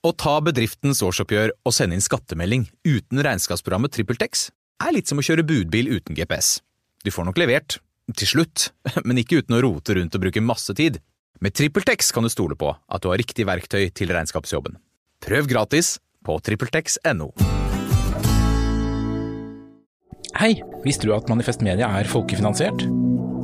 Å 0.00 0.14
ta 0.16 0.38
bedriftens 0.40 1.02
årsoppgjør 1.04 1.50
og 1.68 1.74
sende 1.76 1.96
inn 1.98 2.04
skattemelding 2.04 2.62
uten 2.88 3.20
regnskapsprogrammet 3.20 3.92
TrippelTex 3.92 4.46
er 4.80 4.94
litt 4.96 5.10
som 5.10 5.20
å 5.20 5.24
kjøre 5.24 5.44
budbil 5.44 5.90
uten 5.92 6.16
GPS. 6.16 6.62
Du 7.04 7.12
får 7.12 7.28
nok 7.28 7.40
levert, 7.40 7.76
til 8.16 8.30
slutt, 8.30 8.70
men 9.06 9.20
ikke 9.20 9.42
uten 9.42 9.58
å 9.58 9.60
rote 9.60 9.98
rundt 9.98 10.16
og 10.16 10.24
bruke 10.24 10.40
masse 10.40 10.72
tid. 10.76 10.96
Med 11.44 11.52
TrippelTex 11.56 12.14
kan 12.16 12.24
du 12.24 12.32
stole 12.32 12.56
på 12.56 12.72
at 12.72 13.04
du 13.04 13.10
har 13.12 13.20
riktig 13.20 13.44
verktøy 13.48 13.90
til 13.92 14.12
regnskapsjobben. 14.16 14.80
Prøv 15.20 15.52
gratis 15.52 15.98
på 16.24 16.38
TrippelTex.no. 16.48 17.28
Hei, 20.40 20.54
visste 20.86 21.04
du 21.04 21.12
at 21.12 21.28
Manifest 21.28 21.60
Media 21.66 21.92
er 22.00 22.08
folkefinansiert? 22.08 22.88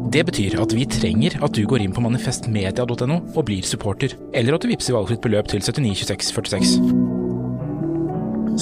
Det 0.07 0.23
betyr 0.23 0.55
at 0.63 0.71
vi 0.71 0.85
trenger 0.87 1.35
at 1.43 1.57
du 1.57 1.65
går 1.67 1.83
inn 1.83 1.95
på 1.95 2.03
manifestmedia.no 2.05 3.17
og 3.35 3.45
blir 3.49 3.67
supporter, 3.67 4.15
eller 4.33 4.55
at 4.55 4.63
du 4.63 4.69
vippser 4.71 4.95
valgfritt 4.95 5.23
beløp 5.25 5.51
til 5.51 5.61
792646. 5.65 6.79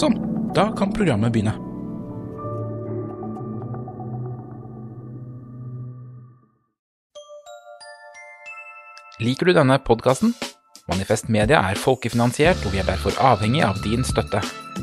Sånn, 0.01 0.17
da 0.57 0.71
kan 0.79 0.95
programmet 0.97 1.35
begynne. 1.35 1.53
Liker 9.21 9.47
du 9.47 9.53
denne 9.55 9.79
podkasten? 9.85 10.33
Manifest 10.85 11.31
Media 11.33 11.63
er 11.65 11.79
folkefinansiert, 11.81 12.61
og 12.67 12.75
vi 12.75 12.81
er 12.83 12.85
derfor 12.85 13.17
avhengig 13.17 13.63
av 13.65 13.79
din 13.81 14.03
støtte. 14.05 14.43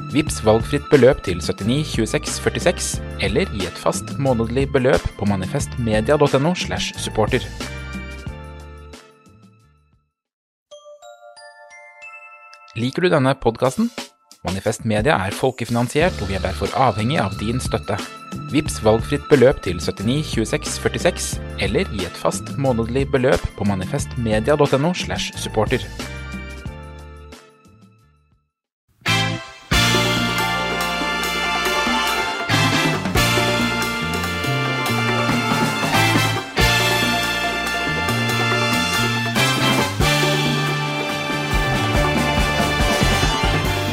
Vips 0.10 0.40
valgfritt 0.42 0.88
beløp 0.90 1.22
til 1.28 1.38
79 1.38 1.92
26 1.94 2.40
46, 2.42 2.88
eller 3.22 3.52
gi 3.54 3.68
et 3.70 3.78
fast 3.78 4.16
månedlig 4.18 4.66
beløp 4.74 5.06
på 5.20 5.30
manifestmedia.no 5.30 6.56
slash 6.58 6.98
supporter. 6.98 7.46
Liker 12.82 13.06
du 13.06 13.14
denne 13.14 13.36
podkasten? 13.38 13.92
Manifest 14.42 14.86
Media 14.90 15.20
er 15.22 15.36
folkefinansiert, 15.38 16.16
og 16.22 16.32
vi 16.32 16.34
er 16.34 16.42
derfor 16.42 16.72
avhengig 16.74 17.20
av 17.22 17.36
din 17.38 17.60
støtte. 17.62 17.94
Vips 18.50 18.80
valgfritt 18.82 19.28
beløp 19.30 19.60
til 19.62 19.78
79 19.78 20.32
26 20.34 20.80
46, 20.82 21.28
eller 21.62 21.86
gi 21.94 22.08
et 22.08 22.18
fast 22.18 22.50
månedlig 22.58 23.06
beløp 23.14 23.44
på 23.60 23.68
manifestmedia.no 23.70 24.96
slash 24.98 25.38
supporter. 25.38 25.86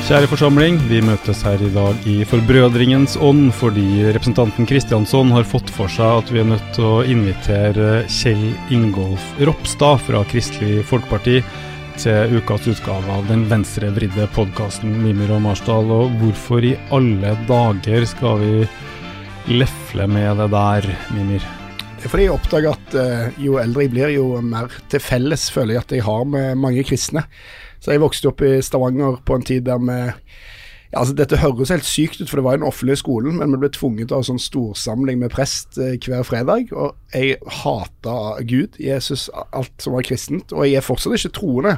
Kjære 0.09 0.25
forsamling, 0.31 0.79
vi 0.89 1.03
møtes 1.05 1.43
her 1.45 1.61
i 1.61 1.67
dag 1.69 2.07
i 2.09 2.23
forbrødringens 2.25 3.19
ånd 3.21 3.51
fordi 3.53 4.07
representanten 4.07 4.65
Kristiansson 4.65 5.35
har 5.35 5.45
fått 5.45 5.69
for 5.69 5.93
seg 5.93 6.23
at 6.23 6.33
vi 6.33 6.41
er 6.41 6.47
nødt 6.49 6.71
til 6.73 6.87
å 6.89 7.03
invitere 7.05 8.07
Kjell 8.09 8.47
Ingolf 8.73 9.27
Ropstad 9.45 10.01
fra 10.07 10.23
Kristelig 10.31 10.87
Folkeparti 10.89 11.43
til 12.01 12.39
ukas 12.39 12.71
utgave 12.73 13.19
av 13.19 13.29
den 13.29 13.45
venstrevridde 13.53 14.31
podkasten 14.33 14.97
Mimir 15.05 15.35
og 15.37 15.45
Marsdal. 15.45 15.93
Og 15.93 16.17
hvorfor 16.23 16.65
i 16.65 16.73
alle 16.89 17.37
dager 17.45 18.09
skal 18.09 18.41
vi 18.41 18.65
lefle 19.61 20.09
med 20.09 20.41
det 20.41 20.49
der, 20.57 20.93
Mimir? 21.13 21.45
Det 21.99 22.09
er 22.09 22.17
fordi 22.17 22.31
jeg 22.31 22.39
oppdager 22.39 22.73
at 22.73 23.01
eh, 23.05 23.41
jo 23.45 23.61
eldre 23.61 23.85
jeg 23.85 23.93
blir, 23.93 24.17
jo 24.17 24.41
mer 24.41 24.73
til 24.89 25.05
felles 25.05 25.51
føler 25.53 25.77
jeg 25.77 25.85
at 25.85 25.99
jeg 25.99 26.09
har 26.09 26.29
med 26.33 26.63
mange 26.65 26.89
kristne. 26.89 27.29
Så 27.81 27.95
jeg 27.95 28.03
vokste 28.03 28.31
opp 28.31 28.43
i 28.43 28.59
Stavanger 28.65 29.21
på 29.25 29.39
en 29.39 29.47
tid 29.47 29.67
der 29.69 29.79
vi 29.83 29.99
ja, 30.89 31.03
altså 31.03 31.13
Dette 31.19 31.37
høres 31.43 31.69
helt 31.73 31.85
sykt 31.85 32.23
ut, 32.23 32.31
for 32.31 32.41
det 32.41 32.45
var 32.47 32.57
i 32.57 32.61
den 32.61 32.69
offentlige 32.69 33.03
skolen, 33.03 33.37
men 33.37 33.53
vi 33.53 33.61
ble 33.61 33.69
tvunget 33.75 34.13
ha 34.15 34.23
sånn 34.25 34.41
storsamling 34.41 35.19
med 35.21 35.33
prest 35.35 35.77
eh, 35.77 35.99
hver 36.01 36.25
fredag. 36.25 36.71
Og 36.73 36.95
jeg 37.13 37.37
hata 37.61 38.15
Gud, 38.49 38.79
Jesus, 38.81 39.27
alt 39.53 39.75
som 39.85 39.97
var 39.99 40.07
kristent. 40.09 40.55
Og 40.57 40.65
jeg 40.65 40.81
er 40.81 40.87
fortsatt 40.87 41.19
ikke 41.19 41.35
troende. 41.37 41.75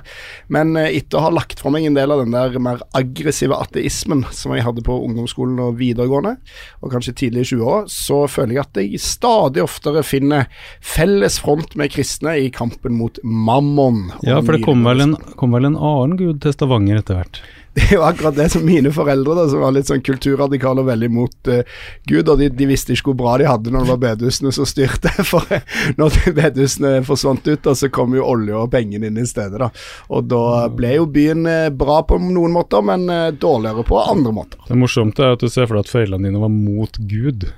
Men 0.53 0.77
eh, 0.79 0.93
etter 1.01 1.19
å 1.19 1.25
ha 1.27 1.33
lagt 1.35 1.59
fra 1.63 1.73
meg 1.75 1.89
en 1.89 1.99
del 1.99 2.15
av 2.15 2.23
den 2.23 2.37
der 2.37 2.55
mer 2.63 2.85
aggressive 2.95 3.59
ateismen 3.59 4.23
som 4.31 4.55
jeg 4.55 4.67
hadde 4.67 4.87
på 4.87 5.01
ungdomsskolen 5.09 5.59
og 5.65 5.81
videregående, 5.81 6.37
og 6.79 6.95
kanskje 6.95 7.17
tidlig 7.25 7.49
i 7.49 7.51
20-åra, 7.55 7.85
så 7.91 8.23
føler 8.31 8.61
jeg 8.61 8.63
at 8.63 8.83
jeg 8.85 9.03
stadig 9.03 9.65
oftere 9.65 10.07
finner 10.07 10.47
felles 10.79 11.41
front 11.43 11.75
med 11.79 11.91
kristne 11.97 12.37
i 12.45 12.51
kampen 12.55 12.95
mot 13.01 13.19
mammon. 13.25 14.07
Ja, 14.23 14.39
for 14.39 14.55
det 14.55 14.63
kom 14.67 14.87
vel, 14.87 15.03
en, 15.03 15.19
kom 15.41 15.57
vel 15.57 15.67
en 15.67 15.79
annen 15.79 16.15
gud 16.21 16.45
til 16.45 16.55
Stavanger 16.55 17.03
etter 17.03 17.19
hvert. 17.19 17.43
Det 17.81 17.95
er 17.95 17.97
jo 17.97 18.03
akkurat 18.05 18.37
det 18.37 18.49
som 18.53 18.65
mine 18.67 18.91
foreldre, 18.93 19.35
da, 19.39 19.47
som 19.49 19.63
var 19.65 19.73
litt 19.75 19.89
sånn 19.89 20.03
kulturradikale 20.05 20.83
og 20.83 20.91
veldig 20.91 21.09
mot 21.11 21.49
uh, 21.49 21.63
Gud, 22.11 22.29
og 22.29 22.41
de, 22.43 22.51
de 22.53 22.69
visste 22.69 22.93
ikke 22.93 23.11
hvor 23.11 23.19
bra 23.23 23.37
de 23.41 23.49
hadde 23.49 23.73
når 23.73 23.87
det 23.87 23.93
var 23.95 24.03
bedehusene 24.05 24.53
som 24.55 24.69
styrte. 24.69 25.13
For 25.31 25.49
eh, 25.55 25.65
når 25.99 26.19
de 26.19 26.35
bedehusene 26.37 26.93
forsvant 27.07 27.49
ut, 27.49 27.63
da, 27.65 27.75
så 27.79 27.89
kom 27.93 28.15
jo 28.19 28.27
olje 28.27 28.59
og 28.59 28.71
pengene 28.75 29.09
inn 29.09 29.19
i 29.19 29.27
stedet. 29.29 29.59
da. 29.63 29.71
Og 30.13 30.29
da 30.29 30.69
ble 30.75 30.93
jo 30.99 31.09
byen 31.11 31.49
eh, 31.49 31.71
bra 31.73 32.03
på 32.07 32.21
noen 32.21 32.55
måter, 32.55 32.85
men 32.85 33.09
eh, 33.11 33.31
dårligere 33.33 33.87
på 33.89 33.99
andre 34.03 34.37
måter. 34.37 34.63
Det 34.69 34.79
morsomt 34.79 35.19
er 35.23 35.35
at 35.39 35.43
du 35.43 35.49
ser 35.49 35.71
for 35.71 35.79
deg 35.79 35.89
at 35.89 35.95
foreldrene 35.95 36.29
dine 36.29 36.43
var 36.43 36.53
mot 36.53 37.01
Gud. 37.11 37.49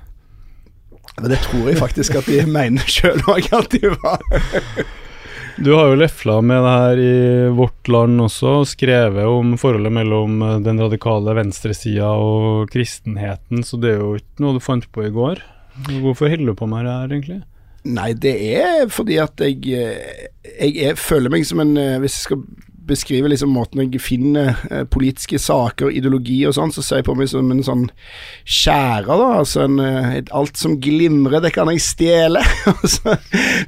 Men 1.19 1.29
det 1.29 1.43
tror 1.45 1.69
jeg 1.69 1.77
faktisk 1.77 2.17
at 2.17 2.29
de 2.29 2.41
mener 2.49 2.89
sjøl 2.89 3.21
òg 3.29 3.51
at 3.53 3.73
de 3.75 3.93
var. 3.99 4.23
Du 5.57 5.69
har 5.77 5.91
jo 5.91 5.97
lefla 6.01 6.39
med 6.41 6.63
det 6.65 6.73
her 6.73 6.99
i 7.03 7.15
Vårt 7.53 7.87
Land 7.91 8.21
også, 8.25 8.53
og 8.63 8.69
skrevet 8.71 9.29
om 9.29 9.53
forholdet 9.61 9.93
mellom 9.93 10.41
eh, 10.41 10.59
den 10.65 10.81
radikale 10.81 11.35
venstresida 11.37 12.09
og 12.17 12.71
kristenheten, 12.73 13.61
så 13.65 13.77
det 13.81 13.93
er 13.93 14.01
jo 14.01 14.15
ikke 14.17 14.43
noe 14.43 14.57
du 14.57 14.63
fant 14.63 14.87
på 14.89 15.05
i 15.05 15.13
går. 15.13 15.43
Hvorfor 16.01 16.31
holder 16.31 16.53
du 16.53 16.57
på 16.57 16.69
med 16.69 16.87
det 16.87 16.95
her, 16.95 17.13
egentlig? 17.17 17.39
Nei, 17.83 18.09
det 18.15 18.33
er 18.55 18.87
fordi 18.93 19.19
at 19.21 19.43
jeg, 19.43 19.59
eh, 19.75 20.27
jeg 20.55 20.89
er, 20.89 20.99
føler 20.99 21.33
meg 21.33 21.45
som 21.45 21.59
en 21.59 21.73
eh, 21.75 21.97
Hvis 21.99 22.15
jeg 22.15 22.27
skal 22.29 22.43
beskrive 22.87 23.29
liksom 23.31 23.53
måten 23.53 23.81
jeg 23.83 24.01
finner 24.03 24.57
eh, 24.69 24.83
politiske 24.89 25.39
saker, 25.39 25.91
ideologi 25.93 26.41
og 26.47 26.55
sånn, 26.57 26.73
så 26.75 26.83
ser 26.83 27.01
jeg 27.01 27.07
på 27.07 27.15
meg 27.17 27.29
som 27.31 27.51
en 27.53 27.63
sånn 27.65 27.85
skjærer, 28.43 29.09
da. 29.09 29.29
Altså 29.39 29.63
en, 29.67 29.79
eh, 29.83 30.09
et, 30.19 30.31
alt 30.35 30.59
som 30.59 30.75
glimrer, 30.83 31.41
det 31.43 31.53
kan 31.55 31.71
jeg 31.71 31.83
stjele. 31.83 32.43
Og 32.73 32.83
så 32.89 33.15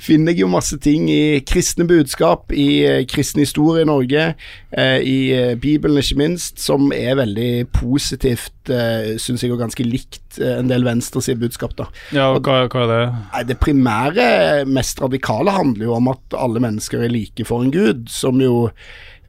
finner 0.03 0.33
jeg 0.33 0.43
jo 0.43 0.51
masse 0.51 0.77
ting 0.83 1.07
i 1.11 1.39
kristne 1.47 1.87
budskap, 1.89 2.51
i 2.51 2.69
eh, 2.87 3.03
kristen 3.09 3.43
historie 3.43 3.85
i 3.85 3.89
Norge, 3.89 4.27
eh, 4.75 4.97
i 4.99 5.17
eh, 5.35 5.55
Bibelen 5.61 6.01
ikke 6.01 6.19
minst, 6.19 6.59
som 6.63 6.91
er 6.95 7.15
veldig 7.19 7.67
positivt, 7.75 8.53
uh, 8.69 9.15
syns 9.21 9.43
jeg, 9.43 9.53
og 9.53 9.61
ganske 9.61 9.85
likt 9.85 10.39
eh, 10.41 10.57
en 10.59 10.69
del 10.71 10.85
venstres 10.87 11.29
budskap, 11.39 11.75
da. 11.79 11.87
Ja, 12.15 12.29
og 12.35 12.45
hva, 12.45 12.65
hva 12.71 12.85
er 12.85 12.91
det? 12.91 13.01
Nei, 13.31 13.43
Det 13.51 13.59
primære, 13.61 14.27
mest 14.67 15.01
radikale, 15.03 15.55
handler 15.55 15.89
jo 15.89 15.97
om 15.97 16.11
at 16.13 16.37
alle 16.39 16.63
mennesker 16.63 17.05
er 17.05 17.13
like 17.13 17.47
for 17.47 17.63
en 17.63 17.73
gud, 17.73 18.07
som 18.11 18.41
jo 18.43 18.69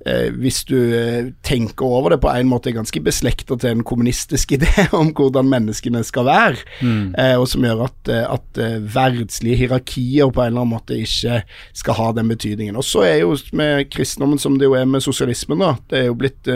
eh, 0.07 0.29
hvis 0.35 0.63
du 0.69 0.77
eh, 0.77 1.31
tenker 1.47 1.87
over 1.87 2.15
det 2.15 2.21
på 2.23 2.31
en 2.31 2.51
måte 2.51 2.71
er 2.71 2.79
ganske 2.79 3.03
beslekta 3.05 3.59
til 3.61 3.75
en 3.75 3.85
kommunistisk 3.87 4.53
idé 4.57 4.87
om 4.97 5.13
hvordan 5.17 5.49
menneskene 5.51 6.03
skal 6.07 6.29
være, 6.29 6.65
eh, 6.83 7.35
og 7.35 7.49
som 7.51 7.67
gjør 7.67 7.87
at, 7.89 8.13
eh, 8.13 8.25
at 8.37 8.63
eh, 8.63 8.79
verdslige 8.97 9.61
hierarkier 9.65 10.31
på 10.31 10.45
en 10.45 10.53
eller 10.53 10.65
annen 10.65 10.75
måte 10.77 11.01
ikke 11.03 11.43
skal 11.77 11.99
ha 12.01 12.11
den 12.17 12.31
betydningen. 12.33 12.79
Og 12.79 12.87
så 12.87 13.07
er 13.09 13.19
jo 13.25 13.37
med 13.57 13.91
kristendommen 13.93 14.41
som 14.43 14.61
det 14.61 14.71
jo 14.71 14.79
er 14.79 14.89
med 14.89 15.05
sosialismen, 15.05 15.63
da, 15.63 15.75
det 15.91 16.03
er 16.03 16.09
jo 16.11 16.21
blitt 16.21 16.55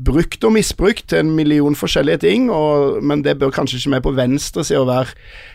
brukt 0.00 0.44
og 0.44 0.54
misbrukt 0.54 1.08
til 1.10 1.24
en 1.24 1.32
million 1.36 1.76
forskjellige 1.76 2.24
ting, 2.24 2.50
og, 2.52 3.02
men 3.04 3.24
det 3.24 3.38
bør 3.38 3.52
kanskje 3.54 3.80
ikke 3.80 3.94
vi 3.96 4.04
på 4.06 4.16
venstresida 4.16 4.84
være 4.88 5.12
eh, 5.12 5.50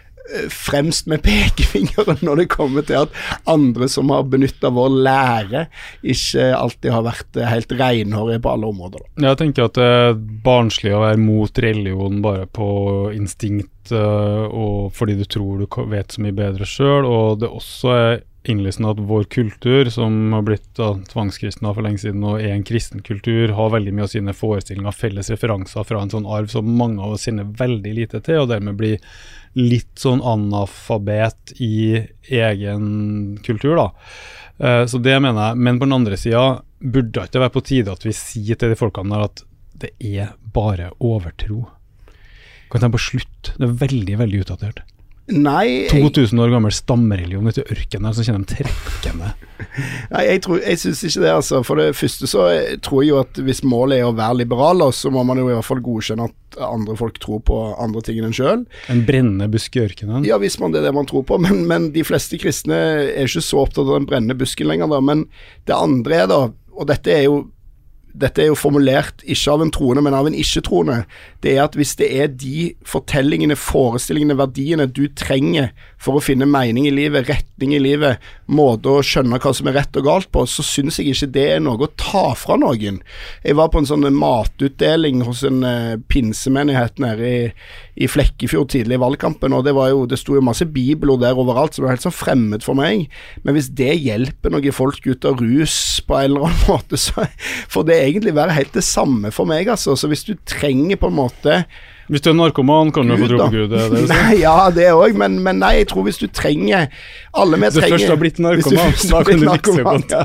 fremst 0.49 1.09
med 1.11 1.23
pekefingeren 1.27 2.21
når 2.25 2.41
det 2.41 2.47
kommer 2.53 2.85
til 2.85 3.05
at 3.05 3.15
andre 3.49 3.89
som 3.91 4.11
har 4.13 4.25
benytta 4.29 4.71
vår 4.73 4.99
lære, 5.05 5.65
ikke 6.03 6.49
alltid 6.57 6.93
har 6.95 7.05
vært 7.05 7.39
eh, 7.39 7.49
helt 7.49 7.75
renhårige 7.79 8.43
på 8.43 8.53
alle 8.55 8.71
områder. 8.73 9.07
Jeg 9.21 9.41
tenker 9.41 9.69
at 9.69 9.79
det 9.79 9.89
er 10.01 10.21
barnslig 10.45 10.95
å 10.95 11.03
være 11.05 11.21
mot 11.21 11.63
religion 11.65 12.21
bare 12.25 12.47
på 12.49 12.69
instinkt, 13.15 13.91
øh, 13.93 14.45
og 14.49 14.93
fordi 14.95 15.19
du 15.19 15.25
tror 15.29 15.61
du 15.61 15.67
vet 15.91 16.15
så 16.15 16.23
mye 16.25 16.35
bedre 16.35 16.67
sjøl, 16.69 17.05
og 17.05 17.43
det 17.43 17.51
også 17.51 17.93
er 17.95 18.23
innlysende 18.49 18.91
at 18.93 18.99
vår 19.09 19.23
kultur, 19.33 19.89
som 19.89 20.33
har 20.35 20.43
blitt 20.45 20.67
da, 20.77 20.91
tvangskristna 21.09 21.71
for 21.73 21.85
lenge 21.85 22.03
siden 22.03 22.25
og 22.27 22.41
er 22.41 22.53
en 22.53 22.65
kristen 22.67 23.01
kultur, 23.05 23.53
har 23.57 23.73
veldig 23.73 23.93
mye 23.95 24.05
av 24.05 24.11
sine 24.13 24.35
forestillinger 24.37 24.93
felles 24.95 25.31
referanser 25.33 25.87
fra 25.87 26.03
en 26.03 26.13
sånn 26.13 26.29
arv 26.29 26.51
som 26.53 26.69
mange 26.77 27.01
av 27.01 27.15
oss 27.15 27.25
kjenner 27.25 27.49
veldig 27.57 27.95
lite 27.97 28.21
til, 28.25 28.43
og 28.43 28.51
dermed 28.53 28.77
blir 28.79 28.99
litt 29.55 29.93
sånn 30.01 30.23
analfabet 30.25 31.55
i 31.63 32.03
egen 32.27 33.37
kultur, 33.45 33.75
da. 33.79 33.87
Eh, 34.57 34.83
så 34.89 34.99
det 34.99 35.15
mener 35.19 35.51
jeg. 35.51 35.61
Men 35.67 35.79
på 35.79 35.87
den 35.87 35.97
andre 35.99 36.19
sida 36.19 36.45
burde 36.79 37.13
det 37.15 37.29
ikke 37.29 37.43
være 37.45 37.55
på 37.55 37.65
tide 37.65 37.95
at 37.95 38.05
vi 38.05 38.15
sier 38.15 38.59
til 38.59 38.71
de 38.71 38.79
folkene 38.79 39.15
der 39.15 39.29
at 39.29 39.45
det 39.85 39.91
er 39.99 40.35
bare 40.55 40.91
overtro. 41.03 41.65
Kan 42.71 42.83
de 42.83 42.91
på 42.93 43.01
slutt. 43.01 43.53
Det 43.55 43.67
er 43.67 43.79
veldig, 43.85 44.19
veldig 44.23 44.43
utdatert. 44.45 44.83
Nei, 45.25 45.87
2000 45.89 46.37
år 46.37 46.51
gammel 46.53 46.73
stammereligion 46.75 47.49
ute 47.49 47.63
i 47.63 47.73
ørkenen, 47.73 48.13
så 48.13 48.21
kjenner 48.21 48.43
de 48.45 48.59
trekkende. 48.59 49.31
Nei, 50.13 50.21
jeg, 50.27 50.41
tror, 50.45 50.59
jeg 50.61 50.77
syns 50.77 51.01
ikke 51.07 51.23
det, 51.23 51.31
altså. 51.33 51.61
For 51.65 51.81
det 51.81 51.95
første 51.97 52.29
så 52.29 52.43
tror 52.85 53.01
jeg 53.01 53.09
jo 53.09 53.17
at 53.23 53.39
hvis 53.47 53.63
målet 53.65 54.03
er 54.03 54.09
å 54.09 54.13
være 54.13 54.43
liberal, 54.43 54.85
så 54.93 55.09
må 55.13 55.23
man 55.25 55.41
jo 55.41 55.47
i 55.49 55.55
hvert 55.55 55.65
fall 55.65 55.81
godkjenne 55.85 56.27
at 56.29 56.59
andre 56.67 56.97
folk 56.99 57.17
tror 57.23 57.41
på 57.47 57.57
andre 57.81 58.05
ting 58.05 58.19
enn 58.21 58.29
en 58.29 58.37
sjøl. 58.37 58.67
En 58.93 59.01
brennende 59.07 59.49
busk 59.51 59.79
i 59.79 59.83
ørkenen? 59.87 60.27
Ja, 60.29 60.37
hvis 60.41 60.59
man 60.61 60.75
det 60.75 60.83
er 60.83 60.91
det 60.91 60.95
man 60.99 61.09
tror 61.09 61.25
på. 61.25 61.41
Men, 61.41 61.65
men 61.71 61.89
de 61.95 62.05
fleste 62.05 62.37
kristne 62.41 62.77
er 62.77 63.25
ikke 63.25 63.43
så 63.47 63.65
opptatt 63.65 63.87
av 63.87 63.97
den 63.97 64.07
brennende 64.11 64.37
busken 64.37 64.69
lenger, 64.69 64.93
da. 64.93 65.01
Men 65.01 65.25
det 65.65 65.73
andre 65.73 66.21
er 66.21 66.29
da, 66.29 66.41
og 66.75 66.89
dette 66.91 67.17
er 67.17 67.25
jo 67.25 67.47
dette 68.15 68.43
er 68.43 68.49
jo 68.51 68.57
formulert 68.57 69.23
ikke 69.23 69.53
av 69.55 69.63
en 69.65 69.71
troende, 69.73 70.03
men 70.05 70.15
av 70.15 70.29
en 70.29 70.37
ikke-troende, 70.37 71.01
det 71.43 71.55
er 71.55 71.65
at 71.65 71.75
hvis 71.77 71.95
det 71.99 72.07
er 72.15 72.31
de 72.31 72.71
fortellingene, 72.87 73.57
forestillingene, 73.59 74.37
verdiene 74.39 74.87
du 74.87 75.05
trenger 75.17 75.71
for 76.01 76.17
å 76.17 76.23
finne 76.23 76.47
mening 76.49 76.87
i 76.87 76.93
livet, 76.93 77.27
retning 77.29 77.73
i 77.75 77.81
livet, 77.81 78.21
måte 78.45 78.91
å 78.91 79.03
skjønne 79.05 79.39
hva 79.41 79.53
som 79.55 79.69
er 79.69 79.77
rett 79.79 79.99
og 79.99 80.07
galt 80.07 80.29
på, 80.33 80.45
så 80.49 80.63
syns 80.65 80.99
jeg 80.99 81.13
ikke 81.13 81.31
det 81.35 81.45
er 81.55 81.63
noe 81.63 81.87
å 81.87 81.91
ta 81.99 82.27
fra 82.37 82.57
noen. 82.61 83.01
Jeg 83.43 83.57
var 83.59 83.71
på 83.73 83.81
en 83.81 83.89
sånn 83.89 84.07
matutdeling 84.15 85.23
hos 85.25 85.43
en 85.47 85.63
uh, 85.65 85.97
pinsemenighet 86.11 87.01
nede 87.03 87.29
i, 87.29 87.39
i, 87.95 88.09
Flekkefjord 88.11 88.71
tidlig 88.73 88.99
i 88.99 89.01
valgkampen, 89.01 89.55
og 89.55 89.65
det 89.67 89.75
var 89.77 89.91
jo, 89.91 90.05
det 90.09 90.19
sto 90.21 90.37
jo 90.37 90.45
masse 90.45 90.67
bibler 90.69 91.19
der 91.21 91.39
overalt, 91.41 91.73
så 91.73 91.81
det 91.81 91.87
var 91.87 91.97
helt 91.97 92.07
sånn 92.07 92.15
fremmed 92.15 92.65
for 92.65 92.77
meg. 92.77 93.07
Men 93.43 93.57
hvis 93.57 93.71
det 93.75 93.93
hjelper 93.97 94.53
noen 94.53 94.75
folk 94.75 95.05
ut 95.09 95.27
av 95.27 95.41
rus 95.41 95.77
på 96.05 96.19
en 96.19 96.29
eller 96.29 96.49
annen 96.49 96.65
måte, 96.73 97.01
så 97.01 97.27
får 97.71 97.89
det 97.89 98.01
egentlig 98.05 98.35
være 98.37 98.55
helt 98.57 98.73
det 98.77 98.85
samme 98.85 99.31
for 99.35 99.49
meg, 99.49 99.69
altså. 99.71 99.95
Så 99.97 100.09
hvis 100.11 100.25
du 100.27 100.35
trenger 100.47 100.99
på 101.01 101.11
en 101.11 101.19
måte 101.19 101.63
hvis 102.11 102.21
du 102.21 102.29
er 102.29 102.35
narkoman, 102.37 102.91
kan 102.93 103.09
du 103.09 103.15
få 103.17 103.27
tro 103.31 103.39
på 103.39 103.47
Gud? 103.53 103.71
Det 103.71 103.85
det 103.89 104.01
nei, 104.11 104.35
ja, 104.43 104.69
det 104.73 104.91
òg, 104.93 105.15
men, 105.17 105.39
men, 105.45 105.57
nei, 105.63 105.71
jeg 105.79 105.87
tror 105.89 106.05
hvis 106.05 106.19
du 106.21 106.27
trenger 106.29 106.85
Alle 107.35 107.57
vi 107.57 107.69
trenger 107.73 107.95
Du 107.95 107.95
først 107.95 108.11
har 108.11 108.19
blitt 108.21 108.41
narkoman, 108.43 108.93
da 109.09 109.21
kan 109.25 109.41
du 109.41 109.81
på 109.81 109.95
Ja. 110.13 110.21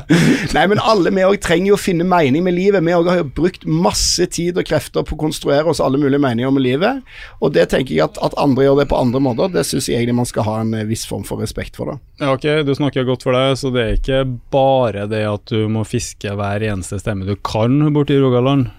Nei, 0.55 0.65
men 0.69 0.81
alle 0.83 1.13
vi 1.15 1.25
òg 1.25 1.39
trenger 1.41 1.71
jo 1.71 1.77
å 1.77 1.81
finne 1.81 2.05
mening 2.07 2.45
med 2.45 2.53
livet. 2.55 2.83
Vi 2.85 2.93
òg 2.95 3.09
har 3.09 3.21
jo 3.21 3.27
brukt 3.35 3.65
masse 3.65 4.27
tid 4.31 4.59
og 4.61 4.67
krefter 4.67 5.05
på 5.07 5.17
å 5.17 5.21
konstruere 5.23 5.65
oss 5.71 5.81
alle 5.83 5.99
mulige 6.01 6.21
meninger 6.21 6.53
med 6.53 6.65
livet, 6.65 7.01
og 7.41 7.55
det 7.55 7.67
tenker 7.73 7.95
jeg 7.95 8.05
at, 8.05 8.19
at 8.23 8.35
andre 8.41 8.67
gjør 8.67 8.81
det 8.83 8.87
på 8.91 8.99
andre 8.99 9.23
måter. 9.23 9.51
Det 9.53 9.65
syns 9.67 9.89
jeg 9.89 10.01
egentlig 10.01 10.19
man 10.21 10.29
skal 10.29 10.47
ha 10.47 10.57
en 10.61 10.75
viss 10.89 11.07
form 11.09 11.25
for 11.27 11.41
respekt 11.41 11.79
for. 11.79 11.95
da. 11.95 11.97
Ja, 12.21 12.35
ok, 12.35 12.47
du 12.67 12.75
snakker 12.77 13.07
godt 13.07 13.25
for 13.25 13.35
deg, 13.37 13.57
så 13.59 13.73
det 13.73 13.87
er 13.87 13.97
ikke 13.97 14.21
bare 14.53 15.07
det 15.09 15.23
at 15.27 15.49
du 15.51 15.65
må 15.71 15.85
fiske 15.87 16.35
hver 16.37 16.67
eneste 16.67 17.01
stemme 17.01 17.25
du 17.27 17.35
kan 17.41 17.89
borti 17.95 18.19
Rogaland? 18.21 18.69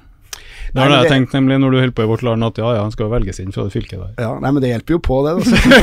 Det 0.73 0.83
har 0.83 0.93
jeg 1.03 1.11
tenkt 1.11 1.35
nemlig 1.37 1.59
når 1.63 1.75
du 1.75 1.79
holder 1.81 1.95
på 1.97 2.05
i 2.05 2.09
Vårt 2.11 2.25
Land, 2.27 2.47
at 2.47 2.61
ja, 2.61 2.71
ja, 2.77 2.85
han 2.85 2.95
skal 2.95 3.11
velges 3.13 3.41
inn 3.43 3.53
fra 3.55 3.67
det 3.67 3.75
fylket 3.75 3.99
der. 3.99 4.13
Ja, 4.23 4.31
nei, 4.43 4.53
men 4.55 4.65
det 4.65 4.71
hjelper 4.71 4.97
jo 4.97 5.01
på, 5.05 5.19
det. 5.27 5.35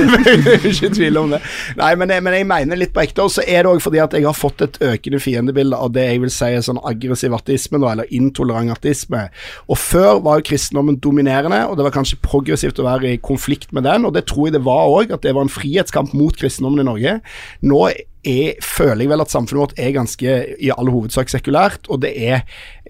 ikke 0.71 0.91
tvil 0.95 1.19
om 1.21 1.33
det. 1.35 1.41
Nei, 1.79 1.91
men 1.99 2.13
jeg, 2.13 2.25
men 2.25 2.37
jeg 2.37 2.47
mener 2.49 2.79
litt 2.79 2.93
på 2.95 3.03
ekte. 3.03 3.25
Og 3.25 3.33
så 3.33 3.45
er 3.45 3.65
det 3.65 3.73
òg 3.73 3.83
fordi 3.83 4.01
at 4.03 4.15
jeg 4.17 4.27
har 4.27 4.37
fått 4.37 4.63
et 4.65 4.79
økende 4.89 5.21
fiendebilde 5.23 5.79
av 5.79 5.93
det 5.95 6.07
jeg 6.07 6.23
vil 6.23 6.33
si 6.33 6.51
er 6.55 6.65
sånn 6.65 6.81
aggressiv 6.89 7.35
ateisme, 7.37 7.81
eller 7.81 8.09
intolerant 8.15 8.73
ateisme. 8.73 9.27
Og 9.67 9.79
før 9.79 10.23
var 10.25 10.39
jo 10.39 10.49
kristendommen 10.51 10.99
dominerende, 11.03 11.61
og 11.69 11.77
det 11.77 11.87
var 11.87 11.95
kanskje 11.95 12.21
progressivt 12.25 12.81
å 12.81 12.87
være 12.89 13.15
i 13.15 13.23
konflikt 13.23 13.73
med 13.75 13.87
den, 13.87 14.07
og 14.07 14.15
det 14.15 14.27
tror 14.29 14.49
jeg 14.49 14.57
det 14.57 14.65
var 14.67 14.89
òg, 14.89 15.13
at 15.15 15.25
det 15.25 15.35
var 15.37 15.47
en 15.47 15.53
frihetskamp 15.53 16.15
mot 16.17 16.35
kristendommen 16.37 16.83
i 16.83 16.89
Norge. 16.89 17.19
Nå 17.65 17.83
er, 18.27 18.59
føler 18.63 19.05
jeg 19.05 19.11
vel 19.13 19.23
at 19.23 19.31
samfunnet 19.31 19.61
vårt 19.61 19.79
er 19.79 19.93
ganske 19.95 20.33
i 20.59 20.71
all 20.73 20.91
hovedsak 20.91 21.31
sekulært, 21.31 21.87
og 21.87 22.01
det 22.03 22.11
er 22.19 22.41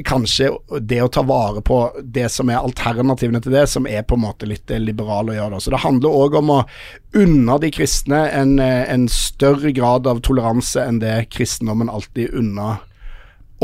kanskje 0.08 0.50
det 0.82 1.02
å 1.04 1.10
ta 1.14 1.22
vare 1.28 1.62
på 1.66 1.82
det 2.02 2.28
som 2.34 2.50
er 2.50 2.62
alternativene 2.62 3.42
til 3.44 3.54
det, 3.54 3.68
som 3.70 3.88
er 3.90 4.06
på 4.08 4.18
en 4.18 4.26
måte 4.26 4.50
litt 4.50 4.72
liberale 4.82 5.36
å 5.36 5.38
gjøre. 5.38 5.62
Så 5.62 5.74
det 5.74 5.84
handler 5.86 6.18
òg 6.24 6.40
om 6.42 6.54
å 6.56 6.60
unne 7.20 7.60
de 7.62 7.72
kristne 7.74 8.24
en, 8.34 8.58
en, 8.60 9.08
større 9.10 9.74
grad 9.76 10.08
av 10.10 10.22
toleranse 10.26 10.82
enn 10.82 11.02
det 11.04 11.30
kristendommen 11.34 11.90
alltid 11.90 12.34
unna 12.38 12.78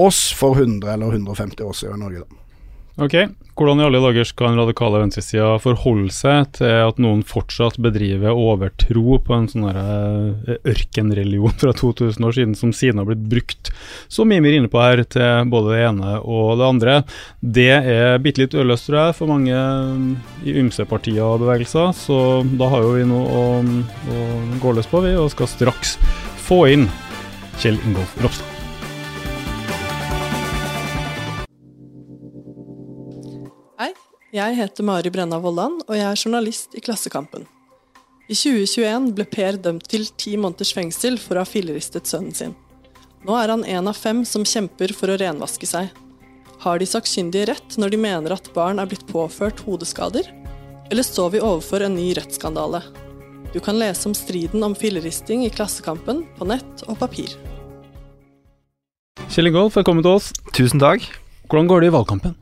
oss 0.02 0.28
for 0.36 0.58
100 0.60 0.94
eller 0.94 1.14
150 1.18 1.64
år 1.66 1.76
siden 1.78 2.02
i 2.02 2.06
Norge. 2.06 2.26
da. 2.26 3.06
Ok, 3.06 3.16
Hvordan 3.56 3.80
i 3.80 3.86
alle 3.88 4.02
dager 4.04 4.26
skal 4.28 4.50
en 4.50 4.58
radikale 4.60 5.00
venstresida 5.00 5.54
forholde 5.64 6.12
seg 6.12 6.50
til 6.58 6.74
at 6.90 6.98
noen 7.00 7.22
fortsatt 7.24 7.78
bedriver 7.80 8.36
overtro 8.36 9.16
på 9.24 9.32
en 9.32 9.46
sånn 9.48 9.70
eh, 9.70 10.58
ørkenreligion 10.74 11.56
fra 11.62 11.72
2000 11.72 12.28
år 12.28 12.36
siden, 12.36 12.58
som 12.60 12.74
siden 12.76 13.00
har 13.00 13.08
blitt 13.08 13.24
brukt, 13.32 13.72
som 14.12 14.28
Mimir 14.28 14.58
inne 14.58 14.68
på 14.72 14.82
her, 14.84 15.06
til 15.08 15.48
både 15.54 15.72
det 15.72 15.86
ene 15.88 16.18
og 16.20 16.58
det 16.60 16.68
andre? 16.68 16.98
Det 17.40 17.70
er 17.78 18.20
bitte 18.24 18.44
litt 18.44 18.58
ørløst, 18.60 18.90
tror 18.90 19.00
jeg, 19.00 19.16
for 19.22 19.32
mange 19.32 19.56
mm, 19.56 20.10
i 20.44 20.58
ymse 20.60 20.84
partier 20.90 21.24
og 21.24 21.46
bevegelser, 21.46 21.94
så 21.96 22.18
da 22.60 22.68
har 22.74 22.84
jo 22.84 22.98
vi 22.98 23.06
noe 23.08 23.40
å, 23.40 23.46
å 23.64 24.26
gå 24.60 24.76
løs 24.76 24.92
på, 24.92 25.00
vi, 25.08 25.16
og 25.16 25.32
skal 25.32 25.48
straks 25.54 25.96
få 26.44 26.66
inn 26.76 26.90
Kjell 27.64 27.80
Ingolf 27.88 28.20
Ropstad. 28.20 28.55
Jeg 34.36 34.58
heter 34.58 34.84
Mari 34.84 35.08
Brenna 35.14 35.38
Vollan, 35.40 35.78
og 35.86 35.96
jeg 35.96 36.04
er 36.04 36.20
journalist 36.20 36.74
i 36.76 36.82
Klassekampen. 36.84 37.46
I 38.28 38.36
2021 38.36 39.14
ble 39.16 39.24
Per 39.32 39.56
dømt 39.64 39.86
til 39.88 40.04
ti 40.20 40.34
måneders 40.36 40.74
fengsel 40.76 41.16
for 41.22 41.38
å 41.38 41.46
ha 41.46 41.48
filleristet 41.48 42.10
sønnen 42.10 42.36
sin. 42.36 42.56
Nå 43.24 43.38
er 43.40 43.54
han 43.54 43.64
en 43.64 43.88
av 43.88 43.96
fem 43.96 44.26
som 44.28 44.44
kjemper 44.44 44.92
for 44.98 45.14
å 45.14 45.18
renvaske 45.22 45.70
seg. 45.70 45.88
Har 46.66 46.82
de 46.82 46.90
sakkyndige 46.90 47.48
rett 47.54 47.80
når 47.80 47.96
de 47.96 48.02
mener 48.02 48.36
at 48.36 48.52
barn 48.58 48.84
er 48.84 48.92
blitt 48.92 49.08
påført 49.08 49.64
hodeskader? 49.64 50.28
Eller 50.92 51.08
står 51.08 51.38
vi 51.38 51.46
overfor 51.46 51.88
en 51.88 51.96
ny 51.96 52.12
rettsskandale? 52.20 52.84
Du 53.56 53.62
kan 53.64 53.80
lese 53.80 54.10
om 54.10 54.18
striden 54.18 54.68
om 54.68 54.76
filleristing 54.76 55.48
i 55.48 55.54
Klassekampen 55.54 56.26
på 56.36 56.50
nett 56.52 56.90
og 56.90 57.00
papir. 57.00 57.38
Kjell 59.30 59.48
Ingolf, 59.48 59.80
velkommen 59.80 60.04
til 60.04 60.20
oss. 60.20 60.34
Tusen 60.52 60.84
takk. 60.84 61.08
Hvordan 61.48 61.72
går 61.72 61.86
det 61.86 61.94
i 61.94 62.02
valgkampen? 62.02 62.42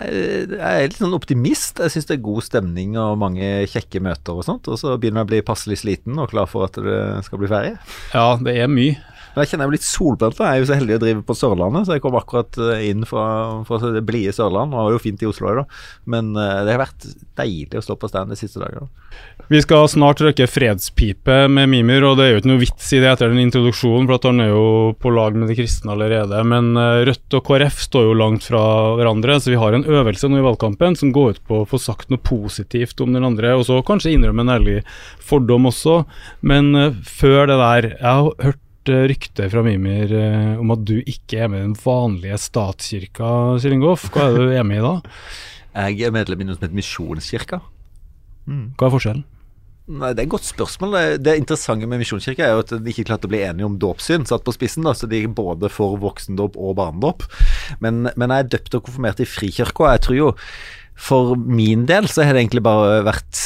Jeg 0.00 0.60
er 0.60 0.88
litt 0.90 0.98
sånn 1.00 1.16
optimist. 1.16 1.80
Jeg 1.80 1.94
syns 1.94 2.08
det 2.08 2.18
er 2.18 2.24
god 2.26 2.44
stemning 2.44 2.96
og 3.00 3.18
mange 3.22 3.66
kjekke 3.72 4.02
møter 4.04 4.36
og 4.36 4.46
sånt. 4.46 4.68
Og 4.68 4.80
så 4.80 4.96
begynner 5.00 5.22
jeg 5.24 5.28
å 5.28 5.32
bli 5.32 5.42
passelig 5.46 5.80
sliten 5.82 6.20
og 6.20 6.30
klar 6.34 6.50
for 6.50 6.68
at 6.68 6.76
det 6.76 7.00
skal 7.26 7.40
bli 7.40 7.50
ferie. 7.50 7.76
Ja, 8.12 8.36
det 8.40 8.58
er 8.60 8.72
mye. 8.72 8.98
Men 9.36 9.44
jeg 9.44 9.50
kjenner 9.50 9.66
jeg 9.66 9.68
blir 9.68 9.76
litt 9.76 9.84
solbrent. 9.84 10.38
Jeg 10.40 10.48
er 10.48 10.62
jo 10.62 10.66
så 10.70 10.76
heldig 10.78 10.94
å 10.96 11.00
drive 11.02 11.22
på 11.28 11.34
Sørlandet, 11.36 11.84
så 11.84 11.96
jeg 11.98 12.02
kom 12.06 12.14
akkurat 12.16 12.56
eh, 12.56 12.86
inn 12.88 13.02
fra, 13.04 13.24
fra 13.68 13.78
det 13.92 14.00
blide 14.08 14.32
Sørland. 14.32 14.72
Og 14.72 14.86
var 14.88 14.94
jo 14.94 15.00
fint 15.04 15.20
i 15.20 15.28
Oslo 15.28 15.52
da. 15.58 15.64
Men 16.08 16.30
eh, 16.40 16.62
det 16.64 16.72
har 16.72 16.80
vært 16.80 17.04
deilig 17.36 17.76
å 17.76 17.84
stå 17.84 17.98
på 18.00 18.08
stand 18.08 18.32
de 18.32 18.40
siste 18.40 18.62
dagene. 18.62 18.88
Vi 19.52 19.60
skal 19.60 19.90
snart 19.92 20.22
røkke 20.24 20.48
fredspipe 20.48 21.36
med 21.52 21.68
Mimir, 21.68 22.06
og 22.08 22.16
det 22.16 22.24
er 22.24 22.32
jo 22.32 22.40
ikke 22.40 22.52
noe 22.54 22.64
vits 22.64 22.88
i 22.96 23.02
det 23.04 23.12
etter 23.12 23.28
den 23.28 23.44
introduksjonen, 23.44 24.08
for 24.08 24.16
at 24.16 24.30
han 24.30 24.40
er 24.40 24.50
jo 24.54 24.66
på 25.04 25.12
lag 25.12 25.36
med 25.36 25.52
de 25.52 25.60
kristne 25.60 25.92
allerede. 25.92 26.40
Men 26.48 26.72
eh, 26.80 27.04
Rødt 27.12 27.36
og 27.36 27.46
KrF 27.52 27.84
står 27.90 28.08
jo 28.08 28.18
langt 28.24 28.48
fra 28.48 28.64
hverandre, 28.96 29.36
så 29.36 29.52
vi 29.52 29.60
har 29.60 29.76
en 29.76 29.84
øvelse 29.84 30.32
nå 30.32 30.40
i 30.40 30.48
valgkampen 30.48 30.96
som 30.96 31.12
går 31.12 31.36
ut 31.36 31.44
på 31.44 31.60
å 31.60 31.68
få 31.68 31.84
sagt 31.90 32.08
noe 32.08 32.24
positivt 32.24 33.04
om 33.04 33.12
den 33.12 33.28
andre, 33.28 33.52
og 33.60 33.68
så 33.68 33.84
kanskje 33.84 34.16
innrømme 34.16 34.48
en 34.48 34.56
ærlig 34.56 34.78
fordom 35.20 35.68
også. 35.68 36.06
Men 36.40 36.72
før 37.04 37.50
det 37.52 37.60
der, 37.60 37.92
jeg 38.00 38.06
har 38.24 38.32
hørt 38.40 38.62
rykte 38.88 39.48
fra 39.52 39.62
Mimir 39.66 40.12
eh, 40.14 40.56
om 40.60 40.72
at 40.74 40.82
du 40.86 40.96
ikke 41.00 41.44
er 41.44 41.52
med 41.52 41.62
i 41.62 41.66
den 41.68 41.78
vanlige 41.80 42.38
statskirka, 42.40 43.30
Kjellinghoff. 43.62 44.08
Hva 44.14 44.28
er 44.30 44.36
du 44.36 44.52
er 44.56 44.66
med 44.66 44.82
i 44.82 44.84
da? 44.84 44.96
Jeg 45.86 46.06
er 46.08 46.14
medlem 46.14 46.40
i 46.40 46.48
noe 46.48 46.56
som 46.56 46.64
heter 46.64 46.78
Misjonskirka. 46.78 47.60
Mm. 48.46 48.68
Hva 48.78 48.88
er 48.88 48.94
forskjellen? 48.94 49.26
Nei, 49.86 50.10
Det 50.14 50.22
er 50.22 50.26
et 50.26 50.32
godt 50.32 50.48
spørsmål. 50.48 50.96
Det, 51.22 51.36
interessante 51.38 51.86
med 51.86 52.00
Misjonskirka 52.02 52.42
er 52.42 52.56
jo 52.56 52.64
at 52.64 52.72
de 52.74 52.90
ikke 52.90 53.04
klarte 53.06 53.28
å 53.28 53.30
bli 53.30 53.44
enige 53.46 53.68
om 53.68 53.76
dåpssyn, 53.78 54.26
satt 54.26 54.42
på 54.46 54.54
spissen. 54.56 54.86
da, 54.86 54.94
Så 54.94 55.06
de 55.06 55.20
er 55.22 55.28
både 55.28 55.70
for 55.70 55.98
voksendåp 56.02 56.56
og 56.56 56.74
barnedåp. 56.80 57.22
Men, 57.84 58.08
men, 58.16 58.34
jeg 58.34 58.46
er 58.46 58.50
døpt 58.56 58.74
og 58.74 58.88
konfirmert 58.88 59.22
i 59.22 59.28
Frikirka, 59.28 59.92
jeg 59.94 60.04
tror 60.06 60.18
jo 60.18 60.32
for 60.96 61.36
min 61.36 61.84
del 61.86 62.08
så 62.08 62.24
har 62.24 62.32
det 62.32 62.46
egentlig 62.46 62.64
bare 62.64 63.02
vært 63.04 63.40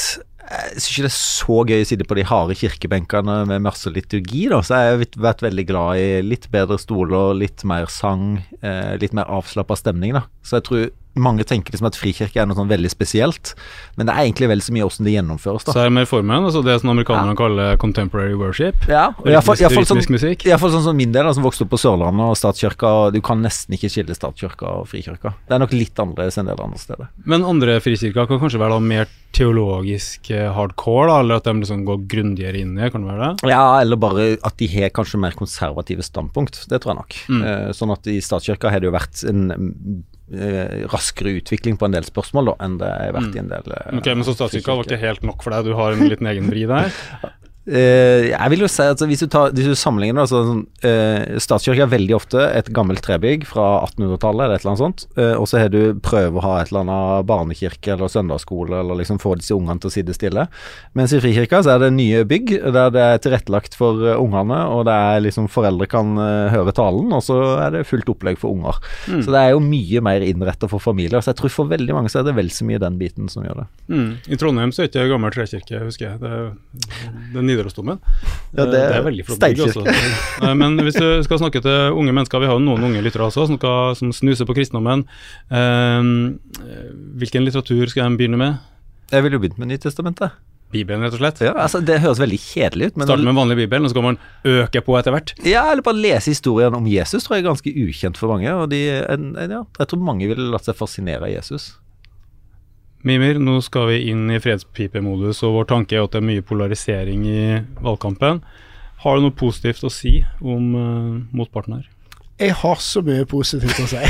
jeg 0.50 0.82
syns 0.82 0.90
ikke 0.90 1.04
det 1.04 1.10
er 1.10 1.16
så 1.16 1.58
gøy 1.68 1.82
å 1.84 1.86
sitte 1.86 2.06
på 2.10 2.16
de 2.18 2.24
harde 2.26 2.56
kirkebenkene 2.58 3.36
med 3.46 3.62
masse 3.62 3.90
liturgi, 3.92 4.48
da. 4.50 4.58
Så 4.66 4.80
jeg 4.80 4.96
har 4.96 5.04
vært 5.22 5.44
veldig 5.46 5.64
glad 5.68 6.00
i 6.02 6.08
litt 6.26 6.48
bedre 6.50 6.78
stoler, 6.82 7.36
litt 7.38 7.62
mer 7.68 7.86
sang, 7.92 8.42
eh, 8.58 8.96
litt 8.98 9.14
mer 9.14 9.30
avslappa 9.30 9.78
stemning, 9.78 10.16
da. 10.18 10.24
Så 10.42 10.58
jeg 10.58 10.66
tror 10.66 10.88
mange 11.18 11.44
tenker 11.48 11.74
liksom 11.74 11.88
at 11.88 11.96
frikirke 11.98 12.38
er 12.40 12.46
noe 12.46 12.56
sånn 12.58 12.70
veldig 12.70 12.90
spesielt, 12.92 13.54
men 13.98 14.06
det 14.06 14.14
er 14.14 14.26
egentlig 14.28 14.48
vel 14.52 14.62
så 14.62 14.74
mye 14.74 14.86
åssen 14.86 15.06
det 15.08 15.14
gjennomføres. 15.16 15.64
da. 15.66 15.74
Så 15.74 15.82
er 15.82 15.88
det 15.90 15.96
mer 15.98 16.06
formen, 16.06 16.46
altså 16.46 16.62
det 16.64 16.76
som 16.80 16.92
amerikanerne 16.92 17.36
kaller 17.38 17.76
contemporary 17.82 18.36
worship. 18.38 18.86
Ja, 18.88 19.08
og 19.18 19.26
i 19.26 19.34
hvert 19.34 19.44
fall- 19.44 19.56
i 19.60 19.84
sånn, 19.84 20.04
musikk. 20.10 20.46
i 20.46 20.50
sånn 20.50 20.84
som 20.84 20.96
min 20.96 21.12
del, 21.12 21.24
da, 21.24 21.32
som 21.32 21.42
vokste 21.42 21.66
opp 21.66 21.70
på 21.74 21.80
Sørlandet 21.82 22.30
og 22.30 22.36
statskirka, 22.36 23.12
du 23.12 23.20
kan 23.20 23.42
nesten 23.42 23.74
ikke 23.74 23.90
skille 23.90 24.14
statskirka 24.14 24.62
og 24.80 24.86
frikirka. 24.88 25.34
Det 25.48 25.54
er 25.54 25.58
nok 25.58 25.72
litt 25.72 25.94
annerledes 25.98 26.38
enn 26.38 26.48
en 26.48 26.54
del 26.56 26.64
andre 26.64 26.78
steder. 26.78 27.08
Men 27.24 27.44
andre 27.44 27.80
frikirker 27.80 28.26
kan 28.28 28.38
kanskje 28.38 28.60
være 28.60 28.70
da 28.70 28.80
mer 28.80 29.06
teologisk 29.32 30.30
eh, 30.30 30.52
hardcore, 30.52 31.08
da, 31.08 31.20
eller 31.20 31.40
at 31.40 31.44
de 31.44 31.54
liksom 31.54 31.84
går 31.86 32.06
grundigere 32.10 32.60
inn 32.60 32.78
i 32.78 32.90
kan 32.90 33.02
det 33.04 33.10
være 33.12 33.34
det? 33.40 33.50
Ja, 33.50 33.80
eller 33.80 33.96
bare 33.96 34.38
at 34.42 34.56
de 34.58 34.66
har 34.74 34.90
kanskje 34.90 35.20
mer 35.22 35.32
konservative 35.38 36.02
standpunkt. 36.02 36.66
Det 36.70 36.80
tror 36.82 36.94
jeg 36.94 37.00
nok. 37.02 37.18
Mm. 37.30 37.42
Eh, 37.44 37.68
sånn 37.76 37.94
at 37.94 38.06
i 38.10 38.18
statskirka 38.24 38.70
har 38.70 38.80
det 38.82 38.90
jo 38.90 38.96
vært 38.96 39.22
en 39.30 40.04
raskere 40.30 41.32
utvikling 41.40 41.74
på 41.80 41.88
en 41.88 41.96
del 41.96 42.06
spørsmål 42.06 42.52
da, 42.52 42.56
enn 42.62 42.78
det 42.78 42.90
har 42.90 43.16
vært 43.16 43.34
i 43.34 43.42
en 43.42 43.50
del 43.50 43.72
eh, 43.74 43.98
Ok, 43.98 44.10
Men 44.14 44.26
så 44.28 44.36
statskirka 44.36 44.76
var 44.78 44.86
ikke 44.86 45.00
helt 45.02 45.24
nok 45.26 45.42
for 45.42 45.56
deg, 45.56 45.66
du 45.66 45.74
har 45.74 45.96
en 45.96 46.06
liten 46.06 46.30
egen 46.30 46.50
vri 46.52 46.66
der? 46.70 46.94
Eh, 47.70 48.30
jeg 48.32 48.50
vil 48.52 48.64
jo 48.64 48.68
si 48.70 48.82
at 48.82 49.02
hvis 49.06 49.22
du, 49.22 49.28
tar, 49.30 49.52
hvis 49.54 49.68
du 49.70 49.76
sammenligner 49.78 50.24
altså, 50.24 50.40
så 50.42 50.48
sånn, 50.50 50.62
eh, 50.86 51.38
Statskirka 51.42 51.84
er 51.86 51.92
veldig 51.92 52.16
ofte 52.16 52.42
et 52.56 52.70
gammelt 52.74 53.02
trebygg 53.04 53.46
fra 53.48 53.84
1800-tallet 53.86 54.46
eller 54.46 54.56
et 54.56 54.64
eller 54.64 54.72
annet 54.72 54.82
sånt, 54.82 55.04
eh, 55.20 55.34
og 55.38 55.46
så 55.50 55.60
har 55.62 55.70
du 55.72 56.00
prøvd 56.02 56.40
å 56.40 56.44
ha 56.44 56.54
et 56.60 56.72
eller 56.72 56.82
annet 56.84 57.28
barnekirke 57.30 57.94
eller 57.94 58.10
søndagsskole 58.10 58.80
eller 58.82 58.98
liksom 59.00 59.20
få 59.22 59.36
disse 59.38 59.54
ungene 59.54 59.82
til 59.82 59.92
å 59.92 59.94
sitte 59.94 60.16
stille. 60.16 60.46
Mens 60.98 61.14
i 61.14 61.20
Frikirka 61.22 61.62
så 61.62 61.76
er 61.76 61.84
det 61.84 61.92
nye 61.94 62.24
bygg 62.28 62.56
der 62.74 62.94
det 62.94 63.06
er 63.06 63.22
tilrettelagt 63.22 63.78
for 63.78 64.02
ungene, 64.16 64.62
og 64.74 64.86
det 64.88 64.96
er 64.96 65.24
liksom 65.26 65.46
foreldre 65.52 65.86
kan 65.90 66.18
høre 66.50 66.74
talen, 66.74 67.12
og 67.14 67.22
så 67.24 67.38
er 67.62 67.74
det 67.74 67.86
fullt 67.88 68.10
opplegg 68.10 68.40
for 68.40 68.54
unger. 68.54 68.80
Mm. 69.06 69.22
Så 69.22 69.34
det 69.34 69.44
er 69.44 69.54
jo 69.54 69.62
mye 69.62 70.02
mer 70.04 70.24
innretta 70.26 70.68
for 70.70 70.82
familier. 70.82 71.22
Så 71.22 71.32
jeg 71.32 71.40
tror 71.40 71.54
for 71.54 71.70
veldig 71.70 71.96
mange 71.96 72.10
så 72.12 72.20
er 72.20 72.28
det 72.28 72.36
vel 72.38 72.50
så 72.54 72.66
mye 72.66 72.82
den 72.82 72.98
biten 73.00 73.30
som 73.30 73.46
gjør 73.46 73.62
det. 73.62 73.68
Mm. 73.92 74.10
I 74.26 74.40
Trondheim 74.40 74.74
så 74.74 74.82
er 74.82 74.90
det 74.90 74.94
ikke 74.98 75.14
gammel 75.14 75.34
trekirke, 75.34 75.84
husker 75.86 76.08
jeg. 76.10 76.22
Det 76.24 76.34
det 77.32 77.42
Nidarosdomen. 77.60 78.00
Ja, 78.56 78.66
det 78.66 78.80
er 78.80 78.96
er 78.98 79.06
veldig 79.06 79.26
flott 79.28 79.40
bygg, 79.44 79.62
altså. 79.68 79.84
Eh, 80.42 80.54
Men 80.58 80.78
hvis 80.80 80.96
du 80.98 81.06
skal 81.26 81.38
snakke 81.44 81.62
til 81.62 81.96
unge 81.96 82.12
mennesker, 82.16 82.40
vi 82.42 82.48
har 82.50 82.56
jo 82.58 82.64
noen 82.64 82.88
unge 82.90 83.02
lyttere 83.04 83.28
også 83.28 83.46
som, 83.46 83.58
skal, 83.60 83.94
som 83.98 84.12
snuser 84.16 84.48
på 84.48 84.56
kristendommen. 84.56 85.04
Eh, 85.52 86.02
hvilken 87.20 87.44
litteratur 87.46 87.86
skal 87.92 88.10
de 88.10 88.20
begynne 88.20 88.40
med? 88.40 88.58
Jeg 89.10 89.24
ville 89.26 89.36
jo 89.36 89.42
begynt 89.42 89.58
med 89.60 89.72
Nytestamentet. 89.72 90.36
Bibelen, 90.70 91.02
rett 91.02 91.16
og 91.16 91.18
slett? 91.18 91.40
Ja, 91.42 91.50
altså 91.58 91.80
Det 91.82 91.96
høres 91.98 92.20
veldig 92.22 92.38
kjedelig 92.38 92.92
ut. 92.92 92.98
Men 93.00 93.08
Starte 93.08 93.26
med 93.26 93.34
vanlig 93.34 93.56
bibel, 93.58 93.82
og 93.82 93.90
så 93.90 93.96
kan 93.98 94.04
man 94.06 94.18
øke 94.46 94.82
på 94.86 94.94
etter 95.00 95.10
hvert. 95.16 95.32
Ja, 95.42 95.64
eller 95.72 95.82
bare 95.82 95.98
lese 95.98 96.30
historien 96.30 96.76
om 96.78 96.86
Jesus 96.86 97.26
tror 97.26 97.36
jeg 97.36 97.42
er 97.44 97.48
ganske 97.50 97.72
ukjent 97.74 98.20
for 98.20 98.30
mange. 98.30 98.52
Og 98.54 98.70
de, 98.70 98.84
en, 99.02 99.32
en, 99.34 99.50
ja, 99.58 99.64
jeg 99.80 99.90
tror 99.90 100.04
mange 100.06 100.28
ville 100.30 100.46
latt 100.52 100.68
seg 100.70 100.78
fascinere 100.78 101.26
av 101.26 101.32
Jesus. 101.34 101.72
Mimir, 103.06 103.38
nå 103.40 103.60
skal 103.64 103.88
vi 103.88 104.00
inn 104.12 104.26
i 104.28 104.40
fredspipemodus, 104.42 105.40
og 105.46 105.54
vår 105.54 105.70
tanke 105.70 105.96
er 105.96 106.04
at 106.04 106.12
det 106.12 106.20
er 106.20 106.26
mye 106.26 106.44
polarisering 106.44 107.22
i 107.24 107.44
valgkampen. 107.80 108.42
Har 109.00 109.16
du 109.16 109.24
noe 109.24 109.36
positivt 109.36 109.86
å 109.88 109.92
si 109.92 110.18
om 110.44 110.74
uh, 110.76 111.16
motparten 111.32 111.78
her? 111.78 111.86
Jeg 112.40 112.56
har 112.60 112.80
så 112.80 113.02
mye 113.04 113.24
positivt 113.28 113.80
å 113.80 113.86
si. 113.88 114.00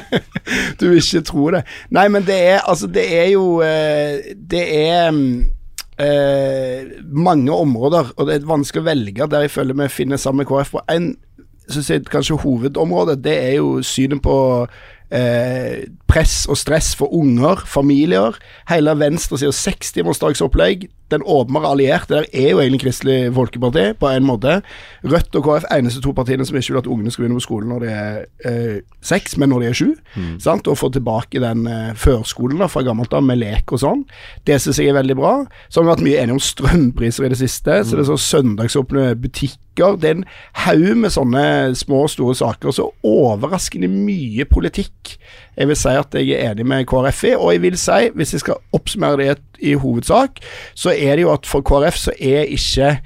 du 0.78 0.88
vil 0.88 1.00
ikke 1.00 1.24
tro 1.26 1.48
det. 1.54 1.64
Nei, 1.94 2.06
men 2.10 2.24
det 2.26 2.38
er 2.54 2.62
altså 2.66 2.88
Det 2.90 3.04
er 3.14 3.28
jo 3.36 3.60
eh, 3.62 4.32
Det 4.34 4.62
er 4.80 5.12
eh, 6.02 6.96
mange 7.06 7.54
områder, 7.54 8.10
og 8.16 8.26
det 8.26 8.34
er 8.34 8.48
vanskelig 8.50 8.82
å 8.82 8.88
velge 8.88 9.28
der 9.30 9.46
jeg 9.46 9.54
føler 9.54 9.78
vi 9.78 9.88
finner 9.94 10.18
sammen 10.18 10.42
med 10.42 10.50
KrF 10.50 10.74
på. 10.74 10.82
En 10.90 11.12
synes 11.68 11.90
jeg 11.90 12.06
kanskje 12.10 12.40
hovedområde, 12.42 13.14
det 13.22 13.36
er 13.38 13.54
jo 13.60 13.76
synet 13.86 14.22
på 14.26 14.36
eh, 15.12 15.84
press 16.08 16.46
og 16.50 16.58
stress 16.60 16.92
for 16.96 17.12
unger, 17.14 17.62
familier. 17.68 18.36
Hele 18.70 18.94
venstresida 19.00 19.52
sekstimersdagsopplegg. 19.56 20.88
Den 21.12 21.24
åpenbare 21.28 21.70
allierte 21.74 22.14
der 22.14 22.26
er 22.32 22.50
jo 22.50 22.60
egentlig 22.60 22.80
Kristelig 22.86 23.34
Folkeparti, 23.36 23.92
på 24.00 24.08
en 24.08 24.24
måte. 24.24 24.60
Rødt 25.04 25.36
og 25.36 25.44
KrF 25.44 25.66
eneste 25.72 26.00
to 26.00 26.14
partiene 26.16 26.46
som 26.48 26.56
ikke 26.56 26.72
vil 26.72 26.80
at 26.80 26.88
ungene 26.88 27.12
skal 27.12 27.24
begynne 27.24 27.40
på 27.40 27.44
skolen 27.44 27.72
når 27.72 27.84
de 27.84 27.90
er 27.92 28.20
eh, 28.48 28.78
seks, 29.04 29.36
men 29.36 29.52
når 29.52 29.60
de 29.60 29.66
er 29.68 29.76
sju. 29.76 29.90
Sant? 30.40 30.68
Og 30.68 30.78
få 30.80 30.88
tilbake 30.92 31.40
den 31.42 31.66
eh, 31.68 31.92
førskolen 31.96 32.60
da, 32.64 32.70
fra 32.72 32.84
gammelt 32.86 33.12
av 33.12 33.24
med 33.28 33.42
lek 33.42 33.72
og 33.72 33.82
sånn. 33.84 34.06
Det 34.48 34.60
syns 34.60 34.80
jeg 34.80 34.92
er 34.92 35.00
veldig 35.00 35.18
bra. 35.20 35.34
Så 35.68 35.80
har 35.80 35.88
vi 35.88 35.92
vært 35.94 36.06
mye 36.08 36.22
enige 36.22 36.38
om 36.38 36.44
strømpriser 36.48 37.28
i 37.28 37.32
det 37.34 37.40
siste. 37.44 37.82
Så 37.84 37.96
det 37.96 38.06
er 38.06 38.12
sånn 38.14 38.26
søndagsåpne 38.28 39.12
butikker. 39.20 39.60
Det 39.76 40.08
er 40.08 40.18
en 40.18 40.24
haug 40.64 40.96
med 41.00 41.12
sånne 41.14 41.44
små 41.78 42.04
og 42.06 42.12
store 42.12 42.34
saker. 42.38 42.74
Så 42.74 42.88
overraskende 43.06 43.88
mye 43.88 44.44
politikk. 44.50 45.16
Jeg 45.56 45.68
vil 45.68 45.78
si 45.78 45.94
at 45.96 46.14
jeg 46.18 46.36
er 46.36 46.52
enig 46.52 46.66
med 46.66 46.86
KrF 46.88 47.24
i, 47.28 47.34
og 47.36 47.52
jeg 47.52 47.62
vil 47.62 47.78
si, 47.80 48.08
hvis 48.14 48.32
jeg 48.34 48.44
skal 48.44 48.60
oppsummere 48.72 49.16
det 49.20 49.38
i 49.60 49.74
hovedsak, 49.78 50.40
så 50.74 50.92
er 50.92 51.16
det 51.16 51.26
jo 51.26 51.32
at 51.32 51.46
for 51.46 51.64
KrF 51.64 51.98
så 52.08 52.14
er 52.18 52.48
ikke 52.52 52.96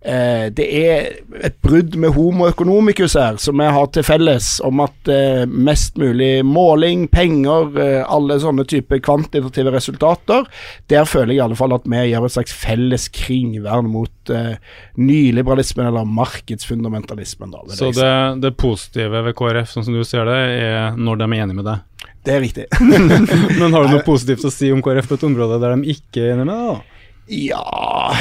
eh, 0.00 0.46
det 0.54 0.66
er 0.78 1.08
et 1.44 1.56
brudd 1.64 1.96
med 2.00 2.14
homo 2.16 2.48
economicus 2.48 3.16
her, 3.18 3.38
som 3.42 3.58
vi 3.60 3.68
har 3.74 3.88
til 3.94 4.06
felles, 4.06 4.50
om 4.64 4.82
at 4.84 5.10
eh, 5.12 5.44
mest 5.48 5.98
mulig 6.00 6.44
måling, 6.46 7.06
penger, 7.12 7.72
eh, 7.82 8.00
alle 8.04 8.38
sånne 8.42 8.66
type 8.68 9.00
kvantitative 9.04 9.72
resultater. 9.74 10.46
Der 10.92 11.08
føler 11.08 11.34
jeg 11.34 11.40
i 11.40 11.44
alle 11.46 11.58
fall 11.58 11.76
at 11.76 11.88
vi 11.88 12.04
gjør 12.10 12.28
et 12.28 12.36
slags 12.36 12.54
felles 12.56 13.08
kringvern 13.14 13.90
mot 13.92 14.32
eh, 14.34 14.56
nyliberalismen, 15.00 15.90
eller 15.90 16.08
markedsfundamentalismen. 16.20 17.54
Da, 17.54 17.64
det 17.68 17.80
Så 17.80 17.92
det, 17.96 18.12
det 18.44 18.54
positive 18.60 19.24
ved 19.26 19.38
KrF, 19.38 19.72
sånn 19.72 19.88
som 19.88 19.98
du 19.98 20.04
ser 20.06 20.28
det, 20.30 20.38
er 20.58 20.98
når 20.98 21.22
de 21.22 21.30
er 21.30 21.42
enige 21.44 21.60
med 21.62 21.70
deg. 21.72 21.84
Det 22.28 22.34
er 22.34 22.42
riktig. 22.44 22.66
Men 23.60 23.72
har 23.72 23.86
du 23.86 23.94
noe 23.94 24.04
positivt 24.06 24.44
å 24.44 24.52
si 24.52 24.70
om 24.74 24.82
KrF 24.84 25.08
på 25.08 25.18
et 25.18 25.26
område 25.28 25.58
der 25.62 25.76
de 25.76 25.96
ikke 25.96 26.22
er 26.22 26.34
enige 26.34 26.48
med 26.48 26.54
deg? 26.54 26.70
da? 26.70 26.97
Ja 27.28 28.14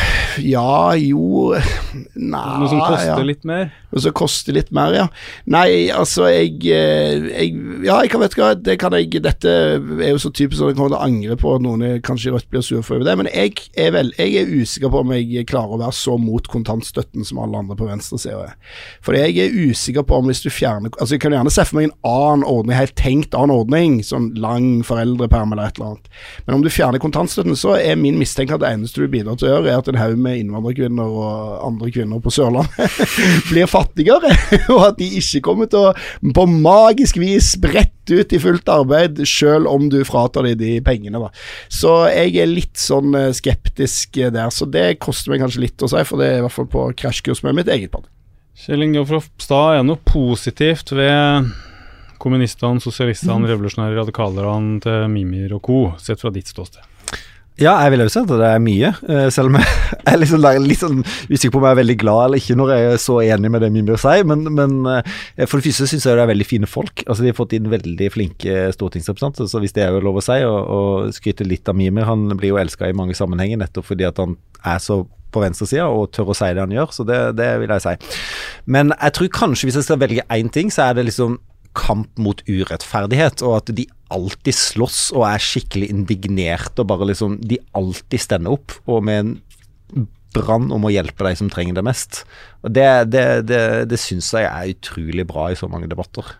Ja, 0.44 0.94
jo 1.00 1.54
Nei 2.18 2.58
Noe 2.60 2.68
som 2.70 2.82
koster 2.84 3.14
ja. 3.14 3.26
litt 3.26 3.46
mer? 3.48 3.70
Noe 3.94 4.02
som 4.04 4.14
koster 4.18 4.52
litt 4.58 4.68
mer, 4.76 4.92
ja. 4.94 5.06
Nei, 5.48 5.88
altså, 5.96 6.26
jeg, 6.28 6.58
eh, 6.68 7.24
jeg 7.32 7.54
Ja, 7.88 8.02
jeg 8.04 8.12
kan 8.12 8.22
vet 8.22 8.36
hva, 8.38 8.50
det 8.60 8.76
kan 8.82 8.92
jeg 8.98 9.22
Dette 9.24 9.54
er 9.80 10.12
jo 10.12 10.20
så 10.22 10.32
typisk 10.36 10.60
at 10.62 10.74
jeg 10.74 10.78
kommer 10.78 10.92
til 10.92 10.98
å 11.00 11.06
angre 11.06 11.38
på 11.40 11.54
at 11.56 11.64
noen 11.64 11.86
er- 11.88 12.02
kanskje 12.04 12.34
Rødt 12.36 12.50
blir 12.52 12.62
sur 12.66 12.84
for 12.84 13.00
det, 13.04 13.16
men 13.18 13.30
jeg 13.32 13.56
er, 13.80 13.94
vel, 13.96 14.12
jeg 14.20 14.36
er 14.42 14.52
usikker 14.52 14.92
på 14.92 15.00
om 15.02 15.14
jeg 15.16 15.46
klarer 15.48 15.78
å 15.78 15.80
være 15.80 15.96
så 15.96 16.18
mot 16.20 16.44
kontantstøtten 16.52 17.24
som 17.26 17.40
alle 17.42 17.62
andre 17.64 17.78
på 17.80 17.88
venstresida 17.88 18.44
er. 18.50 18.54
For 19.06 19.16
jeg 19.18 19.38
er 19.40 19.56
usikker 19.56 20.04
på 20.08 20.20
om 20.20 20.28
hvis 20.30 20.44
du 20.44 20.50
fjerner 20.52 20.92
Altså, 21.00 21.16
jeg 21.16 21.22
kan 21.24 21.34
gjerne 21.36 21.52
se 21.54 21.64
for 21.68 21.80
meg 21.80 21.88
en 21.90 21.96
annen 22.12 22.44
ordning, 22.48 22.76
helt 22.78 22.96
tenkt 23.00 23.36
annen 23.38 23.56
ordning, 23.56 23.98
sånn 24.06 24.30
lang 24.40 24.84
foreldreperm 24.88 25.54
eller 25.56 25.72
et 25.72 25.80
eller 25.80 25.94
annet. 25.96 26.12
Men 26.46 26.60
om 26.60 26.66
du 26.66 26.70
fjerner 26.74 27.02
kontantstøtten, 27.02 27.56
så 27.60 27.78
er 27.80 27.96
min 28.00 28.20
mistenke 28.20 28.56
at 28.58 28.64
det 28.64 28.72
eneste 28.76 28.97
du 29.06 29.12
bidrar 29.12 29.38
til 29.40 29.50
å 29.50 29.52
gjøre, 29.56 29.72
er 29.72 29.82
at 29.82 29.90
en 29.92 30.00
haug 30.00 30.18
med 30.22 30.40
innvandrerkvinner 30.42 31.18
og 31.22 31.62
andre 31.68 31.92
kvinner 31.94 32.22
på 32.24 32.34
Sørlandet 32.34 33.06
blir 33.52 33.70
fattigere, 33.70 34.34
og 34.74 34.82
at 34.90 35.00
de 35.00 35.10
ikke 35.20 35.44
kommer 35.50 35.70
til 35.72 35.90
å 35.90 36.34
på 36.36 36.48
magisk 36.50 37.20
vis 37.22 37.54
brette 37.62 38.18
ut 38.18 38.34
i 38.34 38.42
fullt 38.42 38.70
arbeid, 38.72 39.22
selv 39.28 39.70
om 39.72 39.90
du 39.92 40.00
fratar 40.08 40.48
dem 40.48 40.58
de 40.60 40.78
pengene. 40.86 41.22
da. 41.22 41.32
Så 41.70 41.94
jeg 42.12 42.38
er 42.42 42.50
litt 42.50 42.78
sånn 42.80 43.16
eh, 43.18 43.34
skeptisk 43.36 44.20
eh, 44.22 44.34
der, 44.34 44.52
så 44.54 44.68
det 44.70 45.00
koster 45.04 45.34
meg 45.34 45.44
kanskje 45.44 45.66
litt 45.68 45.84
å 45.84 45.92
si, 45.92 46.04
for 46.08 46.22
det 46.22 46.32
er 46.32 46.42
i 46.42 46.46
hvert 46.46 46.56
fall 46.56 46.70
på 46.72 46.90
krasjkurs 46.98 47.44
med 47.46 47.60
mitt 47.60 47.72
eget 47.74 47.94
parti. 47.94 48.10
Kjell 48.58 48.88
Ingolf 48.88 49.12
Ropstad, 49.14 49.76
er 49.76 49.84
det 49.84 49.90
noe 49.92 50.02
positivt 50.02 50.96
ved 50.98 51.52
kommunistene, 52.18 52.82
sosialistene, 52.82 53.46
revolusjonære 53.52 54.00
radikalerne 54.00 54.80
til 54.82 55.08
Mimir 55.14 55.54
og 55.58 55.62
co., 55.68 55.82
sett 56.02 56.24
fra 56.24 56.34
ditt 56.34 56.50
ståsted? 56.50 56.97
Ja, 57.58 57.72
jeg 57.82 57.96
vil 57.96 58.04
jo 58.04 58.10
si 58.14 58.20
at 58.22 58.30
det 58.30 58.46
er 58.46 58.60
mye, 58.62 58.90
eh, 59.10 59.28
selv 59.34 59.50
om 59.50 59.56
jeg 59.58 60.12
er 60.12 60.20
liksom 60.22 60.44
sånn 60.78 61.00
usikker 61.32 61.56
på 61.56 61.58
om 61.58 61.66
jeg 61.66 61.74
er 61.74 61.80
veldig 61.80 61.96
glad 62.04 62.20
eller 62.28 62.42
ikke 62.44 62.58
når 62.60 62.74
jeg 62.74 62.90
er 62.92 63.02
så 63.02 63.16
enig 63.26 63.50
med 63.50 63.66
det 63.66 63.72
Mimir 63.74 63.98
sier. 63.98 64.28
Men, 64.30 64.46
men 64.54 64.76
eh, 64.92 65.48
for 65.48 65.58
det 65.58 65.72
første 65.72 65.88
syns 65.90 66.06
jeg 66.06 66.20
det 66.20 66.26
er 66.28 66.30
veldig 66.30 66.48
fine 66.48 66.70
folk. 66.70 67.02
Altså 67.08 67.26
De 67.26 67.32
har 67.32 67.40
fått 67.40 67.58
inn 67.58 67.72
veldig 67.72 68.12
flinke 68.14 68.68
stortingsrepresentanter, 68.78 69.50
så 69.50 69.64
hvis 69.64 69.74
det 69.74 69.88
er 69.88 69.98
lov 70.06 70.22
å 70.22 70.26
si, 70.28 70.38
og 70.46 71.10
skryte 71.18 71.48
litt 71.50 71.66
av 71.70 71.80
Mimir 71.80 72.06
Han 72.06 72.30
blir 72.38 72.54
jo 72.54 72.62
elska 72.62 72.92
i 72.92 72.98
mange 72.98 73.18
sammenhenger 73.18 73.64
nettopp 73.64 73.90
fordi 73.90 74.06
at 74.06 74.22
han 74.22 74.38
er 74.62 74.78
så 74.84 75.02
på 75.34 75.42
venstresida 75.42 75.90
og 75.90 76.12
tør 76.14 76.32
å 76.32 76.38
si 76.38 76.54
det 76.54 76.62
han 76.62 76.78
gjør, 76.78 76.94
så 76.94 77.04
det, 77.08 77.20
det 77.42 77.50
vil 77.64 77.74
jeg 77.74 77.84
si. 77.84 78.22
Men 78.70 78.94
jeg 78.94 79.18
tror 79.18 79.34
kanskje 79.42 79.68
hvis 79.68 79.82
jeg 79.82 79.90
skal 79.90 80.02
velge 80.06 80.30
én 80.34 80.54
ting, 80.54 80.70
så 80.74 80.92
er 80.92 81.00
det 81.00 81.10
liksom 81.10 81.40
kamp 81.78 82.10
mot 82.22 82.42
urettferdighet, 82.50 83.44
og 83.46 83.62
at 83.62 83.72
de 83.78 83.88
alltid 84.14 84.56
slåss 84.56 85.02
og 85.16 85.26
er 85.28 85.44
skikkelig 85.44 85.90
indignert 85.92 86.80
og 86.80 86.88
bare 86.88 87.10
liksom 87.10 87.36
De 87.44 87.60
alltid 87.76 88.24
stender 88.24 88.56
opp, 88.56 88.76
og 88.88 89.04
med 89.04 89.20
en 89.24 90.08
brann 90.36 90.70
om 90.76 90.86
å 90.86 90.92
hjelpe 90.92 91.26
de 91.28 91.34
som 91.40 91.50
trenger 91.52 91.78
det 91.78 91.86
mest. 91.88 92.24
Og 92.64 92.74
Det, 92.76 92.88
det, 93.14 93.26
det, 93.50 93.64
det 93.92 94.00
syns 94.02 94.34
jeg 94.36 94.48
er 94.48 94.74
utrolig 94.76 95.26
bra 95.28 95.50
i 95.52 95.60
så 95.60 95.70
mange 95.72 95.90
debatter. 95.92 96.36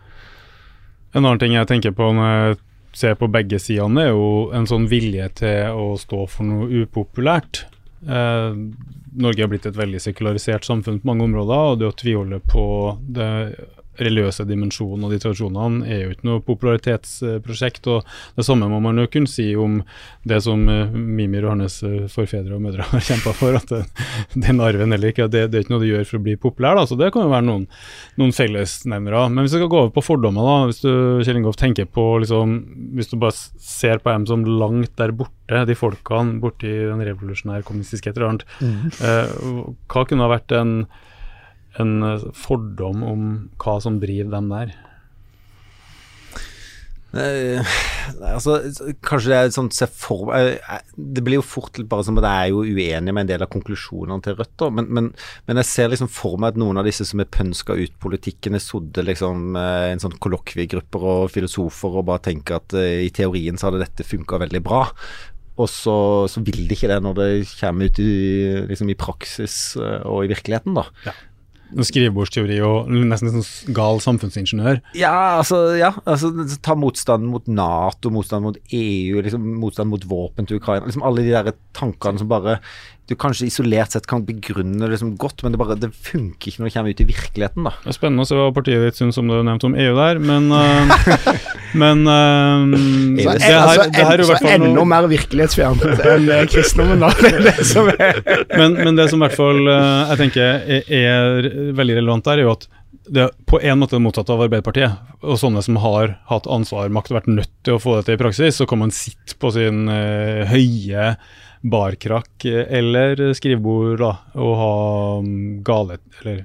En 1.14 1.24
annen 1.24 1.40
ting 1.40 1.56
jeg 1.56 1.68
tenker 1.70 1.94
på 1.96 2.10
når 2.14 2.28
jeg 2.34 2.58
ser 2.98 3.16
på 3.20 3.30
begge 3.32 3.60
sidene, 3.62 4.08
er 4.08 4.12
jo 4.12 4.48
en 4.56 4.68
sånn 4.68 4.88
vilje 4.90 5.28
til 5.42 5.76
å 5.76 5.90
stå 6.00 6.24
for 6.30 6.48
noe 6.48 6.84
upopulært. 6.84 7.64
Eh, 8.06 8.54
Norge 9.18 9.44
er 9.44 9.50
blitt 9.50 9.66
et 9.68 9.78
veldig 9.78 10.00
sekularisert 10.02 10.66
samfunn 10.68 11.00
på 11.00 11.10
mange 11.10 11.26
områder, 11.26 11.72
og 11.72 11.80
det 11.80 11.88
å 11.88 11.96
tviholde 11.96 12.40
på 12.44 12.66
det 13.16 13.30
religiøse 14.02 14.46
dimensjonen 14.48 15.06
og 15.06 15.12
de 15.12 15.20
tradisjonene 15.22 15.86
er 15.88 16.02
jo 16.02 16.12
ikke 16.14 16.28
noe 16.28 16.42
popularitetsprosjekt. 16.46 17.88
og 17.90 18.06
Det 18.38 18.46
samme 18.46 18.68
må 18.70 18.80
man 18.84 19.00
jo 19.00 19.08
kunne 19.10 19.30
si 19.30 19.50
om 19.58 19.80
det 20.28 20.40
som 20.44 20.64
eh, 20.70 20.94
Mimir 20.94 21.46
og 21.46 21.56
hans 21.56 21.80
eh, 21.86 22.06
forfedre 22.12 22.56
og 22.56 22.64
mødre 22.64 22.86
har 22.92 23.04
kjempa 23.04 23.34
for, 23.36 23.58
at 23.58 23.72
det, 23.72 23.82
den 24.34 24.62
arven 24.64 24.94
eller 24.94 25.12
ikke, 25.12 25.28
det, 25.30 25.48
det, 25.52 25.60
er 25.60 25.66
ikke 25.66 25.74
noe 25.76 25.84
de 25.84 25.92
gjør 25.92 26.08
for 26.10 26.20
å 26.20 26.26
bli 26.26 26.36
populær. 26.40 26.78
da, 26.78 26.86
så 26.88 26.98
Det 26.98 27.10
kan 27.14 27.26
jo 27.26 27.34
være 27.34 27.48
noen, 27.48 27.66
noen 28.20 28.36
fellesnevnere. 28.36 29.26
Men 29.32 29.44
hvis 29.44 29.56
vi 29.56 29.62
skal 29.62 29.72
gå 29.72 29.82
over 29.82 29.94
på 29.96 30.06
fordommer, 30.10 30.48
da, 30.48 30.70
hvis 30.70 30.82
du 30.84 30.92
Kjell 31.26 31.40
Ingolf, 31.40 31.58
tenker 31.60 31.88
på 31.90 32.06
liksom, 32.22 32.54
Hvis 32.96 33.10
du 33.10 33.18
bare 33.20 33.34
ser 33.34 34.02
på 34.02 34.12
dem 34.12 34.26
som 34.28 34.46
langt 34.46 34.94
der 35.00 35.14
borte, 35.16 35.64
de 35.68 35.76
folkene 35.78 36.38
borti 36.42 36.68
den 36.68 37.02
revolusjonære 37.04 37.64
kommunistiske 37.66 38.10
et 38.10 38.18
eller 38.18 38.34
annet, 38.34 38.48
mm. 38.60 38.80
eh, 39.08 39.36
hva 39.88 40.04
kunne 40.08 40.26
ha 40.26 40.32
vært 40.34 40.52
en 40.56 40.74
en 41.82 42.02
eh, 42.02 42.28
fordom 42.36 43.02
om 43.06 43.24
hva 43.60 43.78
som 43.82 43.98
driver 44.02 44.36
dem 44.36 44.52
der? 44.52 44.76
Eh, 47.16 47.76
altså, 48.20 48.58
kanskje 49.00 49.30
det 49.30 49.36
er 49.38 49.52
sånn 49.54 49.70
se 49.72 49.86
for 49.88 50.28
eh, 50.36 50.58
Det 50.92 51.22
blir 51.24 51.38
jo 51.38 51.44
fort 51.46 51.78
bare 51.88 52.04
som 52.04 52.18
at 52.20 52.26
jeg 52.28 52.42
er 52.42 52.50
jo 52.52 52.66
uenig 52.66 53.14
med 53.16 53.22
en 53.22 53.30
del 53.30 53.44
av 53.46 53.48
konklusjonene 53.54 54.20
til 54.26 54.36
Rødt, 54.36 54.66
men, 54.76 54.90
men, 54.92 55.08
men, 55.48 55.60
jeg 55.62 55.70
ser 55.70 55.88
liksom 55.94 56.10
for 56.12 56.36
meg 56.36 56.52
at 56.52 56.60
noen 56.60 56.82
av 56.82 56.84
disse 56.84 57.06
som 57.08 57.22
er 57.24 57.30
pønska 57.32 57.78
ut 57.78 57.96
politikken, 58.02 58.58
er 58.58 58.64
sittet 58.64 59.08
liksom 59.08 59.56
en 59.56 60.04
sånn 60.04 60.18
kollokviegrupper 60.20 61.08
og 61.14 61.32
filosofer 61.32 61.96
og 61.96 62.06
bare 62.10 62.26
tenker 62.28 62.60
at 62.60 62.76
uh, 62.76 62.84
i 63.06 63.08
teorien 63.14 63.56
så 63.56 63.70
hadde 63.70 63.80
dette 63.86 64.06
funka 64.06 64.42
veldig 64.44 64.60
bra. 64.66 64.84
Og 65.58 65.66
så, 65.72 65.96
så, 66.30 66.44
vil 66.44 66.68
de 66.68 66.76
ikke 66.76 66.92
det 66.92 67.00
når 67.02 67.16
det 67.18 67.30
kommer 67.56 67.88
ut 67.88 68.02
i, 68.04 68.12
liksom 68.68 68.92
i 68.92 68.98
praksis 69.00 69.56
uh, 69.80 70.04
og 70.04 70.26
i 70.26 70.32
virkeligheten, 70.34 70.76
da. 70.76 70.86
Ja 71.08 71.16
skrivebordsteori 71.76 72.58
og 72.64 72.90
nesten 72.90 73.32
sånn 73.32 73.74
gal 73.76 74.00
samfunnsingeniør. 74.02 74.80
Ja, 74.98 75.14
altså, 75.38 75.60
ja, 75.78 75.92
altså 76.08 76.32
ta 76.64 76.76
motstanden 76.78 77.32
mot 77.32 77.48
Nato, 77.50 78.12
motstand 78.14 78.46
mot 78.46 78.60
EU, 78.72 79.22
liksom, 79.24 79.48
motstand 79.60 79.92
mot 79.92 80.06
våpen 80.08 80.48
til 80.48 80.62
Ukraina. 80.62 80.88
Liksom 80.88 81.04
alle 81.06 81.26
de 81.26 81.34
der 81.34 81.58
tankene 81.76 82.22
som 82.22 82.30
bare 82.30 82.58
du 83.08 83.14
kanskje 83.16 83.46
isolert 83.48 83.94
sett 83.94 84.06
kan 84.08 84.20
begrunne 84.26 84.82
det 84.82 84.90
liksom 84.92 85.14
godt, 85.20 85.40
men 85.42 85.54
det, 85.54 85.58
bare, 85.60 85.78
det 85.80 85.88
funker 85.92 86.50
ikke 86.50 86.60
når 86.60 86.68
det 86.68 86.72
kommer 86.74 86.92
ut 86.92 87.00
i 87.00 87.06
virkeligheten. 87.08 87.64
da. 87.64 87.72
Det 87.80 87.92
er 87.92 87.96
Spennende 87.96 88.26
å 88.26 88.28
se 88.28 88.36
hva 88.36 88.48
partiet 88.52 88.84
ditt 88.84 89.00
syns 89.00 89.18
om 89.20 89.30
det 89.30 89.38
du 89.38 89.46
nevnte 89.48 89.68
om 89.70 89.76
EU 89.80 89.94
der, 89.96 90.20
men 90.20 90.50
uh, 90.52 90.92
Men 91.78 92.04
uh, 92.08 92.76
det, 93.16 93.24
her, 93.44 93.56
altså, 93.62 93.86
det 93.92 94.04
her 94.04 94.12
er 94.14 94.22
jo 94.24 94.28
hvert 94.28 94.44
fall 94.44 94.66
Enda 94.68 94.84
mer 94.88 95.08
virkelighetsfjernt 95.08 95.86
enn 95.88 96.52
kristendommen, 96.52 97.04
da. 97.04 97.12
Det 97.48 97.64
som 97.64 97.88
men, 97.88 98.76
men, 98.76 98.96
det 98.98 99.08
som 99.08 99.20
i 99.20 99.24
hvert 99.24 99.38
fall 99.38 99.62
uh, 99.64 100.12
jeg 100.12 100.20
tenker 100.22 100.68
er, 100.76 100.92
er, 101.00 101.50
veldig 101.78 101.98
relevant 102.02 102.28
der, 102.28 102.42
er 102.42 102.48
jo 102.48 102.54
at 102.58 102.68
det 103.08 103.24
er 103.24 103.34
på 103.48 103.56
en 103.64 103.80
måte 103.80 104.00
motsatt 104.04 104.28
av 104.32 104.42
Arbeiderpartiet. 104.44 105.00
Og 105.24 105.38
sånne 105.40 105.62
som 105.64 105.78
har 105.80 106.18
hatt 106.28 106.48
ansvar, 106.52 106.90
makt 106.92 107.14
vært 107.14 107.30
nødt 107.32 107.52
til 107.64 107.78
å 107.78 107.80
få 107.80 107.96
det 107.96 108.08
til 108.08 108.18
i 108.18 108.20
praksis, 108.20 108.60
så 108.60 108.68
kan 108.68 108.82
man 108.82 108.92
sitte 108.92 109.38
på 109.40 109.52
sin 109.54 109.86
høye 109.88 111.14
barkrakk 111.60 112.44
eller 112.46 113.20
skrivebord 113.34 113.98
da, 114.02 114.12
og 114.38 114.54
ha 114.60 114.72
mm, 115.24 115.62
gale 115.66 115.98
eller 116.20 116.44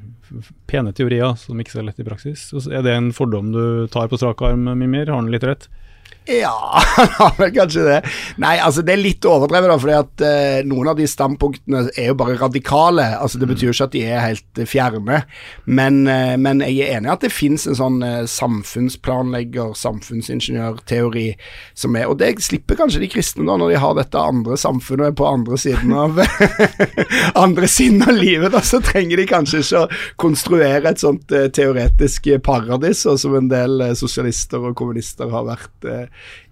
pene 0.69 0.93
teorier 0.95 1.35
som 1.37 1.59
ikke 1.59 1.75
er 1.75 1.79
så 1.79 1.85
lett 1.85 2.01
i 2.01 2.07
praksis. 2.07 2.47
Er 2.71 2.85
det 2.85 2.95
en 2.97 3.11
fordom 3.13 3.51
du 3.53 3.63
tar 3.93 4.09
på 4.09 4.17
strak 4.17 4.41
arm, 4.45 4.65
Mimir? 4.79 5.11
Har 5.11 5.21
han 5.21 5.31
litt 5.33 5.45
rett? 5.45 5.67
Ja, 6.25 6.81
han 6.95 7.07
har 7.17 7.33
vel 7.37 7.51
kanskje 7.51 7.83
det. 7.83 7.97
Nei, 8.39 8.53
altså 8.63 8.79
det 8.85 8.93
er 8.93 9.01
litt 9.01 9.25
overdrevet, 9.27 9.67
da, 9.67 9.75
fordi 9.81 9.95
at 9.97 10.23
uh, 10.23 10.59
noen 10.69 10.93
av 10.93 10.99
de 10.99 11.07
standpunktene 11.09 11.81
er 11.99 12.11
jo 12.13 12.15
bare 12.19 12.37
radikale. 12.39 13.09
Altså 13.19 13.41
Det 13.41 13.49
betyr 13.49 13.67
jo 13.67 13.73
ikke 13.75 13.87
at 13.89 13.95
de 13.95 14.03
er 14.07 14.23
helt 14.23 14.61
fjerne. 14.69 15.19
Men, 15.65 16.05
uh, 16.07 16.35
men, 16.39 16.63
jeg 16.63 16.87
er 16.87 16.99
enig 16.99 17.11
i 17.11 17.13
at 17.13 17.25
det 17.25 17.33
fins 17.35 17.67
en 17.67 17.75
sånn 17.75 17.99
samfunnsplanlegger, 18.31 19.73
samfunnsingeniørteori 19.75 21.25
som 21.77 21.97
er 21.99 22.07
Og 22.07 22.17
det 22.21 22.31
slipper 22.45 22.77
kanskje 22.79 23.03
de 23.03 23.09
kristne 23.11 23.43
da, 23.47 23.57
når 23.59 23.73
de 23.73 23.81
har 23.83 23.97
dette 23.97 24.23
andre 24.23 24.55
samfunnet 24.59 25.17
på 25.19 25.27
andre 25.27 25.59
siden 25.59 25.91
av 25.97 26.21
andre 27.45 27.67
siden 27.67 28.05
av 28.07 28.15
livet. 28.15 28.53
da, 28.55 28.63
Så 28.63 28.79
trenger 28.85 29.19
de 29.19 29.27
kanskje 29.27 29.63
ikke 29.63 29.83
å 29.83 29.91
konstruere 30.23 30.93
et 30.93 31.03
sånt 31.03 31.27
teoretisk 31.27 32.31
paradis, 32.45 33.03
og 33.09 33.19
som 33.19 33.35
en 33.35 33.51
del 33.51 33.89
sosialister 33.99 34.69
og 34.69 34.77
kommunister 34.79 35.31
har 35.33 35.47
vært 35.51 35.91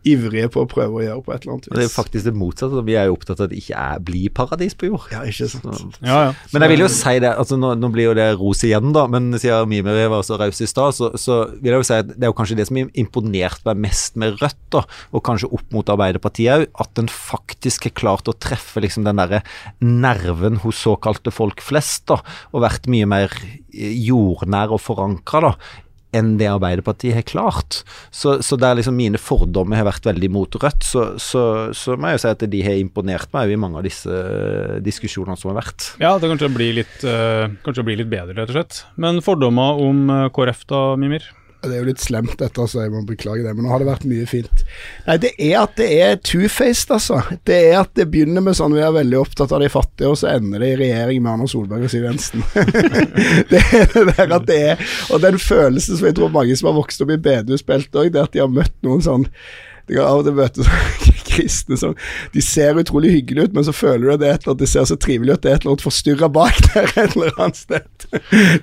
ivrige 0.07 0.49
på 0.49 0.63
å 0.63 0.67
prøve 0.69 0.97
å 0.97 1.03
gjøre 1.03 1.21
på 1.25 1.33
et 1.33 1.43
eller 1.43 1.53
annet 1.55 1.67
vis. 1.67 1.75
Det 1.77 1.83
er 1.85 1.91
faktisk 1.93 2.25
det 2.25 2.33
motsatte. 2.37 2.81
Vi 2.87 2.95
er 2.97 3.09
jo 3.09 3.15
opptatt 3.15 3.41
av 3.41 3.47
at 3.47 3.53
det 3.53 3.59
ikke 3.61 3.77
er, 3.77 3.99
blir 4.05 4.33
paradis 4.33 4.73
på 4.77 4.89
jord. 4.89 5.05
Ja, 5.13 5.21
ikke 5.29 5.47
sant. 5.51 5.99
Ja, 6.01 6.17
ja. 6.27 6.31
Men 6.53 6.65
jeg 6.65 6.73
vil 6.73 6.83
jo 6.85 6.89
si 6.93 7.13
det, 7.21 7.29
altså 7.29 7.57
nå, 7.59 7.73
nå 7.77 7.91
blir 7.93 8.09
jo 8.09 8.15
det 8.17 8.25
ros 8.39 8.63
igjen, 8.65 8.89
da, 8.95 9.05
men 9.11 9.29
siden 9.35 9.69
Mimir 9.69 10.09
var 10.11 10.25
så 10.25 10.39
raus 10.41 10.61
i 10.63 10.69
stad, 10.69 10.97
så, 10.97 11.11
så, 11.21 11.43
vil 11.59 11.75
jeg 11.75 11.83
jo 11.83 11.89
si 11.91 11.99
at 12.01 12.09
det 12.15 12.25
er 12.25 12.33
jo 12.33 12.37
kanskje 12.39 12.57
det 12.57 12.67
som 12.69 12.81
imponerte 12.81 13.67
meg 13.69 13.85
mest 13.85 14.17
med 14.21 14.41
Rødt, 14.41 14.59
da, 14.73 14.83
og 15.13 15.25
kanskje 15.27 15.51
opp 15.53 15.75
mot 15.75 15.93
Arbeiderpartiet 15.93 16.51
òg, 16.55 16.65
at 16.81 16.93
den 16.97 17.11
faktisk 17.11 17.85
har 17.89 17.95
klart 18.01 18.31
å 18.31 18.37
treffe 18.37 18.81
liksom 18.81 19.05
den 19.05 19.21
derre 19.21 19.43
nerven 19.83 20.61
hos 20.65 20.81
såkalte 20.81 21.33
folk 21.35 21.61
flest, 21.63 22.07
da, 22.09 22.21
og 22.51 22.65
vært 22.65 22.89
mye 22.91 23.09
mer 23.09 23.37
jordnær 23.71 24.73
og 24.73 24.81
forankra, 24.81 25.51
da 25.51 25.55
enn 26.15 26.35
det 26.39 26.49
Arbeiderpartiet 26.51 27.15
har 27.15 27.25
klart. 27.27 27.81
Så, 28.11 28.37
så 28.43 28.57
der 28.59 28.77
liksom 28.79 28.97
mine 28.97 29.19
fordommer 29.21 29.79
har 29.79 29.87
vært 29.89 30.07
veldig 30.09 30.31
mot 30.33 30.57
Rødt, 30.61 30.83
så, 30.85 31.05
så, 31.21 31.43
så 31.77 31.95
må 31.95 32.11
jeg 32.11 32.19
jo 32.19 32.23
si 32.25 32.31
at 32.33 32.45
de 32.51 32.63
har 32.65 32.79
imponert 32.79 33.31
meg 33.35 33.51
i 33.53 33.59
mange 33.59 33.79
av 33.79 33.87
disse 33.87 34.11
eh, 34.11 34.79
diskusjonene 34.83 35.39
som 35.39 35.53
har 35.53 35.61
vært. 35.61 35.91
Ja, 36.01 36.15
det 36.19 36.29
kanskje 36.31 36.51
bli 36.53 36.71
litt, 36.81 36.97
uh, 37.07 37.47
kanskje 37.65 37.85
bli 37.87 37.97
litt 38.01 38.11
bedre, 38.11 38.35
rett 38.37 38.51
og 38.51 38.59
slett. 38.59 38.81
Men 39.01 39.23
fordommer 39.25 39.79
om 39.81 40.03
eh, 40.11 40.27
KrF 40.35 40.65
da, 40.69 40.81
Mimir? 40.99 41.25
Det 41.61 41.75
er 41.75 41.83
jo 41.83 41.89
litt 41.91 42.01
slemt 42.01 42.39
dette, 42.39 42.65
så 42.67 42.81
jeg 42.81 42.91
må 42.93 43.03
beklage 43.05 43.43
det, 43.45 43.53
men 43.53 43.67
nå 43.67 43.71
har 43.73 43.83
det 43.83 43.89
vært 43.89 44.05
mye 44.09 44.25
fint. 44.29 44.63
Nei, 45.05 45.17
det 45.21 45.31
er 45.37 45.59
at 45.59 45.75
det 45.77 45.89
er 46.01 46.19
two-faced, 46.25 46.93
altså. 46.95 47.19
Det 47.45 47.57
er 47.69 47.79
at 47.83 47.93
det 47.97 48.07
begynner 48.13 48.41
med 48.45 48.57
sånn 48.57 48.73
vi 48.73 48.81
er 48.81 48.95
veldig 48.95 49.19
opptatt 49.21 49.53
av 49.53 49.61
de 49.61 49.69
fattige, 49.69 50.09
og 50.09 50.17
så 50.17 50.31
ender 50.33 50.63
det 50.63 50.71
i 50.73 50.79
regjering 50.81 51.21
med 51.21 51.33
Erna 51.35 51.49
Solberg 51.51 51.85
og 51.85 51.93
Siv 51.93 52.07
Jensen. 52.07 52.45
det 53.51 53.61
er 53.61 53.91
det 53.93 54.07
der 54.15 54.37
at 54.39 54.47
det 54.49 54.61
er 54.73 54.85
Og 55.13 55.21
den 55.21 55.37
følelsen 55.41 55.99
som 55.99 56.09
jeg 56.09 56.17
tror 56.17 56.33
mange 56.33 56.57
som 56.57 56.71
har 56.71 56.79
vokst 56.79 57.03
opp 57.05 57.13
i 57.13 57.19
bedehusbeltet 57.21 57.99
òg, 58.01 58.09
det 58.15 58.25
at 58.25 58.33
de 58.33 58.41
har 58.41 58.51
møtt 58.51 58.73
noen 58.85 59.05
sånn 59.05 59.29
de 59.87 59.97
kan 59.97 60.05
av 60.05 60.21
og 60.21 60.27
til 60.27 60.37
møte 60.37 60.65
kristne 61.31 61.77
som 61.79 61.95
De 62.33 62.41
ser 62.43 62.79
utrolig 62.79 63.11
hyggelige 63.13 63.49
ut, 63.49 63.55
men 63.55 63.65
så 63.67 63.73
føler 63.75 64.03
du 64.05 64.13
at 64.15 64.21
det 64.21 64.29
er 64.29 64.35
et 64.35 64.45
eller 64.45 64.53
annet, 64.53 64.63
de 64.63 64.69
ser 64.71 64.87
så 64.89 64.97
trivelig 64.99 65.35
ut, 65.35 65.41
det 65.43 65.51
er 65.51 65.57
et 65.57 65.65
eller 65.65 65.73
annet 65.75 65.85
forstyrra 65.85 66.29
bak 66.33 66.59
der 66.67 66.91
et 66.91 67.15
eller 67.15 67.41
annet 67.41 67.61
sted. 67.61 68.07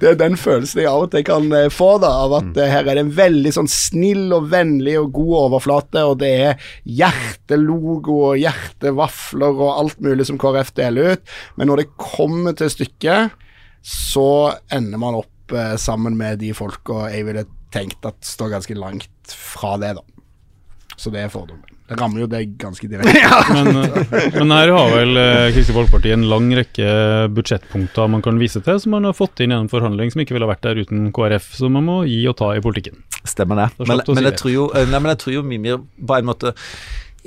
Det 0.00 0.10
er 0.10 0.20
den 0.20 0.38
følelsen 0.40 0.82
jeg 0.82 0.90
av 0.90 1.06
og 1.06 1.12
til 1.14 1.26
kan 1.28 1.48
eh, 1.56 1.70
få, 1.72 1.90
da, 2.02 2.12
av 2.26 2.36
at 2.40 2.50
mm. 2.52 2.62
her 2.74 2.84
er 2.84 2.98
det 2.98 3.04
en 3.06 3.14
veldig 3.18 3.54
sånn 3.58 3.70
snill 3.72 4.36
og 4.36 4.50
vennlig 4.52 4.98
og 5.00 5.12
god 5.16 5.34
overflate, 5.42 6.04
og 6.04 6.18
det 6.22 6.32
er 6.48 6.70
hjertelogo 6.84 8.20
og 8.32 8.40
hjertevafler 8.42 9.64
og 9.66 9.74
alt 9.74 10.00
mulig 10.04 10.28
som 10.28 10.40
KrF 10.40 10.74
deler 10.78 11.16
ut, 11.16 11.36
men 11.56 11.70
når 11.70 11.84
det 11.84 11.90
kommer 12.00 12.56
til 12.58 12.72
stykket, 12.72 13.36
så 13.88 14.28
ender 14.74 15.00
man 15.00 15.16
opp 15.20 15.54
eh, 15.54 15.76
sammen 15.80 16.18
med 16.18 16.42
de 16.42 16.52
folka 16.56 17.06
jeg 17.12 17.26
ville 17.28 17.46
tenkt 17.72 18.04
at 18.08 18.24
står 18.24 18.56
ganske 18.56 18.76
langt 18.78 19.34
fra 19.34 19.76
det, 19.80 19.94
da. 19.98 20.17
Så 20.98 21.12
det 21.14 21.22
er 21.22 21.32
fordommen. 21.32 21.64
Det 21.88 21.96
rammer 21.96 22.20
jo 22.20 22.28
deg 22.28 22.56
ganske 22.60 22.88
direkte. 22.90 23.14
ja. 23.16 23.38
men, 23.54 23.70
men, 24.34 24.52
her 24.52 24.72
har 24.74 24.90
vel 24.92 25.20
eh, 25.22 25.48
Kristelig 25.54 25.78
Folkeparti 25.78 26.12
en 26.12 26.26
lang 26.28 26.50
rekke 26.58 26.88
budsjettpunkter 27.32 28.10
man 28.12 28.24
kan 28.24 28.40
vise 28.40 28.60
til, 28.64 28.80
som 28.82 28.96
man 28.96 29.08
har 29.08 29.16
fått 29.16 29.40
inn 29.40 29.54
gjennom 29.54 29.70
forhandling, 29.72 30.12
som 30.12 30.24
ikke 30.24 30.36
ville 30.36 30.50
vært 30.50 30.66
der 30.66 30.82
uten 30.82 31.08
KrF. 31.16 31.52
Så 31.60 31.72
man 31.72 31.88
må 31.88 32.02
gi 32.10 32.20
og 32.28 32.36
ta 32.40 32.52
i 32.56 32.64
politikken. 32.64 33.00
Stemmer 33.22 33.62
det. 33.62 33.68
Men, 33.86 34.02
men, 34.04 34.28
jeg 34.28 34.40
tror 34.40 34.52
jo, 34.52 34.70
eh, 34.76 34.88
nei, 34.90 35.00
men 35.00 35.14
jeg 35.14 35.22
tror 35.24 35.38
jo 35.38 35.44
Mimir 35.46 35.80
på 35.80 36.18
en 36.18 36.28
måte 36.28 36.52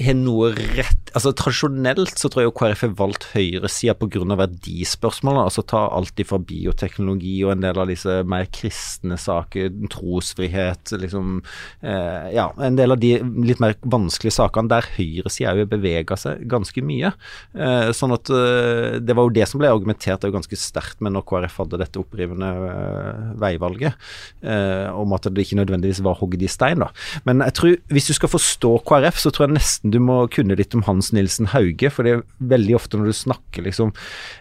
har 0.02 0.16
noe 0.18 0.52
rett 0.56 1.01
altså 1.18 1.32
Tradisjonelt 1.38 2.20
så 2.20 2.30
tror 2.32 2.44
jeg 2.44 2.50
jo 2.50 2.56
KrF 2.58 2.84
har 2.86 2.94
valgt 3.00 3.28
høyresida 3.34 3.96
pga. 3.98 4.24
verdispørsmålene. 4.40 5.46
altså 5.50 5.64
Ta 5.68 5.86
alt 5.92 6.20
fra 6.28 6.38
bioteknologi 6.38 7.44
og 7.46 7.54
en 7.56 7.66
del 7.66 7.80
av 7.82 7.90
disse 7.90 8.22
mer 8.28 8.48
kristne 8.54 9.18
saker, 9.20 9.72
trosfrihet, 9.92 10.94
liksom 11.02 11.42
eh, 11.82 12.32
Ja, 12.36 12.52
en 12.62 12.78
del 12.80 12.96
av 12.96 13.00
de 13.02 13.14
litt 13.22 13.62
mer 13.64 13.76
vanskelige 13.82 14.36
sakene 14.38 14.72
der 14.72 14.88
høyresida 14.98 15.56
òg 15.56 15.70
bevega 15.72 16.18
seg 16.20 16.46
ganske 16.52 16.84
mye. 16.86 17.14
Eh, 17.56 17.92
sånn 17.96 18.16
at 18.16 18.32
eh, 18.32 19.00
Det 19.02 19.16
var 19.18 19.28
jo 19.28 19.36
det 19.36 19.48
som 19.50 19.62
ble 19.62 19.72
argumentert 19.72 20.28
ganske 20.32 20.60
sterkt 20.60 21.02
med 21.02 21.16
når 21.16 21.26
KrF 21.28 21.58
hadde 21.64 21.82
dette 21.82 22.02
opprivende 22.02 22.52
eh, 22.70 23.32
veivalget, 23.42 23.98
eh, 24.44 24.88
om 24.94 25.16
at 25.18 25.28
det 25.28 25.46
ikke 25.46 25.60
nødvendigvis 25.60 26.04
var 26.06 26.20
hogd 26.22 26.42
i 26.42 26.52
stein. 26.52 26.84
da. 26.84 26.92
Men 27.26 27.44
jeg 27.48 27.58
tror 27.58 27.78
hvis 27.92 28.12
du 28.12 28.14
skal 28.18 28.32
forstå 28.32 28.76
KrF, 28.88 29.20
så 29.20 29.32
tror 29.34 29.48
jeg 29.48 29.58
nesten 29.58 29.94
du 29.94 30.00
må 30.04 30.22
kunne 30.32 30.56
litt 30.58 30.76
om 30.78 30.86
hans 30.88 31.01
Hans 31.02 31.12
Nilsen 31.18 31.50
Hauge. 31.52 31.90
For 31.90 32.06
det 32.06 32.14
er 32.14 32.24
veldig 32.54 32.78
ofte 32.78 33.00
når 33.00 33.10
du 33.10 33.18
snakker 33.18 33.66
liksom 33.66 33.92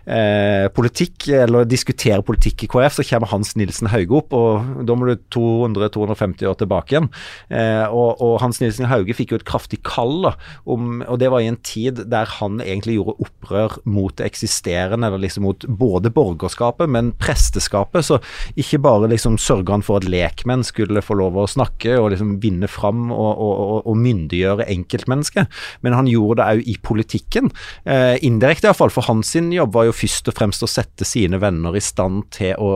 eh, 0.04 0.68
politikk, 0.76 1.30
eller 1.40 1.68
diskuterer 1.68 2.22
politikk 2.26 2.66
i 2.66 2.70
KrF, 2.70 2.98
så 2.98 3.06
kommer 3.08 3.30
Hans 3.32 3.54
Nilsen 3.56 3.88
Hauge 3.90 4.20
opp, 4.20 4.36
og 4.36 4.84
da 4.86 4.96
må 4.96 5.08
du 5.08 5.14
200-250 5.32 6.50
år 6.50 6.58
tilbake 6.60 6.94
igjen. 6.94 7.08
Eh, 7.48 7.86
og, 7.88 8.20
og, 8.20 8.36
Hans 8.44 8.60
Nilsen 8.60 8.90
Hauge 8.90 9.16
fikk 9.16 9.32
jo 9.32 9.40
et 9.40 9.46
kraftig 9.48 9.80
kall, 9.86 10.20
da, 10.26 10.34
om, 10.68 11.00
og 11.06 11.20
det 11.22 11.30
var 11.32 11.42
i 11.42 11.48
en 11.50 11.60
tid 11.64 12.02
der 12.10 12.28
han 12.38 12.60
egentlig 12.60 12.98
gjorde 12.98 13.16
opprør 13.24 13.78
mot 13.88 14.14
det 14.18 14.28
eksisterende, 14.28 15.08
eller 15.08 15.24
liksom 15.24 15.46
mot 15.48 15.64
både 15.80 16.12
borgerskapet, 16.12 16.90
men 16.90 17.14
presteskapet. 17.20 18.06
Så 18.06 18.20
ikke 18.60 18.82
bare 18.84 19.10
liksom 19.10 19.38
sørga 19.40 19.78
han 19.78 19.86
for 19.86 20.00
at 20.00 20.08
lekmenn 20.10 20.66
skulle 20.66 21.04
få 21.04 21.16
lov 21.20 21.38
å 21.40 21.48
snakke 21.50 21.96
og 22.00 22.10
liksom 22.12 22.36
vinne 22.42 22.68
fram 22.70 23.08
og, 23.14 23.32
og, 23.40 23.88
og 23.88 23.98
myndiggjøre 24.00 24.68
enkeltmennesket, 24.70 25.60
men 25.84 25.96
han 25.96 26.10
gjorde 26.10 26.40
det 26.40 26.49
òg 26.54 26.66
i 26.68 26.76
politikken. 26.82 27.50
Eh, 27.84 28.16
indirekte 28.26 28.68
iallfall, 28.68 28.92
for 28.92 29.06
hans 29.08 29.32
jobb 29.34 29.74
var 29.74 29.86
jo 29.88 29.96
først 29.96 30.28
og 30.30 30.36
fremst 30.36 30.64
å 30.66 30.70
sette 30.70 31.06
sine 31.06 31.38
venner 31.40 31.76
i 31.76 31.82
stand 31.82 32.26
til 32.34 32.54
å 32.58 32.70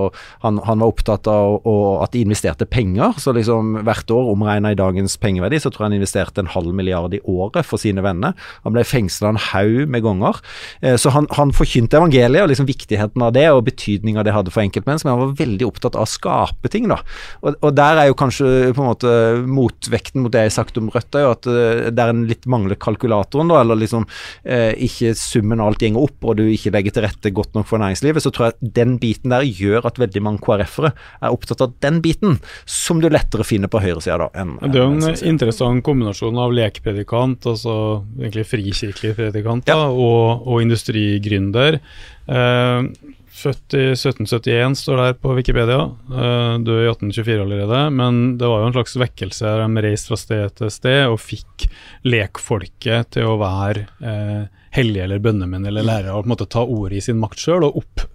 Han, 0.44 0.58
han 0.66 0.80
var 0.82 0.90
opptatt 0.90 1.28
av 1.30 1.64
å, 1.66 1.74
at 2.02 2.12
de 2.12 2.22
investerte 2.24 2.66
penger, 2.68 3.14
så 3.20 3.32
liksom 3.34 3.80
hvert 3.86 4.10
år 4.12 4.30
omregna 4.32 4.72
i 4.74 4.78
dagens 4.78 5.16
pengeverdi, 5.20 5.60
så 5.62 5.70
tror 5.70 5.84
jeg 5.84 5.92
han 5.92 5.96
investerte 5.98 6.42
en 6.42 6.50
halv 6.52 6.74
milliard 6.76 7.14
i 7.16 7.20
året 7.24 7.66
for 7.66 7.80
sine 7.80 8.02
venner. 8.04 8.34
Han 8.66 8.74
ble 8.74 8.84
fengsla 8.86 9.32
en 9.32 9.40
haug 9.40 9.90
med 9.90 10.04
ganger. 10.04 10.40
Eh, 10.82 10.96
så 11.00 11.12
han, 11.14 11.28
han 11.38 11.54
forkynte 11.56 11.98
evangeliet 11.98 12.44
og 12.44 12.50
liksom 12.52 12.68
viktigheten 12.68 13.24
av 13.24 13.34
det 13.36 13.46
og 13.52 13.64
betydninga 13.68 14.24
det 14.26 14.34
hadde 14.36 14.52
for 14.54 14.64
enkeltmennesker, 14.64 15.08
men 15.08 15.16
han 15.16 15.30
var 15.30 15.38
veldig 15.40 15.68
opptatt 15.68 15.98
av 15.98 16.06
å 16.06 16.10
skape 16.10 16.70
ting, 16.72 16.88
da. 16.90 17.00
Og, 17.42 17.58
og 17.60 17.74
der 17.76 18.02
er 18.02 18.10
jo 18.10 18.18
kanskje 18.18 18.50
på 18.74 18.82
en 18.82 18.90
måte 18.90 19.14
motvekten 19.48 20.24
mot 20.24 20.34
det 20.34 20.44
jeg 20.44 20.52
har 20.52 20.58
sagt 20.58 20.80
om 20.80 20.90
Rødt, 20.94 21.16
er 21.16 21.26
jo 21.26 21.32
at 21.34 21.48
uh, 21.48 21.88
det 21.90 22.04
er 22.04 22.12
en 22.12 22.24
litt 22.28 22.48
mangler 22.50 22.78
kalkulatoren, 22.80 23.50
da, 23.50 23.63
eller 23.64 23.80
liksom 23.80 24.06
eh, 24.44 24.72
ikke 24.86 25.14
summen 25.18 25.62
av 25.62 25.72
alt 25.72 25.84
gjenger 25.84 26.04
opp, 26.04 26.18
og 26.22 26.38
du 26.38 26.44
ikke 26.46 26.72
legger 26.74 26.94
til 26.94 27.06
rette 27.06 27.32
godt 27.34 27.56
nok 27.56 27.68
for 27.70 27.82
næringslivet, 27.82 28.24
så 28.24 28.32
tror 28.34 28.48
jeg 28.48 28.56
at 28.56 28.74
den 28.80 28.96
biten 29.02 29.34
der 29.34 29.46
gjør 29.48 29.88
at 29.90 30.00
veldig 30.00 30.24
mange 30.24 30.44
KrF-ere 30.44 30.92
er 30.94 31.34
opptatt 31.34 31.64
av 31.64 31.74
den 31.84 32.00
biten, 32.04 32.38
som 32.68 33.02
du 33.02 33.10
lettere 33.12 33.46
finner 33.46 33.72
på 33.72 33.82
høyresida 33.82 34.20
da. 34.24 34.30
Enn, 34.40 34.56
det 34.62 34.80
er 34.80 34.86
jo 34.86 34.94
en 34.94 35.26
interessant 35.34 35.84
kombinasjon 35.86 36.40
av 36.40 36.54
lekpredikant, 36.54 37.48
altså 37.50 37.76
egentlig 38.20 38.46
frikirkelig 38.50 39.14
predikant, 39.18 39.66
da, 39.68 39.88
og, 39.90 40.46
og 40.48 40.64
industrigründer. 40.64 41.80
Uh, 42.24 42.88
Født 43.34 43.74
i 43.74 43.84
1771, 43.96 44.76
står 44.78 45.00
det 45.00 45.06
her 45.08 45.16
på 45.18 45.32
Wikipedia. 45.34 45.80
Uh, 46.06 46.54
død 46.62 46.84
i 46.84 46.90
1824 46.92 47.42
allerede. 47.42 47.80
Men 47.90 48.20
det 48.38 48.46
var 48.46 48.62
jo 48.62 48.68
en 48.70 48.76
slags 48.76 48.94
vekkelse. 49.02 49.54
De 49.58 49.84
reiste 49.84 50.12
fra 50.12 50.18
sted 50.20 50.54
til 50.60 50.70
sted 50.70 51.00
og 51.10 51.18
fikk 51.22 51.66
lekfolket 52.06 53.16
til 53.16 53.32
å 53.32 53.38
være 53.42 53.88
uh, 54.04 54.44
hellige 54.74 55.04
eller 55.06 55.22
bønnemenn 55.22 55.66
eller 55.66 55.86
lærere, 55.86 56.14
og 56.14 56.24
på 56.24 56.28
en 56.28 56.34
måte 56.34 56.50
ta 56.50 56.64
ordet 56.64 56.98
i 56.98 57.04
sin 57.08 57.20
makt 57.20 57.42
sjøl 57.42 57.66
og 57.68 57.78
opp, 57.82 58.06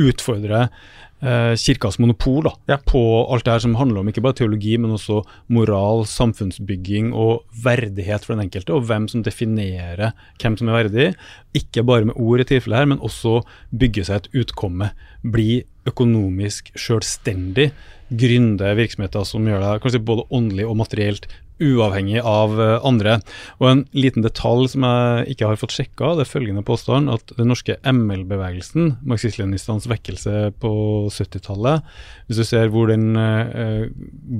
utfordre 0.00 0.62
eh, 0.66 0.94
kirkas 1.16 1.96
monopol 2.02 2.42
da, 2.44 2.52
ja. 2.68 2.76
på 2.84 3.00
alt 3.32 3.46
det 3.46 3.54
her 3.54 3.62
som 3.64 3.76
handler 3.78 4.02
om 4.02 4.10
ikke 4.10 4.20
bare 4.24 4.36
teologi, 4.36 4.74
men 4.76 4.92
også 4.92 5.22
moral, 5.48 6.04
samfunnsbygging 6.10 7.12
og 7.16 7.46
verdighet 7.64 8.26
for 8.26 8.34
den 8.34 8.44
enkelte, 8.44 8.74
og 8.76 8.84
hvem 8.90 9.08
som 9.08 9.24
definerer 9.24 10.12
hvem 10.42 10.58
som 10.60 10.68
er 10.68 10.82
verdig. 10.82 11.08
Ikke 11.56 11.84
bare 11.86 12.08
med 12.08 12.20
ord 12.20 12.42
i 12.44 12.48
tilfellet 12.48 12.82
her, 12.82 12.90
men 12.92 13.02
også 13.04 13.40
bygge 13.72 14.04
seg 14.06 14.20
et 14.20 14.42
utkomme. 14.42 14.90
Bli 15.24 15.64
økonomisk 15.88 16.72
selvstendig. 16.78 17.70
Gründe 18.06 18.68
virksomheter 18.78 19.24
som 19.26 19.46
gjør 19.48 19.64
deg 19.64 19.82
kanskje 19.82 20.04
både 20.06 20.28
åndelig 20.34 20.68
og 20.68 20.76
materielt 20.78 21.26
uavhengig 21.62 22.20
av 22.20 22.56
eh, 22.60 22.74
andre. 22.86 23.18
Og 23.60 23.68
En 23.70 23.82
liten 23.96 24.24
detalj 24.24 24.70
som 24.74 24.84
jeg 24.86 25.34
ikke 25.34 25.50
har 25.50 25.60
fått 25.60 25.76
sjekka, 25.76 26.12
det 26.16 26.26
er 26.26 26.30
følgende 26.30 26.64
påstand 26.66 27.10
at 27.12 27.32
den 27.38 27.50
norske 27.50 27.78
ML-bevegelsen, 27.86 28.96
marxist-leninistenes 29.08 29.88
vekkelse 29.90 30.52
på 30.62 30.72
70-tallet 31.12 31.84
Hvis 32.26 32.40
du 32.40 32.44
ser 32.48 32.72
hvor 32.72 32.90
den 32.92 33.16
eh, 33.20 33.88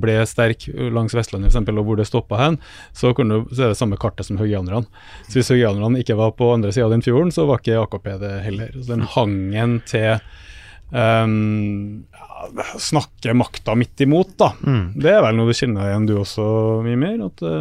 ble 0.01 0.19
sterk 0.29 0.67
langs 0.93 1.15
Vestlandet 1.17 1.53
f.eks., 1.53 1.73
og 1.77 1.85
hvor 1.87 1.99
det 1.99 2.07
stoppa 2.09 2.41
hen, 2.41 2.59
så, 2.93 3.13
du, 3.13 3.37
så, 3.51 3.67
er 3.67 3.73
det 3.73 3.79
samme 3.79 3.99
kartet 4.01 4.27
som 4.27 4.39
haugianerne. 4.41 4.87
Så 5.27 5.39
hvis 5.39 5.51
haugianerne 5.53 6.01
ikke 6.03 6.17
var 6.19 6.35
på 6.37 6.51
andre 6.53 6.73
sida 6.73 6.87
av 6.87 6.95
den 6.95 7.05
fjorden, 7.05 7.33
så 7.33 7.47
var 7.49 7.61
ikke 7.61 7.81
AKP 7.83 8.11
det 8.21 8.33
heller. 8.45 8.73
Så 8.77 8.93
den 8.93 9.05
hangen 9.13 9.79
til 9.89 10.19
um, 10.91 12.05
snakke 12.79 13.33
makta 13.37 13.75
midt 13.77 14.01
imot, 14.01 14.33
da. 14.39 14.51
Mm. 14.61 14.83
Det 14.95 15.11
er 15.11 15.21
vel 15.25 15.37
noe 15.37 15.51
du 15.51 15.57
kjenner 15.57 15.89
igjen 15.89 16.07
du 16.09 16.13
også, 16.21 16.45
mye 16.85 16.99
mer? 16.99 17.17
At 17.27 17.43
uh, 17.45 17.51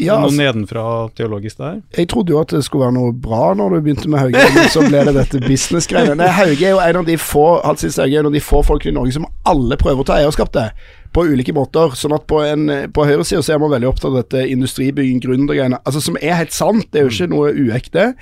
ja, 0.00 0.16
noe 0.16 0.30
altså, 0.30 0.38
nedenfra 0.40 0.84
teologisk 1.18 1.60
der? 1.62 1.80
Jeg 1.96 2.10
trodde 2.12 2.34
jo 2.34 2.40
at 2.42 2.54
det 2.54 2.62
skulle 2.66 2.88
være 2.88 2.96
noe 2.98 3.16
bra 3.26 3.50
når 3.58 3.76
du 3.76 3.80
begynte 3.88 4.12
med 4.12 4.24
Hauge, 4.24 4.46
men 4.56 4.70
så 4.72 4.84
ble 4.86 5.04
det 5.10 5.16
dette 5.18 5.42
business-greiene. 5.46 6.30
Hauge 6.40 6.70
er 6.70 6.76
jo 6.76 6.84
en 6.84 7.02
av 7.02 7.10
de 7.10 7.18
få 7.20 7.48
Hauge 7.64 7.92
er 8.00 8.18
en 8.20 8.30
av 8.30 8.34
de 8.34 8.42
få 8.44 8.62
folkene 8.66 8.94
i 8.94 8.98
Norge 8.98 9.18
som 9.18 9.28
alle 9.48 9.78
prøver 9.80 10.04
å 10.04 10.10
ta 10.10 10.20
eierskap 10.20 10.52
til 10.54 10.72
på 11.12 11.24
ulike 11.26 11.54
måter. 11.54 11.94
sånn 11.98 12.14
at 12.14 12.26
På, 12.30 12.40
en, 12.46 12.70
på 12.94 13.06
høyresida 13.06 13.42
er 13.54 13.60
man 13.62 13.72
veldig 13.74 13.90
opptatt 13.90 14.10
av 14.12 14.20
dette 14.20 14.46
industribygging, 14.52 15.20
gründergreiene, 15.24 15.80
altså 15.84 16.02
som 16.04 16.18
er 16.20 16.38
helt 16.38 16.54
sant. 16.54 16.86
Det 16.90 17.00
er 17.00 17.08
jo 17.08 17.14
ikke 17.14 17.30
noe 17.34 17.52
uekte. 17.54 18.12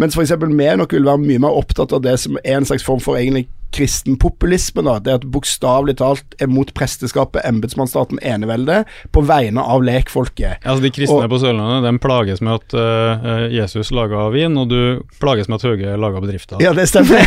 Mens 0.00 0.16
f.eks. 0.16 0.36
vi 0.40 0.70
nok 0.80 0.96
vil 0.96 1.08
være 1.08 1.24
mye 1.24 1.42
mer 1.42 1.56
opptatt 1.60 1.92
av 1.92 2.04
det 2.06 2.16
som 2.22 2.38
er 2.44 2.60
en 2.60 2.68
slags 2.68 2.86
form 2.86 3.02
for 3.04 3.20
egentlig 3.20 3.48
kristenpopulisme, 3.74 4.82
da, 4.86 4.96
det 5.02 5.16
at 5.20 5.26
bokstavelig 5.30 5.96
talt 6.00 6.36
er 6.42 6.50
mot 6.50 6.70
presteskapet, 6.76 7.42
embetsmannsstaten, 7.46 8.20
eneveldet, 8.26 8.88
på 9.14 9.22
vegne 9.26 9.62
av 9.62 9.84
lekfolket. 9.86 10.40
Ja, 10.40 10.70
Altså 10.70 10.86
De 10.86 10.92
kristne 10.94 11.26
og, 11.26 11.30
på 11.32 11.40
Sørlandet 11.42 11.86
de 11.86 12.02
plages 12.02 12.42
med 12.44 12.58
at 12.58 12.76
uh, 12.76 13.46
Jesus 13.52 13.92
laga 13.94 14.26
vin, 14.34 14.58
og 14.60 14.70
du 14.72 14.80
plages 15.22 15.50
med 15.50 15.60
at 15.60 15.68
Høge 15.70 15.96
laga 16.00 16.22
bedrifter. 16.22 16.62
Ja, 16.62 16.74
det 16.76 16.88
stemmer. 16.90 17.20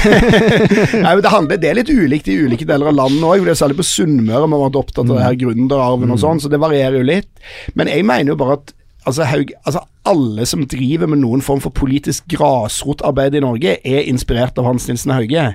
Nei, 1.03 1.13
men 1.13 1.23
det, 1.23 1.33
handler, 1.33 1.61
det 1.61 1.71
er 1.71 1.79
litt 1.79 1.91
ulikt 1.93 2.29
i 2.31 2.37
ulike 2.43 2.67
deler 2.69 2.91
av 2.91 2.97
landet 2.97 3.27
òg. 3.27 3.49
Særlig 3.53 3.79
på 3.79 3.87
Sunnmøre 3.87 4.47
man 4.47 4.57
har 4.57 4.69
vært 4.69 4.79
opptatt 4.83 5.05
av 5.05 5.15
det 5.15 5.25
her 5.25 5.35
mm. 5.35 5.41
gründerarven 5.43 6.11
og 6.11 6.17
mm. 6.17 6.23
sånn, 6.25 6.43
så 6.43 6.51
det 6.51 6.61
varierer 6.63 6.99
jo 6.99 7.07
litt. 7.07 7.29
Men 7.77 7.91
jeg 7.91 8.07
mener 8.07 8.33
jo 8.33 8.39
bare 8.39 8.59
at 8.59 8.73
altså, 9.05 9.27
Haug, 9.29 9.53
altså 9.63 9.83
alle 10.03 10.45
som 10.45 10.65
driver 10.67 11.07
med 11.07 11.21
noen 11.21 11.41
form 11.43 11.61
for 11.63 11.71
politisk 11.75 12.25
grasrotarbeid 12.33 13.37
i 13.37 13.41
Norge, 13.43 13.77
er 13.87 14.07
inspirert 14.09 14.57
av 14.59 14.67
Hans 14.67 14.87
Nilsen 14.89 15.13
Hauge. 15.15 15.45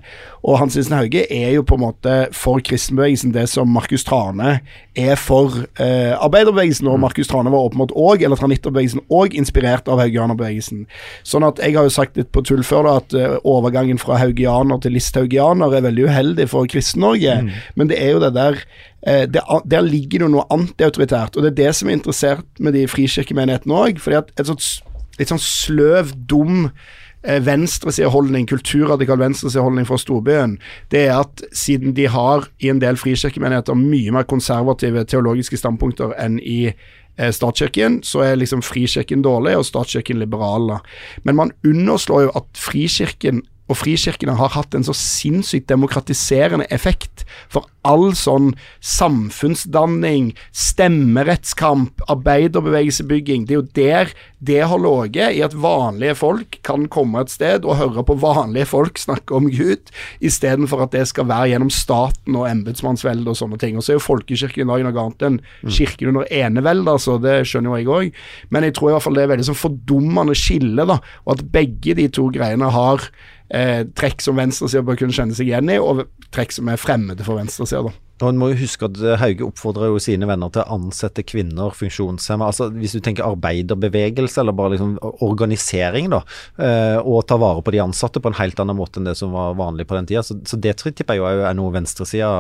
Og 0.41 0.57
Hans 0.61 0.77
Nilsen 0.79 0.97
Hauge 0.97 1.27
er 1.29 1.53
jo 1.53 1.65
på 1.69 1.77
en 1.77 1.85
måte 1.85 2.15
for 2.37 2.63
kristenbevegelsen 2.65 3.35
det 3.37 3.45
som 3.53 3.69
Markus 3.69 4.07
Trane 4.09 4.59
er 4.99 5.21
for 5.21 5.53
eh, 5.77 6.15
arbeiderbevegelsen. 6.17 6.89
Og 6.89 6.97
mm. 6.97 7.05
Markus 7.05 7.29
Trane 7.29 7.53
var 7.53 7.69
åpenbart 7.69 7.93
òg, 7.93 8.25
eller 8.25 8.41
tranitterbevegelsen, 8.41 9.05
òg 9.13 9.37
inspirert 9.37 9.91
av 9.93 10.01
haugianerbevegelsen. 10.03 10.87
Sånn 11.29 11.47
at 11.49 11.61
jeg 11.61 11.77
har 11.77 11.85
jo 11.85 11.97
sagt 11.99 12.17
litt 12.17 12.33
på 12.33 12.45
tull 12.49 12.65
før 12.65 12.89
da, 12.89 12.99
at 13.03 13.19
eh, 13.19 13.39
overgangen 13.45 14.01
fra 14.01 14.17
haugianer 14.23 14.81
til 14.81 14.97
listhaugianer 14.97 15.77
er 15.77 15.89
veldig 15.91 16.09
uheldig 16.09 16.49
for 16.49 16.71
Kristen-Norge. 16.73 17.43
Mm. 17.45 17.53
Men 17.77 17.93
det 17.93 18.01
er 18.01 18.17
jo 18.17 18.25
det 18.25 18.33
der 18.39 18.63
eh, 19.07 19.27
det, 19.27 19.43
Der 19.71 19.81
ligger 19.87 20.25
det 20.25 20.31
noe 20.31 20.47
antiautoritært, 20.51 21.37
og 21.37 21.43
det 21.43 21.53
er 21.53 21.65
det 21.65 21.75
som 21.77 21.89
er 21.89 21.99
interessert 21.99 22.47
med 22.59 22.75
de 22.75 22.87
frikirkemenighetene 22.89 23.75
òg. 23.75 24.01
fordi 24.01 24.17
at 24.17 24.33
et 24.39 24.47
sånt 24.47 24.65
litt 25.19 25.33
sånn 25.33 25.43
sløv, 25.43 26.13
dum 26.31 26.69
eh, 27.23 27.41
venstresideholdning, 27.45 28.47
kulturradikal 28.51 29.21
venstresideholdning 29.21 29.89
fra 29.89 29.99
storbyen, 30.01 30.57
det 30.95 31.09
er 31.09 31.19
at 31.19 31.43
siden 31.53 31.97
de 31.97 32.07
har 32.11 32.49
i 32.63 32.71
en 32.73 32.83
del 32.83 33.01
frikirkemenigheter 33.01 33.79
mye 33.79 34.15
mer 34.15 34.29
konservative 34.31 35.05
teologiske 35.11 35.61
standpunkter 35.61 36.15
enn 36.23 36.39
i 36.39 36.61
eh, 36.71 37.33
statskirken, 37.35 38.01
så 38.07 38.25
er 38.27 38.41
liksom 38.41 38.65
frikirken 38.67 39.25
dårlig 39.27 39.57
og 39.59 39.67
statskirken 39.69 40.23
liberal. 40.23 40.79
Men 41.27 41.41
man 41.41 41.55
underslår 41.67 42.29
jo 42.29 42.35
at 42.39 42.51
frikirken 42.59 43.43
og 43.69 43.77
frikirkene 43.77 44.37
har 44.39 44.55
hatt 44.57 44.75
en 44.75 44.87
så 44.87 44.95
sinnssykt 44.97 45.69
demokratiserende 45.69 46.69
effekt 46.75 47.27
for 47.53 47.69
all 47.89 48.13
sånn 48.17 48.53
samfunnsdanning, 48.85 50.33
stemmerettskamp, 50.57 52.03
arbeiderbevegelsebygging. 52.11 53.47
Det 53.49 53.55
er 53.55 53.61
jo 53.61 53.69
der 53.79 54.13
det 54.39 54.61
har 54.71 54.79
ligget, 54.79 55.35
i 55.35 55.43
at 55.43 55.55
vanlige 55.59 56.15
folk 56.19 56.59
kan 56.67 56.87
komme 56.93 57.25
et 57.25 57.33
sted 57.33 57.65
og 57.67 57.79
høre 57.81 58.05
på 58.07 58.19
vanlige 58.23 58.69
folk 58.71 59.01
snakke 59.01 59.35
om 59.35 59.49
Gud, 59.51 59.91
istedenfor 60.23 60.85
at 60.85 60.95
det 60.95 61.07
skal 61.11 61.27
være 61.31 61.53
gjennom 61.53 61.73
staten 61.75 62.37
og 62.39 62.47
embetsmannsveldet 62.51 63.33
og 63.33 63.39
sånne 63.41 63.59
ting. 63.61 63.79
Og 63.79 63.85
så 63.85 63.95
er 63.95 63.99
jo 63.99 64.05
folkekirken 64.05 64.63
i 64.63 64.69
dag 64.69 64.85
noe 64.87 65.03
annet 65.05 65.27
enn 65.27 65.41
mm. 65.41 65.73
kirken 65.75 66.13
under 66.13 66.29
eneveldet, 66.31 66.93
altså, 66.93 67.19
det 67.23 67.41
skjønner 67.49 67.73
jo 67.73 67.81
jeg 67.81 67.91
òg. 67.97 68.23
Men 68.55 68.69
jeg 68.69 68.77
tror 68.79 68.93
i 68.93 68.95
hvert 68.97 69.09
fall 69.09 69.19
det 69.19 69.27
er 69.27 69.35
veldig 69.35 69.49
sånn 69.51 69.63
fordummende 69.65 70.39
skille, 70.39 70.87
da, 70.87 71.01
og 71.27 71.35
at 71.35 71.45
begge 71.59 71.99
de 71.99 72.07
to 72.15 72.29
greiene 72.35 72.71
har 72.75 73.11
eh, 73.55 73.85
trekk 73.97 74.25
som 74.25 74.39
venstresida 74.39 74.85
bør 74.87 75.01
kunne 75.03 75.17
kjenne 75.17 75.37
seg 75.37 75.51
igjen 75.51 75.73
i, 75.73 75.79
og 75.81 76.07
trekk 76.35 76.55
som 76.57 76.71
er 76.71 76.81
fremmede 76.81 77.27
for 77.27 77.41
venstresida. 77.41 77.93
Og 78.23 78.33
En 78.33 78.41
må 78.41 78.51
jo 78.53 78.59
huske 78.63 78.89
at 78.89 78.99
eh, 79.03 79.19
Hauge 79.21 79.47
oppfordrer 79.47 79.93
jo 79.93 80.01
sine 80.03 80.27
venner 80.29 80.51
til 80.53 80.65
å 80.65 80.79
ansette 80.79 81.25
kvinner, 81.27 81.75
funksjonshemma. 81.77 82.49
Altså, 82.51 82.69
hvis 82.75 82.97
du 82.97 83.03
tenker 83.05 83.27
arbeiderbevegelse, 83.27 84.41
eller 84.43 84.57
bare 84.57 84.75
liksom 84.75 84.97
organisering, 85.25 86.11
da, 86.13 86.23
eh, 86.59 86.99
og 86.99 87.27
ta 87.31 87.39
vare 87.41 87.63
på 87.65 87.75
de 87.75 87.83
ansatte 87.85 88.23
på 88.23 88.33
en 88.33 88.39
helt 88.41 88.59
annen 88.63 88.79
måte 88.79 89.01
enn 89.01 89.09
det 89.09 89.17
som 89.19 89.35
var 89.37 89.57
vanlig 89.59 89.87
på 89.89 89.99
den 89.99 90.09
tida. 90.11 90.25
Så, 90.27 90.39
så 90.49 90.59
det 90.59 90.77
tipper 90.83 91.19
jeg 91.19 91.23
jo 91.23 91.45
er 91.47 91.57
noe 91.59 91.75
venstresida 91.75 92.31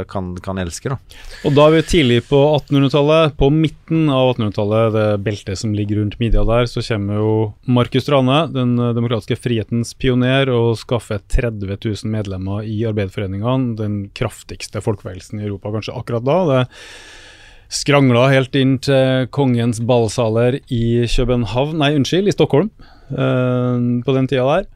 eh, 0.00 0.02
kan, 0.10 0.32
kan 0.42 0.60
elske. 0.62 0.94
da. 0.94 0.98
Og 1.46 1.54
da 1.56 1.68
er 1.68 1.78
vi 1.78 1.84
tidlig 1.94 2.20
på 2.30 2.40
1800-tallet. 2.58 3.36
På 3.40 3.52
midten 3.54 4.10
av 4.10 4.34
1800-tallet, 4.34 4.92
det 4.96 5.06
beltet 5.26 5.62
som 5.62 5.74
ligger 5.76 6.02
rundt 6.02 6.18
midja 6.22 6.44
der, 6.48 6.66
så 6.70 6.82
kommer 6.84 7.20
jo 7.20 7.32
Markus 7.70 8.06
Strane, 8.06 8.42
den 8.50 8.74
demokratiske 8.78 9.38
frihetens 9.38 9.94
pioner, 9.94 10.50
og 10.50 10.74
skaffer 10.80 11.22
30 11.30 11.76
000 11.76 12.10
medlemmer 12.10 12.66
i 12.66 12.80
arbeiderforeningene, 12.88 13.76
den 13.78 13.98
kraftigste 14.16 14.82
folkebevegelsen 14.82 15.19
bevegelsen 15.20 15.40
i 15.40 15.46
Europa 15.46 15.72
kanskje 15.72 15.96
akkurat 15.96 16.24
da. 16.24 16.38
Det 16.50 16.66
skrangla 17.70 18.30
helt 18.30 18.54
inn 18.56 18.78
til 18.82 19.28
kongens 19.30 19.80
ballsaler 19.80 20.60
i 20.68 21.06
København, 21.06 21.78
nei, 21.78 21.94
unnskyld, 21.94 22.28
i 22.28 22.34
Stockholm 22.34 22.70
eh, 23.10 24.02
på 24.04 24.16
den 24.16 24.26
tida 24.26 24.46
der. 24.48 24.66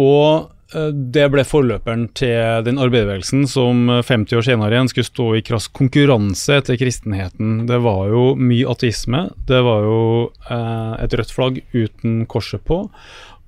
Og 0.00 0.48
eh, 0.72 0.88
det 0.90 1.26
ble 1.30 1.44
forløperen 1.44 2.08
til 2.16 2.64
den 2.64 2.80
arbeiderbevegelsen 2.80 3.44
som 3.46 3.90
50 3.90 4.38
år 4.38 4.46
senere 4.46 4.72
igjen 4.72 4.88
skulle 4.88 5.10
stå 5.10 5.28
i 5.36 5.44
krass 5.44 5.68
konkurranse 5.68 6.62
til 6.64 6.80
kristenheten. 6.80 7.66
Det 7.68 7.82
var 7.84 8.08
jo 8.08 8.32
mye 8.40 8.70
ateisme. 8.72 9.26
Det 9.46 9.60
var 9.66 9.84
jo 9.84 10.00
eh, 10.48 10.96
et 11.04 11.18
rødt 11.20 11.36
flagg 11.36 11.60
uten 11.74 12.24
korset 12.24 12.64
på. 12.64 12.86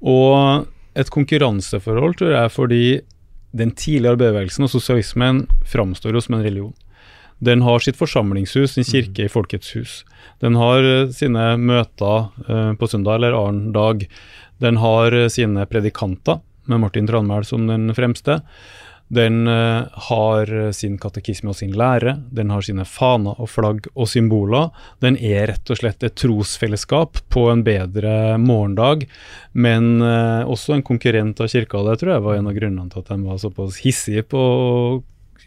Og 0.02 0.68
et 0.92 1.09
konkurranseforhold, 1.09 2.18
tror 2.18 2.35
jeg, 2.37 2.52
fordi 2.52 2.85
den 3.53 3.75
tidlige 3.77 4.15
arbeiderbevegelsen 4.15 4.67
og 4.67 4.73
sosialismen 4.73 5.45
framstår 5.69 6.17
jo 6.17 6.23
som 6.25 6.38
en 6.38 6.45
religion. 6.45 6.75
Den 7.43 7.65
har 7.67 7.83
sitt 7.83 7.99
forsamlingshus, 7.99 8.77
sin 8.77 8.87
kirke 8.87 9.27
i 9.27 9.33
Folkets 9.33 9.75
hus. 9.77 9.97
Den 10.43 10.57
har 10.59 10.87
eh, 10.87 11.11
sine 11.15 11.57
møter 11.59 12.29
uh, 12.47 12.73
på 12.79 12.88
søndag 12.91 13.19
eller 13.19 13.35
annen 13.35 13.73
dag. 13.75 14.07
Den 14.62 14.79
har 14.79 15.15
uh, 15.17 15.27
sine 15.33 15.67
predikanter, 15.67 16.41
med 16.71 16.79
Martin 16.79 17.09
Tranmæl 17.11 17.43
som 17.43 17.67
den 17.67 17.91
fremste. 17.97 18.38
Den 19.12 19.44
uh, 19.48 19.85
har 20.09 20.51
sin 20.72 20.96
katekisme 21.01 21.53
og 21.53 21.59
sin 21.59 21.75
lære. 21.77 22.16
Den 22.33 22.53
har 22.55 22.64
sine 22.64 22.87
faner 22.88 23.37
og 23.37 23.51
flagg 23.53 23.88
og 23.92 24.09
symboler. 24.09 24.70
Den 25.05 25.18
er 25.20 25.51
rett 25.53 25.72
og 25.72 25.81
slett 25.83 26.07
et 26.07 26.16
trosfellesskap 26.16 27.20
på 27.33 27.46
en 27.53 27.64
bedre 27.66 28.38
morgendag, 28.40 29.05
men 29.53 29.98
uh, 30.01 30.48
også 30.48 30.79
en 30.79 30.87
konkurrent 30.87 31.42
av 31.44 31.53
kirka. 31.53 31.85
Det 31.90 31.98
tror 32.01 32.14
jeg 32.14 32.27
var 32.29 32.38
en 32.38 32.48
av 32.48 32.57
grunnene 32.57 32.88
til 32.92 33.05
at 33.05 33.12
de 33.12 33.20
var 33.27 33.42
såpass 33.42 33.83
hissige 33.85 34.25
på 34.33 34.40
å 34.40 34.70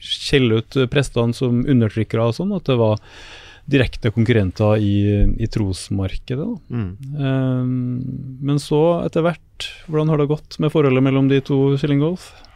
skjelle 0.05 0.61
ut 0.61 0.77
prestene 0.91 1.33
som 1.33 1.63
undertrykkere 1.65 2.29
og 2.29 2.37
sånn, 2.37 2.53
at 2.53 2.69
det 2.69 2.77
var 2.77 3.01
direkte 3.65 4.11
konkurrenter 4.13 4.77
i, 4.77 4.95
i 5.41 5.47
trosmarkedet. 5.49 6.47
Mm. 6.69 6.89
Um, 7.17 7.69
men 8.45 8.61
så, 8.61 8.81
etter 9.05 9.25
hvert, 9.25 9.69
hvordan 9.89 10.11
har 10.13 10.21
det 10.21 10.29
gått 10.29 10.59
med 10.61 10.73
forholdet 10.73 11.05
mellom 11.05 11.31
de 11.31 11.41
to 11.45 11.59
Killingolf? 11.81 12.29
Ja, 12.35 12.54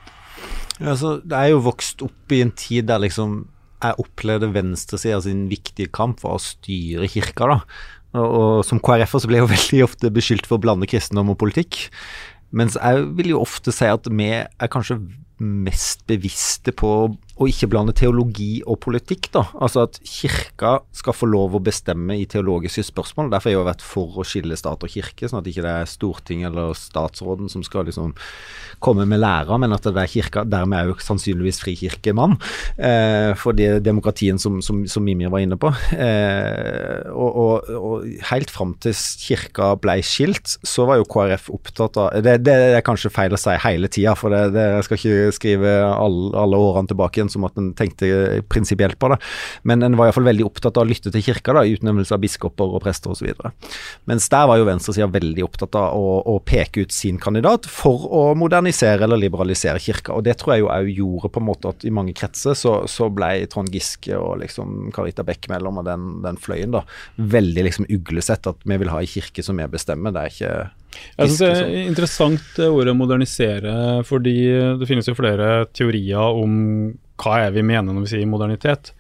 altså, 0.80 1.18
det 1.24 1.38
er 1.38 1.54
jo 1.54 1.64
vokst 1.66 2.04
opp 2.06 2.36
i 2.36 2.44
en 2.46 2.54
tid 2.56 2.90
der 2.92 3.02
liksom 3.04 3.44
jeg 3.80 3.96
opplevde 4.02 4.50
venstresida 4.52 5.22
sin 5.24 5.46
viktige 5.52 5.88
kamp 5.96 6.20
for 6.20 6.36
å 6.36 6.44
styre 6.44 7.08
kirka. 7.12 7.48
da. 7.48 7.60
Og, 8.20 8.28
og 8.28 8.66
Som 8.68 8.82
KrF-er 8.84 9.24
så 9.24 9.30
ble 9.30 9.40
jeg 9.40 9.46
jo 9.46 9.54
veldig 9.56 9.86
ofte 9.86 10.12
beskyldt 10.14 10.50
for 10.50 10.60
å 10.60 10.66
blande 10.66 10.90
kristendom 10.90 11.32
og 11.34 11.40
politikk. 11.40 11.88
Mens 12.52 12.76
jeg 12.80 13.08
vil 13.18 13.36
jo 13.36 13.44
ofte 13.44 13.72
si 13.76 13.88
at 13.88 14.10
vi 14.10 14.32
er 14.42 14.72
kanskje 14.74 15.00
mest 15.40 16.04
bevisste 16.10 16.74
på 16.76 17.16
å 17.40 17.48
ikke 17.48 17.70
blande 17.72 17.96
teologi 17.96 18.60
og 18.68 18.82
politikk. 18.84 19.32
da. 19.36 19.46
Altså 19.64 19.86
at 19.88 20.00
kirka 20.04 20.80
skal 20.96 21.16
få 21.16 21.30
lov 21.30 21.56
å 21.56 21.64
bestemme 21.64 22.18
i 22.20 22.28
teologiske 22.30 22.84
spørsmål. 22.90 23.32
Derfor 23.32 23.50
har 23.50 23.56
jeg 23.56 23.60
jo 23.60 23.70
vært 23.70 23.86
for 23.86 24.20
å 24.20 24.26
skille 24.28 24.58
stat 24.60 24.84
og 24.84 24.92
kirke, 24.92 25.30
sånn 25.30 25.42
at 25.42 25.48
ikke 25.50 25.64
det 25.64 25.76
er 25.82 25.90
Stortinget 25.90 26.52
eller 26.52 26.76
statsråden 26.78 27.52
som 27.52 27.64
skal 27.66 27.88
liksom 27.88 28.12
komme 28.84 29.06
med 29.10 29.22
læra, 29.24 29.58
men 29.60 29.76
at 29.76 29.88
det 29.88 30.04
er 30.04 30.12
kirka. 30.12 30.44
Dermed 30.48 30.80
er 30.80 30.92
jo 30.92 30.98
sannsynligvis 31.04 31.62
frikirkemann, 31.64 32.36
eh, 32.76 33.32
for 33.40 33.56
det 33.56 33.86
demokratien 33.88 34.40
som, 34.42 34.60
som, 34.66 34.84
som 34.90 35.06
Mimir 35.06 35.32
var 35.32 35.44
inne 35.46 35.60
på. 35.60 35.72
Eh, 35.96 37.08
og, 37.12 37.40
og, 37.40 37.72
og, 37.76 38.08
helt 38.30 38.52
fram 38.52 38.76
til 38.84 38.96
kirka 38.96 39.74
ble 39.82 40.00
skilt, 40.06 40.58
så 40.68 40.86
var 40.90 41.00
jo 41.00 41.08
KrF 41.10 41.50
opptatt 41.54 41.98
av 42.00 42.24
Det, 42.24 42.38
det 42.44 42.56
er 42.78 42.86
kanskje 42.86 43.12
feil 43.14 43.34
å 43.36 43.40
si 43.40 43.56
hele 43.64 43.90
tida, 43.92 44.16
for 44.20 44.34
det, 44.34 44.54
det, 44.56 44.66
jeg 44.76 44.88
skal 44.88 45.00
ikke 45.00 45.36
skrive 45.36 45.74
alle, 45.90 46.32
alle 46.40 46.60
årene 46.60 46.92
tilbake 46.92 47.20
igjen 47.20 47.29
som 47.32 47.46
at 47.48 47.58
en 47.60 47.72
tenkte 47.78 48.42
prinsipielt 48.52 49.00
på 49.00 49.12
det. 49.14 49.20
Men 49.68 49.84
en 49.86 49.98
var 50.00 50.10
iallfall 50.10 50.28
veldig 50.30 50.48
opptatt 50.48 50.78
av 50.78 50.86
å 50.86 50.90
lytte 50.90 51.14
til 51.14 51.24
kirka 51.26 51.56
da, 51.56 51.66
i 51.66 51.76
utnevnelse 51.78 52.16
av 52.16 52.24
biskoper 52.24 52.76
og 52.76 52.84
prester 52.84 53.14
osv. 53.14 53.32
Mens 54.10 54.30
der 54.32 54.48
var 54.50 54.60
jo 54.60 54.68
venstresida 54.68 55.10
veldig 55.12 55.46
opptatt 55.46 55.78
av 55.80 55.98
å, 55.98 56.16
å, 56.34 56.38
peke 56.50 56.86
ut 56.86 56.96
sin 56.96 57.20
kandidat 57.22 57.68
for 57.70 58.08
å 58.16 58.24
modernisere 58.40 59.06
eller 59.06 59.22
liberalisere 59.22 59.82
kirka. 59.84 60.16
Og 60.16 60.26
det 60.28 60.38
tror 60.40 60.56
jeg 60.56 60.64
jo 60.64 60.72
òg 60.74 60.92
gjorde 60.96 61.34
på 61.36 61.44
en 61.44 61.50
måte 61.50 61.74
at 61.74 61.86
i 61.86 61.94
mange 61.94 62.16
kretser 62.18 62.58
så, 62.58 62.80
så 62.90 63.10
ble 63.14 63.46
Trond 63.52 63.72
Giske 63.74 64.18
og 64.18 64.40
liksom 64.44 64.90
Carita 64.96 65.26
Bekkemellom 65.28 65.82
og 65.82 65.88
den, 65.88 66.10
den 66.26 66.40
fløyen 66.42 66.74
da 66.76 66.84
veldig 67.20 67.66
liksom 67.68 67.90
uglesett 67.92 68.50
at 68.50 68.68
vi 68.68 68.80
vil 68.82 68.92
ha 68.92 69.02
ei 69.04 69.10
kirke 69.10 69.46
som 69.46 69.60
vi 69.60 69.68
bestemmer. 69.70 70.16
Det 70.16 70.22
er 70.26 70.36
ikke 70.36 70.54
jeg 70.90 71.36
synes 71.36 71.42
det 71.42 71.50
er 71.52 71.86
interessant 71.86 72.46
det 72.58 72.70
ordet 72.72 72.96
modernisere, 72.98 73.74
fordi 74.08 74.36
det 74.80 74.88
finnes 74.90 75.08
jo 75.08 75.18
flere 75.18 75.68
teorier 75.76 76.40
om 76.42 76.56
hva 77.20 77.44
er 77.46 77.54
vi 77.56 77.66
mener 77.66 77.94
når 77.94 78.08
vi 78.08 78.12
sier 78.14 78.30
modernitet. 78.30 78.94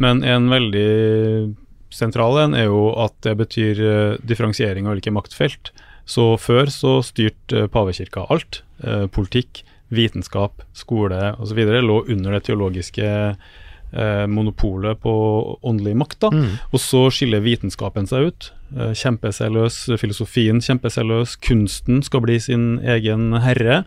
Men 0.00 0.22
en 0.24 0.48
veldig 0.52 1.54
sentral 1.92 2.38
en 2.40 2.56
er 2.56 2.68
jo 2.68 2.90
at 3.00 3.14
det 3.24 3.36
betyr 3.40 3.82
uh, 3.82 4.20
differensiering 4.24 4.86
av 4.86 4.96
ulike 4.96 5.12
maktfelt. 5.14 5.72
Så 6.08 6.32
før 6.40 6.70
så 6.72 6.96
styrte 7.06 7.68
pavekirka 7.72 8.26
alt. 8.32 8.62
Uh, 8.82 9.06
politikk, 9.12 9.64
vitenskap, 9.92 10.64
skole 10.76 11.34
osv. 11.42 11.60
lå 11.60 11.98
under 12.08 12.38
det 12.38 12.46
teologiske 12.48 13.10
monopolet 13.92 14.96
på 15.04 15.10
åndelig 15.68 15.92
makt. 16.00 16.22
mm. 16.32 16.52
Og 16.72 16.80
så 16.80 17.02
skiller 17.12 17.42
vitenskapen 17.44 18.06
seg 18.08 18.30
ut. 18.30 18.46
Eh, 18.72 19.50
løs, 19.52 19.76
filosofien 20.00 20.60
kjempeseriøs, 20.64 21.36
kunsten 21.44 22.00
skal 22.02 22.22
bli 22.24 22.38
sin 22.40 22.78
egen 22.80 23.32
herre. 23.42 23.82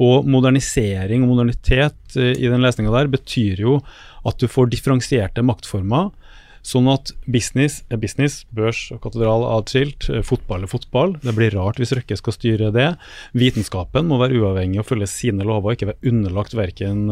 Og 0.00 0.28
modernisering 0.28 1.24
og 1.24 1.34
modernitet 1.34 2.16
eh, 2.16 2.32
i 2.38 2.48
den 2.48 2.62
lesninga 2.64 2.92
der 2.94 3.10
betyr 3.12 3.60
jo 3.60 3.80
at 4.24 4.40
du 4.40 4.48
får 4.48 4.70
differensierte 4.72 5.44
maktformer. 5.44 6.10
Sånn 6.60 6.90
at 6.92 7.14
business 7.24 7.78
er 7.88 7.96
business, 8.00 8.42
børs 8.52 8.90
og 8.92 9.00
katedral 9.04 9.46
atskilt, 9.48 10.08
eh, 10.12 10.24
fotball 10.24 10.64
er 10.64 10.72
fotball. 10.72 11.14
Det 11.20 11.34
blir 11.36 11.52
rart 11.56 11.80
hvis 11.80 11.92
Røkke 11.96 12.16
skal 12.20 12.36
styre 12.36 12.70
det. 12.72 12.88
Vitenskapen 13.36 14.08
må 14.08 14.20
være 14.20 14.40
uavhengig 14.40 14.80
og 14.80 14.88
følge 14.88 15.08
sine 15.08 15.44
lover, 15.44 15.76
ikke 15.76 15.92
være 15.92 16.12
underlagt 16.12 16.56
verken 16.56 17.08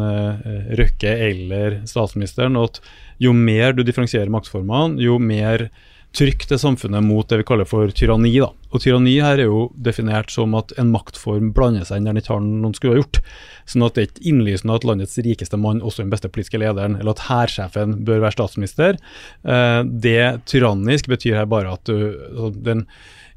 Røkke 0.79 1.13
eller 1.29 1.79
statsministeren. 1.89 2.57
og 2.57 2.71
at 2.71 2.81
Jo 3.19 3.33
mer 3.33 3.73
du 3.73 3.83
differensierer 3.83 4.29
maktformene, 4.29 5.01
jo 5.01 5.17
mer 5.19 5.69
trykk 6.15 6.47
til 6.49 6.59
samfunnet 6.59 7.05
mot 7.05 7.27
det 7.29 7.41
vi 7.41 7.45
kaller 7.47 7.67
for 7.69 7.91
tyranni. 7.93 8.31
da. 8.41 8.49
Og 8.73 8.81
Tyranni 8.81 9.15
her 9.21 9.39
er 9.39 9.49
jo 9.49 9.67
definert 9.77 10.31
som 10.33 10.55
at 10.57 10.73
en 10.81 10.91
maktform 10.93 11.51
blander 11.55 11.85
seg 11.85 11.99
inn 11.99 12.09
der 12.09 12.15
den 12.15 12.23
ikke 12.23 12.35
har 12.35 12.41
noen 12.45 12.75
skulle 12.77 12.95
ha 12.95 13.03
gjort. 13.03 13.21
Sånn 13.69 13.85
at 13.85 13.95
det 13.95 14.01
er 14.01 14.09
ikke 14.09 14.25
innlysende 14.31 14.77
at 14.77 14.87
landets 14.89 15.21
rikeste 15.25 15.59
mann 15.61 15.83
også 15.83 16.01
er 16.01 16.07
den 16.07 16.15
beste 16.15 16.31
politiske 16.33 16.61
lederen, 16.61 16.97
eller 16.99 17.13
at 17.13 17.25
hærsjefen 17.27 17.99
bør 18.07 18.23
være 18.25 18.37
statsminister. 18.37 18.99
Eh, 19.45 19.79
det 20.05 20.19
tyrannisk 20.49 21.09
betyr 21.11 21.39
her 21.41 21.49
bare 21.49 21.77
at 21.77 21.85
du, 21.89 21.95
altså, 22.33 22.51
den, 22.65 22.83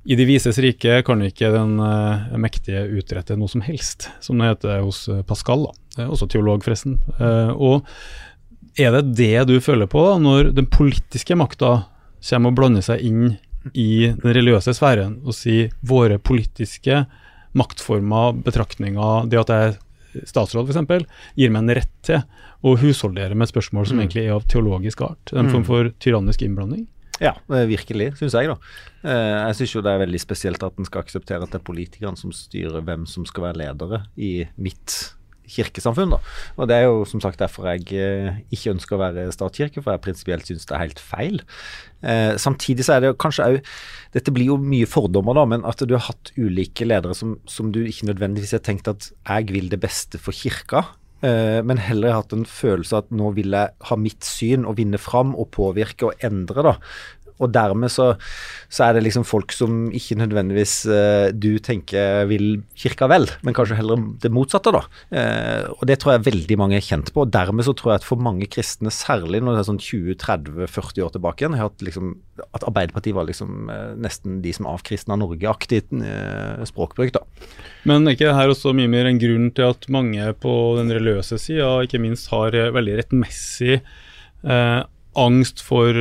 i 0.09 0.19
de 0.19 0.27
vises 0.29 0.59
rike 0.65 1.01
kan 1.07 1.23
ikke 1.23 1.53
den 1.55 1.77
uh, 1.79 2.33
mektige 2.41 2.81
utrette 2.99 3.37
noe 3.39 3.53
som 3.53 3.63
helst, 3.63 4.09
som 4.25 4.41
det 4.41 4.49
heter 4.51 4.83
hos 4.83 5.05
Pascal. 5.29 5.69
da, 5.95 6.09
Også 6.09 6.27
teolog, 6.27 6.65
forresten. 6.67 6.97
Og 7.55 7.87
er 8.83 8.97
det 8.97 9.15
det 9.21 9.45
du 9.47 9.61
føler 9.63 9.87
på 9.87 10.03
da, 10.09 10.17
når 10.19 10.51
den 10.57 10.67
politiske 10.67 11.37
makta 11.39 11.85
kommer 12.23 12.53
og 12.53 12.59
blander 12.59 12.85
seg 12.87 13.03
inn 13.07 13.35
i 13.79 14.11
den 14.11 14.35
religiøse 14.35 14.75
sfæren 14.75 15.21
og 15.23 15.37
sier 15.37 15.71
våre 15.87 16.19
politiske 16.19 17.05
maktformer, 17.59 18.39
betraktninger, 18.45 19.29
det 19.31 19.43
at 19.43 19.53
jeg 19.53 19.73
er 19.73 20.25
statsråd 20.29 20.71
f.eks., 20.71 21.05
gir 21.39 21.53
meg 21.53 21.63
en 21.65 21.77
rett 21.79 21.93
til 22.05 22.23
å 22.63 22.75
husholdere 22.79 23.37
med 23.39 23.51
spørsmål 23.51 23.89
som 23.89 23.99
mm. 23.99 24.03
egentlig 24.03 24.25
er 24.25 24.35
av 24.37 24.47
teologisk 24.51 25.05
art. 25.05 25.33
En 25.33 25.51
form 25.51 25.65
mm. 25.65 25.69
for 25.69 25.93
tyrannisk 26.03 26.45
innblanding. 26.47 26.87
Ja, 27.23 27.37
virkelig, 27.49 28.13
syns 28.19 28.35
jeg, 28.35 28.51
da. 28.51 28.57
Eh, 29.07 29.35
jeg 29.49 29.59
syns 29.61 29.75
jo 29.77 29.83
det 29.85 29.93
er 29.93 30.03
veldig 30.03 30.21
spesielt 30.23 30.65
at 30.67 30.79
en 30.81 30.89
skal 30.89 31.05
akseptere 31.05 31.45
at 31.45 31.53
det 31.53 31.61
er 31.61 31.67
politikerne 31.67 32.19
som 32.19 32.33
styrer 32.35 32.83
hvem 32.83 33.05
som 33.11 33.27
skal 33.29 33.51
være 33.51 33.61
ledere 33.63 34.03
i 34.17 34.33
mitt 34.57 34.97
kirkesamfunn. 35.49 36.15
da. 36.15 36.19
Og 36.57 36.69
Det 36.69 36.77
er 36.77 36.87
jo 36.87 37.05
som 37.09 37.21
sagt 37.21 37.41
derfor 37.43 37.67
jeg 37.73 37.87
eh, 37.97 38.43
ikke 38.53 38.75
ønsker 38.75 38.97
å 38.97 39.03
være 39.03 39.27
statskirke, 39.35 39.83
for 39.83 39.93
jeg 39.93 40.05
prinsipielt 40.05 40.49
syns 40.49 40.67
det 40.69 40.77
er 40.77 40.85
helt 40.87 41.03
feil. 41.03 41.43
Eh, 42.03 42.35
samtidig 42.37 42.87
så 42.87 42.97
er 42.97 43.03
det 43.03 43.13
jo 43.13 43.21
kanskje 43.21 43.45
òg 43.47 43.69
Dette 44.13 44.33
blir 44.35 44.51
jo 44.51 44.59
mye 44.61 44.89
fordommer, 44.91 45.37
da, 45.39 45.47
men 45.49 45.63
at 45.65 45.81
du 45.89 45.95
har 45.97 46.05
hatt 46.05 46.33
ulike 46.37 46.85
ledere 46.85 47.15
som, 47.17 47.39
som 47.49 47.71
du 47.73 47.81
ikke 47.87 48.11
nødvendigvis 48.11 48.53
har 48.53 48.61
tenkt 48.67 48.91
at 48.91 49.09
jeg 49.09 49.55
vil 49.55 49.71
det 49.73 49.81
beste 49.81 50.21
for 50.21 50.37
kirka. 50.37 50.85
eh, 51.25 51.63
men 51.65 51.81
heller 51.81 52.19
hatt 52.19 52.35
en 52.37 52.45
følelse 52.45 52.99
at 52.99 53.11
nå 53.15 53.31
vil 53.39 53.55
jeg 53.57 53.73
ha 53.89 53.97
mitt 53.97 54.27
syn 54.27 54.67
og 54.67 54.77
vinne 54.77 55.01
fram 55.01 55.33
og 55.33 55.49
påvirke 55.55 56.11
og 56.11 56.27
endre, 56.27 56.67
da. 56.67 56.75
Og 57.43 57.51
dermed 57.55 57.91
så, 57.93 58.13
så, 58.69 58.87
er 58.87 58.97
det 58.97 59.05
liksom 59.07 59.27
folk 59.27 59.55
som 59.55 59.87
ikke 59.95 60.19
nødvendigvis 60.21 60.75
eh, 60.87 61.29
du 61.35 61.57
tenker 61.63 62.29
vil 62.31 62.63
kirka 62.79 63.09
vel, 63.11 63.27
men 63.43 63.57
kanskje 63.57 63.79
heller 63.81 64.01
det 64.23 64.33
motsatte, 64.35 64.73
da. 64.75 64.83
Eh, 65.11 65.67
og 65.75 65.85
det 65.91 65.99
tror 66.03 66.15
jeg 66.15 66.27
veldig 66.29 66.59
mange 66.61 66.79
er 66.79 66.87
kjent 66.87 67.13
på. 67.15 67.25
og 67.25 67.33
Dermed 67.35 67.67
så 67.67 67.75
tror 67.79 67.93
jeg 67.95 68.03
at 68.03 68.07
for 68.07 68.23
mange 68.23 68.49
kristne, 68.51 68.93
særlig 68.95 69.43
når 69.43 69.59
det 69.59 69.65
er 69.65 69.69
sånn 69.71 69.83
20-30-40 69.83 71.07
år 71.07 71.15
tilbake 71.17 71.45
igjen, 71.45 71.59
hatt 71.59 71.85
liksom, 71.85 72.15
at 72.51 72.67
Arbeiderpartiet 72.69 73.19
var 73.19 73.29
liksom 73.29 73.73
eh, 73.73 73.93
nesten 74.03 74.41
de 74.45 74.55
som 74.55 74.71
avkristna 74.71 75.19
Norge-aktig 75.19 75.83
språkbruk, 76.69 77.13
da. 77.15 77.23
Men 77.89 78.07
er 78.07 78.15
ikke 78.17 78.35
her 78.37 78.53
også 78.53 78.75
mye 78.77 78.91
mer 78.91 79.09
en 79.09 79.21
grunn 79.21 79.51
til 79.57 79.73
at 79.73 79.89
mange 79.93 80.29
på 80.43 80.53
den 80.79 80.93
religiøse 80.95 81.39
sida 81.43 81.75
ikke 81.83 82.01
minst 82.03 82.31
har 82.31 82.55
veldig 82.75 82.99
rettmessig 83.01 83.81
angst 84.43 85.63
for 85.65 85.99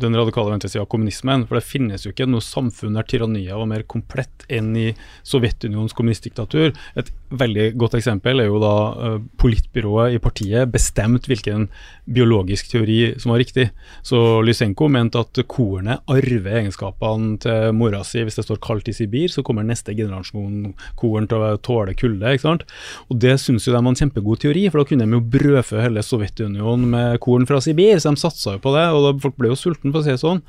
den 0.00 0.16
radikale 0.18 0.50
venstresida 0.52 0.82
av 0.82 0.90
kommunismen. 0.92 1.46
For 1.48 1.58
det 1.58 1.66
finnes 1.66 2.04
jo 2.04 2.12
ikke 2.12 2.26
noe 2.28 2.44
samfunn 2.44 2.96
der 2.98 3.06
tyranniet 3.08 3.54
var 3.54 3.68
mer 3.70 3.84
komplett 3.90 4.46
enn 4.52 4.72
i 4.78 4.88
Sovjetunionens 5.26 5.94
kommunistdiktatur. 5.96 6.74
Et 6.98 7.12
veldig 7.34 7.68
godt 7.80 7.96
eksempel 7.98 8.42
er 8.42 8.48
jo 8.50 8.60
da 8.62 8.74
uh, 8.94 9.18
politbyrået 9.40 10.14
i 10.14 10.22
partiet 10.22 10.70
bestemt 10.72 11.28
hvilken 11.30 11.68
biologisk 12.04 12.68
teori 12.72 13.14
som 13.20 13.32
var 13.32 13.42
riktig. 13.42 13.68
Så 14.06 14.20
Lysenko 14.44 14.88
mente 14.92 15.22
at 15.22 15.40
kornet 15.50 16.04
arver 16.10 16.60
egenskapene 16.60 17.38
til 17.42 17.74
mora 17.76 18.02
si. 18.06 18.22
Hvis 18.24 18.38
det 18.38 18.46
står 18.46 18.62
kaldt 18.64 18.90
i 18.90 18.96
Sibir, 18.96 19.30
så 19.32 19.44
kommer 19.46 19.66
neste 19.66 19.94
generasjon 19.96 20.74
korn 21.00 21.28
til 21.30 21.42
å 21.42 21.54
tåle 21.64 21.96
kulde. 21.98 22.34
ikke 22.34 22.46
sant? 22.46 22.66
Og 23.08 23.20
Det 23.24 23.36
syns 23.40 23.66
jo 23.66 23.74
de 23.74 23.80
var 23.80 23.92
en 23.92 23.98
kjempegod 23.98 24.42
teori, 24.44 24.66
for 24.70 24.82
da 24.82 24.88
kunne 24.88 25.06
de 25.06 25.18
jo 25.18 25.24
brødfø 25.34 25.80
hele 25.82 26.04
Sovjetunionen 26.04 26.88
med 26.90 27.20
korn 27.24 27.48
fra 27.48 27.60
Sibir. 27.64 27.98
Så 28.00 28.12
de 28.12 28.20
satsa 28.20 28.56
jo 28.56 28.62
på 28.64 28.74
det, 28.76 28.86
og 28.92 29.06
da, 29.06 29.14
folk 29.24 29.38
ble 29.40 29.50
jo 29.52 29.58
sultne, 29.58 29.83
for 29.92 30.00
å 30.00 30.06
si 30.06 30.14
det 30.14 30.22
sånn. 30.22 30.40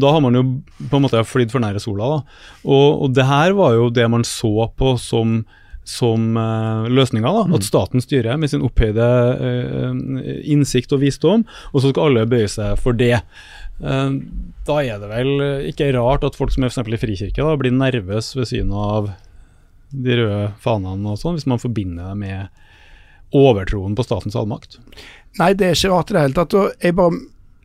Da 0.00 0.10
har 0.14 0.24
man 0.24 0.38
jo 0.38 0.44
på 0.90 0.98
en 0.98 1.04
måte 1.06 1.22
flydd 1.26 1.52
for 1.54 1.62
nære 1.62 1.82
sola. 1.82 2.16
da. 2.16 2.42
Og, 2.64 3.06
og 3.06 3.16
det 3.16 3.28
her 3.28 3.54
var 3.58 3.76
jo 3.76 3.90
det 3.94 4.06
man 4.10 4.26
så 4.26 4.70
på 4.78 4.96
som 5.00 5.42
som 5.90 6.36
uh, 6.36 6.86
løsninga. 6.92 7.30
da, 7.32 7.46
At 7.48 7.64
mm. 7.64 7.66
staten 7.66 8.04
styrer 8.04 8.38
med 8.38 8.52
sin 8.52 8.62
opphøyde 8.62 9.06
uh, 9.40 9.96
innsikt 10.44 10.92
og 10.94 11.02
visdom, 11.02 11.46
og 11.72 11.82
så 11.82 11.90
skal 11.90 12.10
alle 12.10 12.28
bøye 12.30 12.50
seg 12.52 12.78
for 12.78 12.96
det. 12.96 13.16
Uh, 13.80 14.20
da 14.68 14.78
er 14.84 15.00
det 15.02 15.10
vel 15.10 15.32
ikke 15.70 15.90
rart 15.96 16.26
at 16.26 16.38
folk 16.38 16.52
som 16.54 16.66
er 16.66 16.74
for 16.74 16.94
i 16.94 17.00
Frikirke 17.00 17.42
da, 17.42 17.56
blir 17.58 17.74
nervøse 17.74 18.38
ved 18.38 18.50
synet 18.52 18.76
av 18.76 19.10
de 19.90 20.20
røde 20.20 20.42
fanene 20.62 21.10
og 21.10 21.18
sånn, 21.18 21.38
hvis 21.38 21.48
man 21.50 21.62
forbinder 21.62 22.12
det 22.12 22.18
med 22.20 23.34
overtroen 23.34 23.96
på 23.98 24.04
statens 24.06 24.36
allmakt. 24.38 24.78
Nei, 25.38 25.52
det 25.54 25.66
er 25.66 25.76
ikke 25.78 25.92
rart 25.92 26.10
i 26.10 26.16
det 26.16 26.24
hele 26.24 26.36
tatt. 26.36 26.56
og 26.58 26.82
jeg 26.82 26.96
bare 26.98 27.18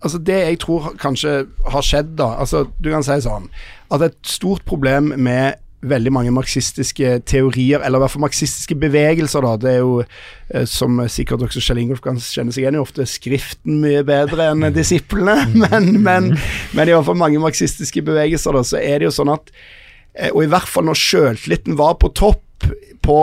altså 0.06 0.22
Det 0.22 0.38
jeg 0.38 0.60
tror 0.62 0.92
kanskje 1.02 1.36
har 1.74 1.86
skjedd, 1.86 2.16
da 2.20 2.36
altså 2.40 2.68
Du 2.78 2.92
kan 2.94 3.06
si 3.06 3.18
sånn 3.26 3.50
at 3.94 4.02
et 4.02 4.18
stort 4.26 4.64
problem 4.66 5.12
med 5.22 5.60
veldig 5.86 6.12
mange 6.14 6.32
marxistiske 6.34 7.20
teorier, 7.30 7.84
eller 7.86 8.00
i 8.00 8.04
hvert 8.04 8.14
fall 8.16 8.24
marxistiske 8.24 8.76
bevegelser. 8.82 9.42
da, 9.46 9.56
Det 9.58 9.72
er 9.72 9.78
jo, 9.78 10.04
eh, 10.50 10.66
som 10.66 10.98
sikkert 11.08 11.46
også 11.46 11.62
Kjell 11.62 11.84
Ingolf 11.84 12.02
kan 12.02 12.18
kjenne 12.18 12.52
seg 12.52 12.64
igjen 12.64 12.76
i, 12.80 12.82
ofte 12.82 13.06
skriften 13.06 13.82
mye 13.84 14.04
bedre 14.04 14.52
enn 14.52 14.74
disiplene. 14.80 15.46
Men, 15.54 16.02
men, 16.02 16.32
men 16.74 16.88
i 16.88 16.96
hvert 16.96 17.06
fall 17.06 17.20
mange 17.20 17.42
marxistiske 17.44 18.02
bevegelser, 18.02 18.58
da, 18.58 18.64
så 18.64 18.82
er 18.82 19.00
det 19.00 19.10
jo 19.10 19.16
sånn 19.20 19.34
at 19.36 19.52
eh, 20.16 20.32
Og 20.34 20.44
i 20.44 20.50
hvert 20.50 20.70
fall 20.70 20.88
når 20.90 21.02
sjøltilliten 21.02 21.78
var 21.78 22.00
på 22.02 22.10
topp, 22.18 22.42
på, 23.06 23.18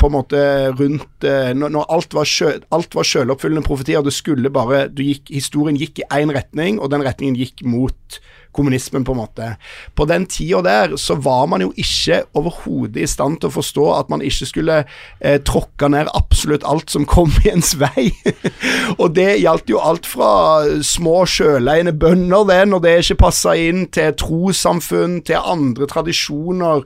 på 0.00 0.08
en 0.08 0.14
måte 0.14 0.40
rundt 0.74 1.26
eh, 1.28 1.52
Når, 1.56 1.84
alt 1.92 2.16
var, 2.16 2.28
sjø, 2.28 2.50
alt 2.74 2.96
var 2.96 3.06
sjøloppfyllende 3.06 3.66
profetier, 3.66 4.02
det 4.04 4.14
skulle 4.16 4.52
bare 4.52 4.86
gikk, 4.98 5.28
Historien 5.30 5.78
gikk 5.78 6.02
i 6.02 6.08
én 6.16 6.32
retning, 6.34 6.80
og 6.80 6.90
den 6.94 7.04
retningen 7.06 7.38
gikk 7.38 7.62
mot 7.68 8.18
kommunismen, 8.54 9.04
på 9.04 9.14
en 9.14 9.20
måte. 9.20 9.48
På 9.94 10.06
den 10.08 10.26
tida 10.30 10.62
der 10.64 10.96
så 11.00 11.16
var 11.20 11.46
man 11.50 11.64
jo 11.64 11.72
ikke 11.76 12.22
overhodet 12.38 13.02
i 13.04 13.10
stand 13.10 13.40
til 13.40 13.50
å 13.50 13.56
forstå 13.56 13.86
at 13.98 14.12
man 14.12 14.24
ikke 14.24 14.48
skulle 14.48 14.80
eh, 14.84 15.38
tråkke 15.44 15.90
ned 15.92 16.10
absolutt 16.14 16.66
alt 16.68 16.92
som 16.94 17.06
kom 17.08 17.32
i 17.44 17.50
ens 17.52 17.74
vei. 17.80 18.08
og 19.02 19.14
det 19.18 19.40
gjaldt 19.42 19.72
jo 19.72 19.82
alt 19.82 20.08
fra 20.08 20.30
små 20.86 21.24
sjøleiende 21.28 21.94
bønder, 21.96 22.46
det, 22.50 22.60
når 22.70 22.84
det 22.84 22.94
ikke 23.02 23.22
passa 23.26 23.56
inn, 23.58 23.86
til 23.94 24.14
trossamfunn, 24.20 25.20
til 25.26 25.42
andre 25.42 25.88
tradisjoner, 25.90 26.84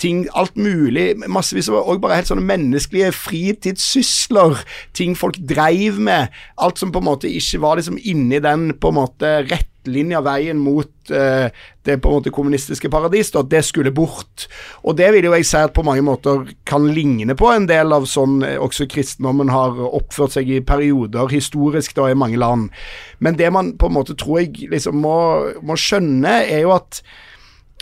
ting, 0.00 0.26
alt 0.36 0.56
mulig. 0.56 1.14
Massevis 1.28 1.70
av 1.72 1.88
bare 2.02 2.20
helt 2.20 2.30
sånne 2.30 2.44
menneskelige 2.46 3.12
fritidssysler. 3.16 4.60
Ting 4.96 5.16
folk 5.18 5.38
dreiv 5.48 6.00
med. 6.02 6.34
Alt 6.60 6.80
som 6.82 6.92
på 6.92 7.02
en 7.02 7.08
måte 7.08 7.30
ikke 7.32 7.62
var 7.64 7.80
liksom 7.80 8.00
inni 8.02 8.40
den 8.42 8.70
på 8.80 8.92
en 8.92 9.00
måte 9.00 9.32
rettlinja 9.86 10.20
veien 10.20 10.58
mot 10.58 11.10
eh, 11.10 11.50
det 11.84 11.98
på 12.02 12.08
en 12.08 12.14
måte 12.18 12.30
kommunistiske 12.30 12.90
paradis, 12.90 13.30
da, 13.32 13.42
det 13.42 13.62
skulle 13.64 13.92
bort. 13.94 14.48
Og 14.82 14.96
det 14.96 15.12
vil 15.14 15.24
jo 15.24 15.34
jeg 15.36 15.46
si 15.46 15.56
at 15.56 15.74
på 15.74 15.84
mange 15.86 16.02
måter 16.02 16.44
kan 16.66 16.88
ligne 16.92 17.36
på 17.36 17.50
en 17.52 17.66
del 17.66 17.92
av 17.92 18.06
sånn 18.06 18.42
eh, 18.42 18.58
også 18.58 18.88
kristendommen 18.90 19.50
har 19.50 19.78
oppført 19.86 20.34
seg 20.34 20.50
i 20.50 20.60
perioder 20.60 21.30
historisk 21.30 21.94
da 21.96 22.10
i 22.10 22.18
mange 22.18 22.36
land. 22.36 22.70
Men 23.20 23.36
det 23.36 23.52
man 23.52 23.76
på 23.78 23.86
en 23.86 23.96
måte 23.96 24.16
tror 24.16 24.42
jeg 24.42 24.70
liksom 24.70 24.98
må, 25.00 25.16
må 25.62 25.76
skjønne, 25.78 26.42
er 26.46 26.66
jo 26.66 26.74
at 26.76 27.02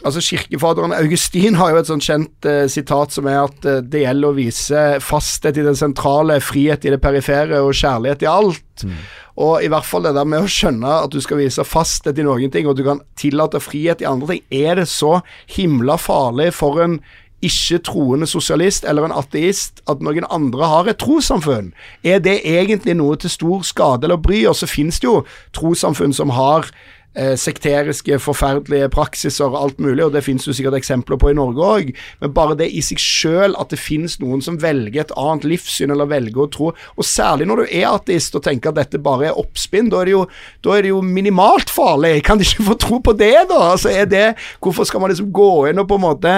Altså 0.02 0.20
Kirkefaderen 0.20 0.92
Augustin 0.92 1.54
har 1.54 1.70
jo 1.70 1.80
et 1.80 1.88
sånt 1.88 2.04
kjent 2.04 2.46
eh, 2.50 2.64
sitat 2.70 3.14
som 3.14 3.28
er 3.30 3.44
at 3.44 3.68
eh, 3.68 3.82
det 3.86 4.02
gjelder 4.02 4.32
å 4.32 4.36
vise 4.36 4.80
fasthet 5.04 5.60
i 5.60 5.66
det 5.66 5.76
sentrale, 5.78 6.40
frihet 6.42 6.82
i 6.84 6.92
det 6.96 6.98
perifere 7.02 7.60
og 7.62 7.76
kjærlighet 7.78 8.24
i 8.26 8.30
alt. 8.30 8.84
Mm. 8.84 8.96
Og 9.44 9.62
i 9.62 9.70
hvert 9.70 9.86
fall 9.86 10.04
det 10.06 10.16
der 10.16 10.26
med 10.26 10.42
å 10.42 10.50
skjønne 10.50 10.96
at 11.06 11.14
du 11.14 11.20
skal 11.22 11.38
vise 11.38 11.62
fasthet 11.66 12.18
i 12.18 12.26
noen 12.26 12.50
ting, 12.50 12.66
og 12.66 12.74
du 12.78 12.82
kan 12.86 13.04
tillate 13.18 13.62
frihet 13.62 14.02
i 14.02 14.08
andre 14.10 14.34
ting, 14.34 14.42
er 14.50 14.82
det 14.82 14.88
så 14.90 15.20
himla 15.54 15.96
farlig 16.00 16.50
for 16.58 16.82
en 16.82 16.98
ikke-troende 17.44 18.26
sosialist 18.30 18.86
eller 18.88 19.06
en 19.06 19.14
ateist 19.14 19.82
at 19.90 20.02
noen 20.04 20.26
andre 20.32 20.68
har 20.70 20.90
et 20.90 21.00
trossamfunn? 21.02 21.72
Er 22.02 22.22
det 22.24 22.40
egentlig 22.42 22.96
noe 22.98 23.18
til 23.20 23.32
stor 23.32 23.64
skade 23.66 24.08
eller 24.08 24.20
bry? 24.20 24.42
Og 24.50 24.56
så 24.58 24.70
finnes 24.70 25.00
det 25.02 25.10
jo 25.10 25.22
trossamfunn 25.56 26.14
som 26.16 26.32
har 26.34 26.70
eh, 27.14 27.34
sekteriske, 27.40 28.18
forferdelige 28.22 28.90
praksiser 28.94 29.48
og 29.48 29.58
alt 29.60 29.82
mulig, 29.82 30.04
og 30.04 30.14
det 30.14 30.24
finnes 30.26 30.46
jo 30.46 30.54
sikkert 30.56 30.78
eksempler 30.78 31.18
på 31.20 31.32
i 31.32 31.36
Norge 31.38 31.70
òg, 31.76 31.92
men 32.20 32.34
bare 32.36 32.58
det 32.58 32.70
i 32.70 32.82
seg 32.84 33.00
sjøl 33.02 33.56
at 33.60 33.72
det 33.72 33.80
finnes 33.80 34.18
noen 34.22 34.42
som 34.44 34.58
velger 34.62 35.04
et 35.04 35.14
annet 35.20 35.46
livssyn 35.54 35.94
eller 35.94 36.10
velger 36.10 36.44
å 36.44 36.50
tro, 36.56 36.72
og 36.74 37.08
særlig 37.08 37.48
når 37.50 37.64
du 37.64 37.74
er 37.80 37.88
ateist 37.92 38.36
og 38.38 38.44
tenker 38.46 38.72
at 38.72 38.80
dette 38.82 39.02
bare 39.02 39.30
er 39.30 39.40
oppspinn, 39.40 39.90
da 39.92 40.02
er 40.02 40.10
det 40.10 40.16
jo, 40.16 40.26
er 40.74 40.84
det 40.84 40.92
jo 40.92 41.00
minimalt 41.04 41.72
farlig. 41.72 42.16
Kan 42.26 42.40
de 42.40 42.46
ikke 42.46 42.68
få 42.70 42.78
tro 42.80 43.00
på 43.04 43.14
det, 43.18 43.34
da? 43.50 43.60
Altså, 43.74 43.92
er 43.92 44.08
det, 44.10 44.26
hvorfor 44.62 44.86
skal 44.88 45.02
man 45.02 45.12
liksom 45.12 45.32
gå 45.34 45.50
inn 45.70 45.80
og 45.82 45.88
på 45.90 45.98
en 45.98 46.06
måte 46.06 46.34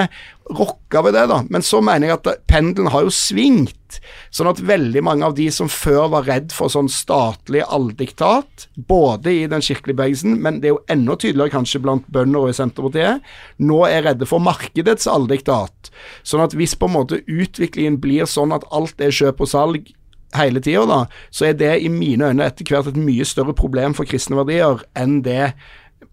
rokka 0.50 1.02
ved 1.02 1.16
det, 1.16 1.26
da. 1.30 1.40
Men 1.50 1.64
så 1.64 1.80
mener 1.84 2.10
jeg 2.10 2.20
at 2.20 2.46
pendelen 2.50 2.90
har 2.94 3.06
jo 3.06 3.12
svingt. 3.14 3.98
Sånn 4.34 4.50
at 4.50 4.60
veldig 4.66 5.02
mange 5.06 5.26
av 5.26 5.34
de 5.38 5.46
som 5.54 5.68
før 5.70 6.10
var 6.12 6.26
redd 6.28 6.54
for 6.54 6.70
sånn 6.72 6.88
statlig 6.92 7.62
alldiktat, 7.64 8.66
både 8.88 9.32
i 9.32 9.44
den 9.50 9.64
kirkelige 9.64 9.98
bevegelsen, 9.98 10.38
men 10.42 10.60
det 10.62 10.70
er 10.70 10.76
jo 10.76 10.82
enda 10.92 11.16
tydeligere 11.18 11.54
kanskje 11.56 11.82
blant 11.82 12.08
bønder 12.12 12.46
og 12.46 12.52
i 12.52 12.56
Senterpartiet, 12.58 13.30
nå 13.58 13.82
er 13.88 14.06
redde 14.06 14.28
for 14.28 14.42
markedets 14.42 15.08
alldiktat. 15.10 15.92
Sånn 16.26 16.44
at 16.44 16.56
hvis 16.58 16.76
på 16.78 16.90
en 16.90 16.96
måte 16.98 17.22
utviklingen 17.24 18.00
blir 18.02 18.28
sånn 18.30 18.54
at 18.54 18.66
alt 18.74 19.00
er 19.02 19.14
kjøp 19.14 19.42
og 19.42 19.50
salg 19.50 19.94
hele 20.36 20.60
tida, 20.60 20.84
da, 20.90 21.00
så 21.30 21.50
er 21.50 21.58
det 21.58 21.72
i 21.80 21.90
mine 21.92 22.30
øyne 22.30 22.46
etter 22.46 22.66
hvert 22.68 22.90
et 22.90 23.00
mye 23.00 23.24
større 23.26 23.54
problem 23.56 23.94
for 23.96 24.08
kristne 24.08 24.38
verdier 24.38 24.82
enn 24.98 25.20
det 25.26 25.54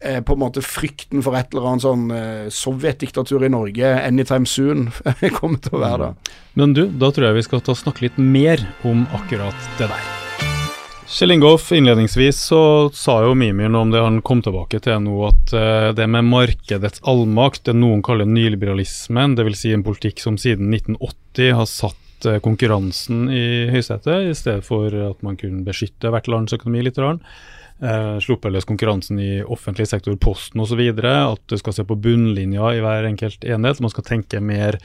eh, 0.04 0.22
på 0.26 0.36
en 0.36 0.44
måte 0.44 0.64
frykten 0.66 1.24
for 1.26 1.38
et 1.40 1.54
eller 1.54 1.70
annet 1.72 1.86
sånn 1.86 2.08
eh, 2.14 2.50
sovjetdiktatur 2.54 3.46
i 3.48 3.52
Norge 3.54 3.94
anytime 4.04 4.50
soon 4.50 4.90
kommer 5.40 5.64
til 5.64 5.78
å 5.80 5.84
være 5.84 6.02
da. 6.08 6.12
Mm. 6.14 6.42
Men 6.60 6.76
du, 6.78 6.84
da 7.02 7.10
tror 7.10 7.32
jeg 7.32 7.40
vi 7.40 7.48
skal 7.48 7.64
ta 7.66 7.78
snakke 7.78 8.08
litt 8.08 8.20
mer 8.22 8.62
om 8.86 9.08
akkurat 9.18 9.72
det 9.80 9.90
der. 9.90 10.12
Kjell 11.14 11.32
Ingolf, 11.32 11.72
innledningsvis 11.72 12.40
så 12.48 12.90
sa 12.96 13.20
jo 13.22 13.36
Mimir 13.38 13.68
noe 13.70 13.86
om 13.86 13.92
det 13.94 14.00
han 14.02 14.16
kom 14.26 14.40
tilbake 14.42 14.80
til 14.82 15.02
nå, 15.04 15.18
at 15.28 15.52
uh, 15.54 15.90
det 15.94 16.08
med 16.10 16.26
markedets 16.26 17.04
allmakt, 17.06 17.66
det 17.68 17.76
noen 17.78 18.02
kaller 18.06 18.26
nyliberalismen, 18.26 19.36
dvs. 19.38 19.60
Si 19.60 19.74
en 19.76 19.84
politikk 19.86 20.24
som 20.24 20.40
siden 20.42 20.74
1980 20.74 21.54
har 21.60 21.70
satt 21.70 22.26
uh, 22.26 22.40
konkurransen 22.42 23.28
i 23.30 23.44
høysetet, 23.70 24.32
i 24.32 24.34
stedet 24.38 24.66
for 24.66 24.90
at 25.12 25.22
man 25.22 25.38
kunne 25.38 25.62
beskytte 25.68 26.10
hvert 26.10 26.32
lands 26.34 26.56
økonomi 26.58 26.88
litt. 26.88 26.98
Eh, 27.84 28.20
sluppet 28.24 28.54
løs 28.54 28.68
konkurransen 28.68 29.18
i 29.20 29.32
offentlig 29.44 29.90
sektor, 29.90 30.16
Posten 30.22 30.62
osv. 30.64 30.80
At 31.04 31.42
du 31.52 31.58
skal 31.60 31.76
se 31.76 31.84
på 31.88 31.98
bunnlinja 32.00 32.72
i 32.72 32.80
hver 32.84 33.10
enkelt 33.10 33.44
enhet. 33.44 33.82
Man 33.84 33.92
skal 33.92 34.06
tenke 34.08 34.40
mer 34.40 34.78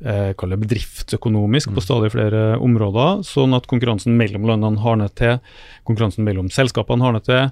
eh, 0.00 0.32
bedriftsøkonomisk 0.32 1.74
på 1.74 1.82
mm. 1.82 1.84
stadig 1.84 2.12
flere 2.14 2.42
områder, 2.56 3.20
sånn 3.28 3.52
at 3.58 3.68
konkurransen 3.68 4.16
mellom 4.16 4.48
landene 4.48 4.80
hardner 4.80 5.12
til, 5.12 5.38
konkurransen 5.88 6.24
mellom 6.24 6.48
selskapene 6.52 7.04
hardner 7.04 7.26
til, 7.26 7.44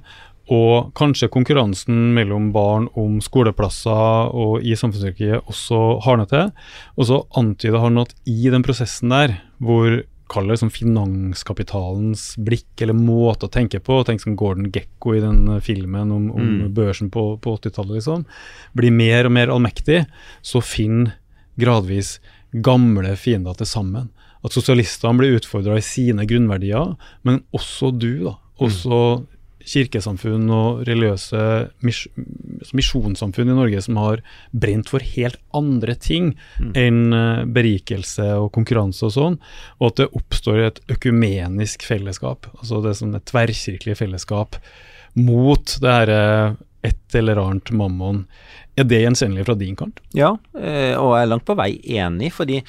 og 0.50 0.94
kanskje 0.98 1.28
konkurransen 1.30 2.14
mellom 2.16 2.48
barn 2.54 2.88
om 2.98 3.20
skoleplasser 3.22 4.32
og 4.34 4.64
i 4.66 4.72
samfunnsøkonomien 4.74 5.44
også 5.44 5.82
hardner 6.06 6.30
til. 6.30 6.48
Og 6.96 7.06
så 7.06 7.20
antyder 7.38 7.84
han 7.84 8.00
at 8.02 8.16
i 8.26 8.48
den 8.50 8.64
prosessen 8.66 9.12
der, 9.12 9.36
hvor 9.62 10.00
kall 10.30 10.50
det 10.50 10.60
som 10.60 10.70
finanskapitalens 10.70 12.36
blikk 12.40 12.82
eller 12.84 12.96
måte 12.96 13.48
å 13.48 13.52
tenke 13.52 13.80
på. 13.82 14.00
Tenk 14.06 14.22
som 14.22 14.36
Gordon 14.38 14.70
Gekko 14.72 15.16
i 15.16 15.22
den 15.24 15.48
filmen 15.64 16.12
om, 16.14 16.30
om 16.30 16.50
Mm. 16.50 16.74
børsen 16.74 17.10
på, 17.10 17.36
på 17.42 17.56
80-tallet, 17.58 17.98
liksom. 17.98 18.24
Blir 18.76 18.94
mer 18.94 19.26
og 19.26 19.34
mer 19.34 19.50
allmektig, 19.52 20.04
så 20.42 20.62
finn 20.62 21.10
gradvis 21.60 22.18
gamle 22.52 23.16
fiender 23.16 23.54
til 23.58 23.66
sammen. 23.66 24.08
At 24.44 24.54
sosialistene 24.56 25.18
blir 25.18 25.36
utfordra 25.36 25.76
i 25.76 25.84
sine 25.84 26.24
grunnverdier, 26.26 26.96
men 27.22 27.42
også 27.52 27.90
du, 27.98 28.24
da. 28.24 28.36
Også 28.60 29.26
kirkesamfunn 29.66 30.48
og 30.54 30.82
religiøse 30.88 31.40
mis 31.86 32.04
misjonssamfunn 32.76 33.50
i 33.52 33.56
Norge 33.56 33.82
som 33.84 33.98
har 34.00 34.22
brent 34.52 34.90
for 34.92 35.04
helt 35.14 35.38
andre 35.56 35.96
ting 36.00 36.32
enn 36.78 37.14
eh, 37.16 37.44
berikelse 37.50 38.26
og 38.38 38.50
konkurranse 38.56 39.06
og 39.08 39.14
sånn, 39.16 39.38
og 39.80 39.90
at 39.90 40.02
det 40.02 40.10
oppstår 40.20 40.64
et 40.66 40.80
økumenisk 40.92 41.84
fellesskap, 41.88 42.50
altså 42.58 42.82
det 42.84 42.96
som 43.00 43.14
er 43.16 43.24
tverrkirkelig 43.28 43.98
fellesskap, 44.00 44.58
mot 45.18 45.78
det 45.82 45.94
herre 45.94 46.24
et 46.86 47.16
eller 47.18 47.36
annet 47.42 47.70
mammon. 47.76 48.24
Er 48.78 48.86
det 48.88 49.02
gjenkjennelig 49.02 49.44
fra 49.48 49.56
din 49.58 49.76
kant? 49.76 50.00
Ja, 50.16 50.32
eh, 50.56 50.94
og 50.96 51.12
jeg 51.16 51.26
er 51.26 51.32
langt 51.34 51.46
på 51.48 51.56
vei 51.58 51.74
enig, 51.98 52.30
fordi 52.32 52.60
eh, 52.60 52.64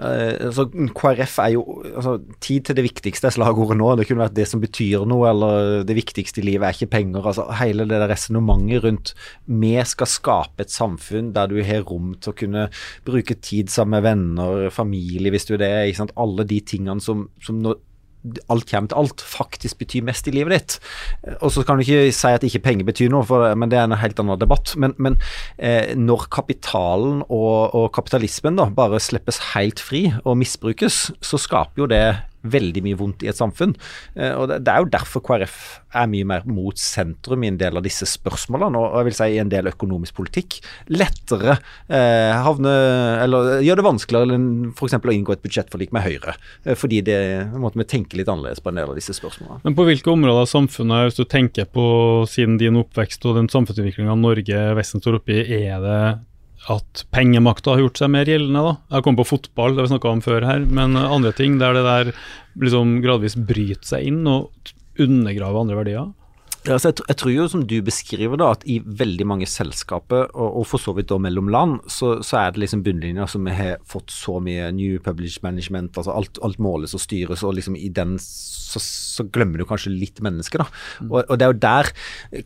altså, 0.00 0.64
KrF 0.96 1.34
er 1.44 1.50
jo 1.54 1.64
altså, 1.84 2.14
Tid 2.40 2.64
til 2.66 2.78
det 2.78 2.84
viktigste 2.86 3.28
er 3.28 3.34
slagordet 3.34 3.76
nå. 3.76 3.90
Det 3.98 4.06
kunne 4.08 4.24
vært 4.24 4.36
det 4.38 4.46
som 4.48 4.62
betyr 4.62 5.04
noe, 5.08 5.28
eller 5.28 5.84
det 5.86 5.96
viktigste 5.98 6.40
i 6.40 6.46
livet 6.46 6.66
er 6.66 6.76
ikke 6.76 6.94
penger. 6.96 7.26
altså 7.32 7.46
Hele 7.60 7.86
det 7.88 8.00
der 8.00 8.10
resonnementet 8.10 8.84
rundt 8.86 9.14
vi 9.60 9.74
skal 9.86 10.08
skape 10.08 10.64
et 10.64 10.72
samfunn 10.72 11.32
der 11.36 11.50
du 11.50 11.58
har 11.64 11.84
rom 11.88 12.14
til 12.16 12.32
å 12.32 12.38
kunne 12.38 12.66
bruke 13.06 13.36
tid 13.40 13.70
sammen 13.72 13.98
med 13.98 14.06
venner, 14.06 14.70
familie, 14.72 15.32
hvis 15.32 15.48
du 15.48 15.54
er 15.56 15.64
det. 15.64 16.10
Alle 16.20 16.46
de 16.48 16.60
tingene 16.64 17.02
som, 17.04 17.26
som 17.44 17.60
når 17.60 17.78
alt 18.52 18.68
kommer 18.68 18.90
til 18.90 19.00
alt, 19.00 19.22
faktisk 19.24 19.80
betyr 19.80 20.04
mest 20.04 20.28
i 20.28 20.34
livet 20.34 20.54
ditt. 20.54 20.76
Og 21.40 21.52
så 21.54 21.64
kan 21.66 21.78
du 21.78 21.84
ikke 21.84 22.12
si 22.14 22.32
at 22.32 22.44
ikke 22.46 22.62
penger 22.66 22.88
betyr 22.88 23.12
noe, 23.12 23.26
for, 23.26 23.46
men 23.56 23.72
det 23.72 23.80
er 23.80 23.88
en 23.88 24.00
helt 24.00 24.20
annen 24.20 24.40
debatt. 24.40 24.74
Men, 24.80 24.94
men 25.00 25.18
eh, 25.56 25.94
når 25.96 26.28
kapitalen 26.32 27.22
og, 27.28 27.74
og 27.76 27.90
kapitalismen 27.96 28.60
da 28.60 28.68
bare 28.74 29.00
slippes 29.02 29.40
helt 29.54 29.80
fri 29.82 30.08
og 30.24 30.38
misbrukes, 30.40 31.06
så 31.24 31.40
skaper 31.40 31.84
jo 31.84 31.90
det 31.90 32.04
veldig 32.42 32.82
mye 32.84 32.98
vondt 32.98 33.24
i 33.24 33.30
et 33.30 33.38
samfunn. 33.38 33.74
Eh, 34.16 34.32
og 34.34 34.48
det, 34.50 34.60
er 34.70 34.82
jo 34.82 34.90
derfor 34.92 35.24
KrF 35.24 35.58
er 36.00 36.10
mye 36.10 36.28
mer 36.28 36.46
mot 36.48 36.78
sentrum 36.78 37.44
i 37.44 37.50
en 37.50 37.58
del 37.60 37.76
av 37.78 37.84
disse 37.84 38.06
spørsmålene, 38.08 38.78
og 38.78 39.00
jeg 39.00 39.08
vil 39.08 39.18
si 39.18 39.28
i 39.34 39.40
en 39.42 39.52
del 39.52 39.70
økonomisk 39.72 40.16
politikk. 40.20 40.60
Lettere 40.92 41.58
eh, 41.90 42.32
havne 42.40 42.72
Eller 43.24 43.64
gjør 43.64 43.80
det 43.80 43.86
vanskeligere 43.86 44.38
f.eks. 44.70 44.96
å 44.96 45.14
inngå 45.14 45.34
et 45.34 45.44
budsjettforlik 45.44 45.94
med 45.96 46.06
Høyre, 46.06 46.36
eh, 46.64 46.78
fordi 46.78 47.02
det 47.06 47.20
måtte 47.60 47.80
vi 47.80 47.88
tenke 47.90 48.18
litt 48.20 48.30
annerledes 48.30 48.62
på 48.62 48.72
en 48.72 48.80
del 48.80 48.92
av 48.92 48.98
disse 48.98 49.14
spørsmålene. 49.16 49.60
Men 49.66 49.76
på 49.78 49.86
hvilke 49.88 50.12
områder 50.12 50.44
av 50.46 50.50
samfunnet, 50.50 51.10
hvis 51.10 51.20
du 51.20 51.26
tenker 51.28 51.68
på 51.70 51.84
siden 52.30 52.58
din 52.60 52.78
oppvekst 52.80 53.24
og 53.28 53.38
den 53.40 53.50
samfunnsutviklinga 53.52 54.16
Norge 54.18 54.66
Vesten 54.78 55.02
står 55.02 55.20
oppi, 55.20 55.42
er 55.60 55.80
det 55.82 56.00
at 56.68 57.04
pengemakta 57.14 57.72
har 57.72 57.84
gjort 57.84 58.00
seg 58.02 58.10
mer 58.12 58.28
gjeldende, 58.28 58.60
da? 58.66 58.74
Jeg 58.96 59.06
kom 59.06 59.16
på 59.16 59.28
fotball, 59.30 59.76
det 59.76 59.86
vi 59.86 59.92
snakka 59.94 60.12
om 60.12 60.20
før 60.24 60.44
her, 60.44 60.66
men 60.68 60.98
andre 61.00 61.32
ting 61.36 61.56
der 61.60 61.78
det 61.78 61.86
der 61.86 62.12
liksom 62.60 62.98
gradvis 63.04 63.38
bryter 63.38 63.86
seg 63.94 64.10
inn 64.10 64.26
og 64.28 64.72
undergraver 65.00 65.64
andre 65.64 65.78
verdier? 65.78 66.10
Altså 66.68 66.90
jeg, 66.90 67.00
jeg 67.08 67.18
tror 67.20 67.32
jo 67.32 67.48
som 67.48 67.64
du 67.64 67.76
beskriver 67.84 68.40
da, 68.40 68.52
at 68.54 68.64
i 68.68 68.78
veldig 68.84 69.26
mange 69.26 69.48
selskaper, 69.48 70.28
og, 70.34 70.60
og 70.60 70.68
for 70.68 70.82
så 70.82 70.94
vidt 70.96 71.10
da 71.10 71.18
mellom 71.18 71.50
land, 71.52 71.80
så, 71.90 72.18
så 72.26 72.42
er 72.44 72.54
det 72.54 72.64
liksom 72.64 72.84
bunnlinja 72.86 73.26
som 73.30 73.48
har 73.50 73.80
fått 73.88 74.12
så 74.14 74.38
mye 74.44 74.70
new 74.76 75.00
published 75.02 75.44
management, 75.46 75.96
altså 75.96 76.14
alt, 76.14 76.40
alt 76.44 76.60
måles 76.62 76.94
og 76.96 77.04
styres, 77.04 77.44
og 77.46 77.56
liksom 77.58 77.78
i 77.80 77.88
den 77.92 78.18
så, 78.20 78.78
så 78.78 79.24
glemmer 79.34 79.58
du 79.58 79.66
kanskje 79.66 79.90
litt 79.90 80.20
mennesket, 80.22 80.62
da. 80.62 80.68
Og, 81.08 81.16
og 81.24 81.38
det 81.40 81.46
er 81.46 81.50
jo 81.50 81.62
der 81.64 81.88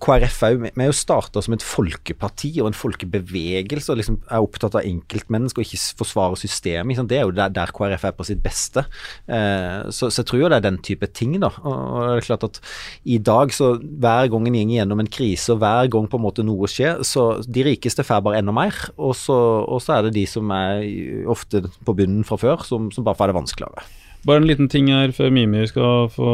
KrF 0.01 0.39
er 0.47 0.55
jo, 0.55 0.63
vi 0.65 0.85
er 0.87 0.89
jo 0.89 0.97
starta 0.97 1.43
som 1.45 1.57
et 1.57 1.67
folkeparti 1.67 2.55
og 2.63 2.71
en 2.71 2.79
folkebevegelse, 2.79 3.93
og 3.93 4.01
liksom 4.01 4.23
er 4.25 4.47
opptatt 4.47 4.79
av 4.79 4.89
enkeltmennesker 4.89 5.61
og 5.61 5.69
ikke 5.69 5.83
forsvarer 6.01 6.15
forsvare 6.15 6.41
systemet. 6.41 6.95
Liksom. 6.95 7.09
Det 7.09 7.19
er 7.19 7.25
jo 7.27 7.35
der, 7.35 7.53
der 7.53 7.73
KrF 7.75 8.05
er 8.05 8.17
på 8.17 8.25
sitt 8.25 8.43
beste. 8.43 8.85
Eh, 9.27 9.91
så, 9.91 10.11
så 10.11 10.23
jeg 10.23 10.29
tror 10.29 10.41
jo 10.41 10.51
det 10.53 10.59
er 10.59 10.67
den 10.69 10.81
type 10.85 11.07
ting, 11.13 11.37
da. 11.41 11.51
Og, 11.65 11.75
og 11.75 12.09
det 12.09 12.23
er 12.23 12.29
klart 12.29 12.47
at 12.49 12.61
i 13.05 13.19
dag 13.19 13.53
så 13.55 13.75
hver 14.05 14.31
gang 14.33 14.47
en 14.49 14.61
går 14.61 14.77
gjennom 14.77 15.03
en 15.03 15.11
krise, 15.19 15.51
og 15.55 15.63
hver 15.65 15.91
gang 15.93 16.07
på 16.11 16.21
en 16.21 16.27
måte 16.27 16.47
noe 16.47 16.71
skjer, 16.71 17.03
så 17.07 17.27
de 17.43 17.67
rikeste 17.67 18.05
får 18.07 18.23
bare 18.25 18.41
enda 18.43 18.55
mer, 18.55 18.77
og 18.95 19.17
så, 19.19 19.37
og 19.65 19.83
så 19.83 19.99
er 19.99 20.07
det 20.07 20.17
de 20.21 20.29
som 20.29 20.53
er 20.55 21.27
ofte 21.31 21.65
på 21.85 21.97
bunnen 21.97 22.25
fra 22.29 22.41
før, 22.41 22.65
som, 22.69 22.91
som 22.95 23.07
bare 23.07 23.19
får 23.19 23.33
det 23.33 23.41
vanskeligere. 23.41 23.87
Bare 24.25 24.41
en 24.41 24.47
liten 24.49 24.71
ting 24.73 24.87
her 24.89 25.11
før 25.13 25.29
Mimi 25.37 25.67
skal 25.69 26.07
få 26.13 26.29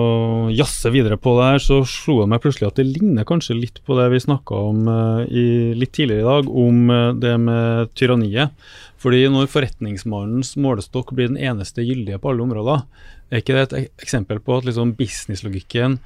jazze 0.54 0.92
videre 0.94 1.16
på 1.18 1.32
det 1.40 1.46
her, 1.48 1.62
så 1.64 1.80
slo 1.88 2.20
det 2.20 2.28
meg 2.30 2.42
plutselig 2.44 2.68
at 2.68 2.78
det 2.78 2.86
ligner 2.86 3.26
kanskje 3.26 3.56
litt 3.58 3.80
på 3.82 3.96
det 3.98 4.04
vi 4.12 4.20
snakka 4.22 4.60
om 4.68 4.86
eh, 4.92 5.22
i, 5.26 5.46
litt 5.74 5.90
tidligere 5.96 6.22
i 6.22 6.28
dag, 6.28 6.52
om 6.62 6.92
eh, 6.94 7.08
det 7.18 7.34
med 7.42 7.90
tyranniet. 7.98 8.54
Fordi 9.02 9.24
når 9.32 9.50
forretningsmannens 9.50 10.54
målestokk 10.60 11.10
blir 11.16 11.32
den 11.32 11.40
eneste 11.40 11.82
gyldige 11.82 12.20
på 12.22 12.30
alle 12.30 12.46
områder, 12.46 12.86
er 13.30 13.42
ikke 13.42 13.56
det 13.56 13.66
et 13.66 14.04
eksempel 14.04 14.38
på 14.44 14.60
at 14.60 14.70
liksom 14.70 14.94
businesslogikken 14.98 15.98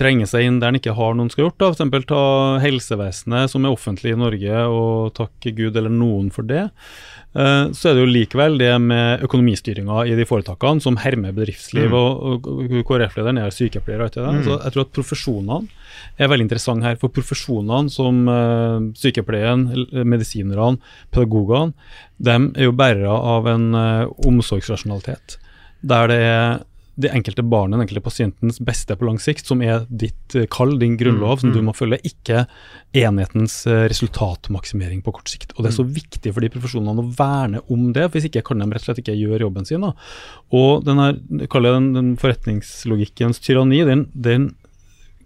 trenger 0.00 0.28
seg 0.30 0.46
inn 0.48 0.58
der 0.62 0.72
en 0.72 0.80
ikke 0.80 0.96
har 0.96 1.14
noen 1.18 1.28
skal 1.30 1.46
gjort? 1.50 1.58
da, 1.60 1.70
F.eks. 1.76 2.06
ta 2.08 2.24
helsevesenet, 2.64 3.52
som 3.52 3.64
er 3.68 3.74
offentlig 3.76 4.14
i 4.16 4.20
Norge, 4.20 4.66
og 4.72 5.12
takke 5.18 5.52
Gud 5.56 5.76
eller 5.76 5.92
noen 5.92 6.30
for 6.34 6.48
det. 6.48 6.70
Eh, 7.36 7.66
Så 7.76 7.90
er 7.90 7.94
det 7.94 8.02
jo 8.02 8.10
likevel 8.10 8.56
det 8.58 8.72
med 8.82 9.22
økonomistyringa 9.22 10.00
i 10.10 10.16
de 10.18 10.24
foretakene 10.26 10.82
som 10.82 10.96
hermer 10.98 11.32
bedriftsliv, 11.36 11.90
Mm. 11.90 11.94
og, 11.94 12.48
og 12.48 12.72
KrF-lederen 12.88 13.38
er 13.44 13.52
sykepleier, 13.54 14.06
ikke 14.08 14.24
det? 14.24 14.32
Mm. 14.40 14.42
Så 14.48 14.56
jeg 14.64 14.72
tror 14.74 14.86
at 14.88 14.94
profesjonene 14.96 15.68
er 16.18 16.28
veldig 16.32 16.46
interessante 16.48 16.88
her. 16.88 16.96
For 16.98 17.08
profesjonene 17.14 17.90
som 17.92 18.24
eh, 18.28 18.88
sykepleien, 18.98 19.68
medisinerne, 20.08 20.80
pedagogene, 21.14 21.72
de 22.18 22.34
er 22.56 22.66
jo 22.66 22.72
bærere 22.76 23.14
av 23.36 23.46
en 23.52 23.68
eh, 23.74 24.08
omsorgsrasjonalitet. 24.26 25.38
Der 25.86 26.10
det 26.10 26.18
er 26.20 26.58
det 27.00 27.10
enkelte 27.14 27.44
barnet, 27.46 27.76
den 27.76 27.84
enkelte 27.84 28.02
pasientens 28.04 28.60
beste 28.64 28.96
på 28.96 29.06
lang 29.08 29.18
sikt, 29.22 29.48
som 29.48 29.62
er 29.64 29.86
ditt 29.88 30.36
eh, 30.38 30.48
kall, 30.50 30.76
din 30.80 30.96
grunnlov, 31.00 31.38
Mm, 31.38 31.40
som 31.40 31.52
du 31.54 31.60
mm. 31.60 31.66
må 31.68 31.74
følge, 31.76 32.00
ikke 32.06 32.44
enhetens 32.96 33.60
eh, 33.70 33.84
resultatmaksimering 33.90 35.02
på 35.06 35.14
kort 35.16 35.30
sikt. 35.30 35.54
Og 35.56 35.64
Det 35.64 35.70
er 35.70 35.76
så 35.78 35.86
viktig 35.86 36.32
for 36.34 36.44
de 36.44 36.50
profesjonene 36.52 37.04
å 37.04 37.10
verne 37.16 37.62
om 37.70 37.90
det, 37.96 38.08
hvis 38.12 38.28
ikke 38.30 38.44
kan 38.48 38.62
de 38.62 38.70
rett 38.70 38.82
og 38.82 38.90
slett 38.90 39.02
ikke 39.04 39.18
gjøre 39.18 39.44
jobben 39.46 39.68
sin. 39.68 39.84
Da. 39.86 39.92
Og 40.56 40.84
den 40.86 41.02
her, 41.02 41.20
kaller 41.52 41.72
jeg 41.72 41.78
den, 41.80 41.92
den 41.98 42.10
forretningslogikkens 42.20 43.42
tyranni, 43.44 43.84
den, 43.88 44.08
den 44.14 44.50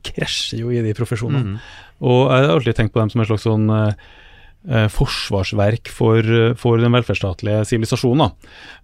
krasjer 0.05 0.61
jo 0.65 0.75
i 0.75 0.83
de 0.85 0.93
profesjonene. 0.97 1.57
Mm. 1.57 1.73
Og 2.05 2.21
jeg 2.29 2.45
har 2.45 2.53
alltid 2.59 2.79
tenkt 2.79 2.95
på 2.95 3.01
dem 3.01 3.13
som 3.13 3.23
en 3.23 3.31
slags 3.31 3.47
sånn 3.49 3.71
eh, 3.73 4.13
forsvarsverk 4.65 5.91
for, 5.93 6.25
eh, 6.25 6.55
for 6.57 6.81
den 6.81 6.95
velferdsstatlige 6.97 7.65
sivilisasjonen. 7.69 8.33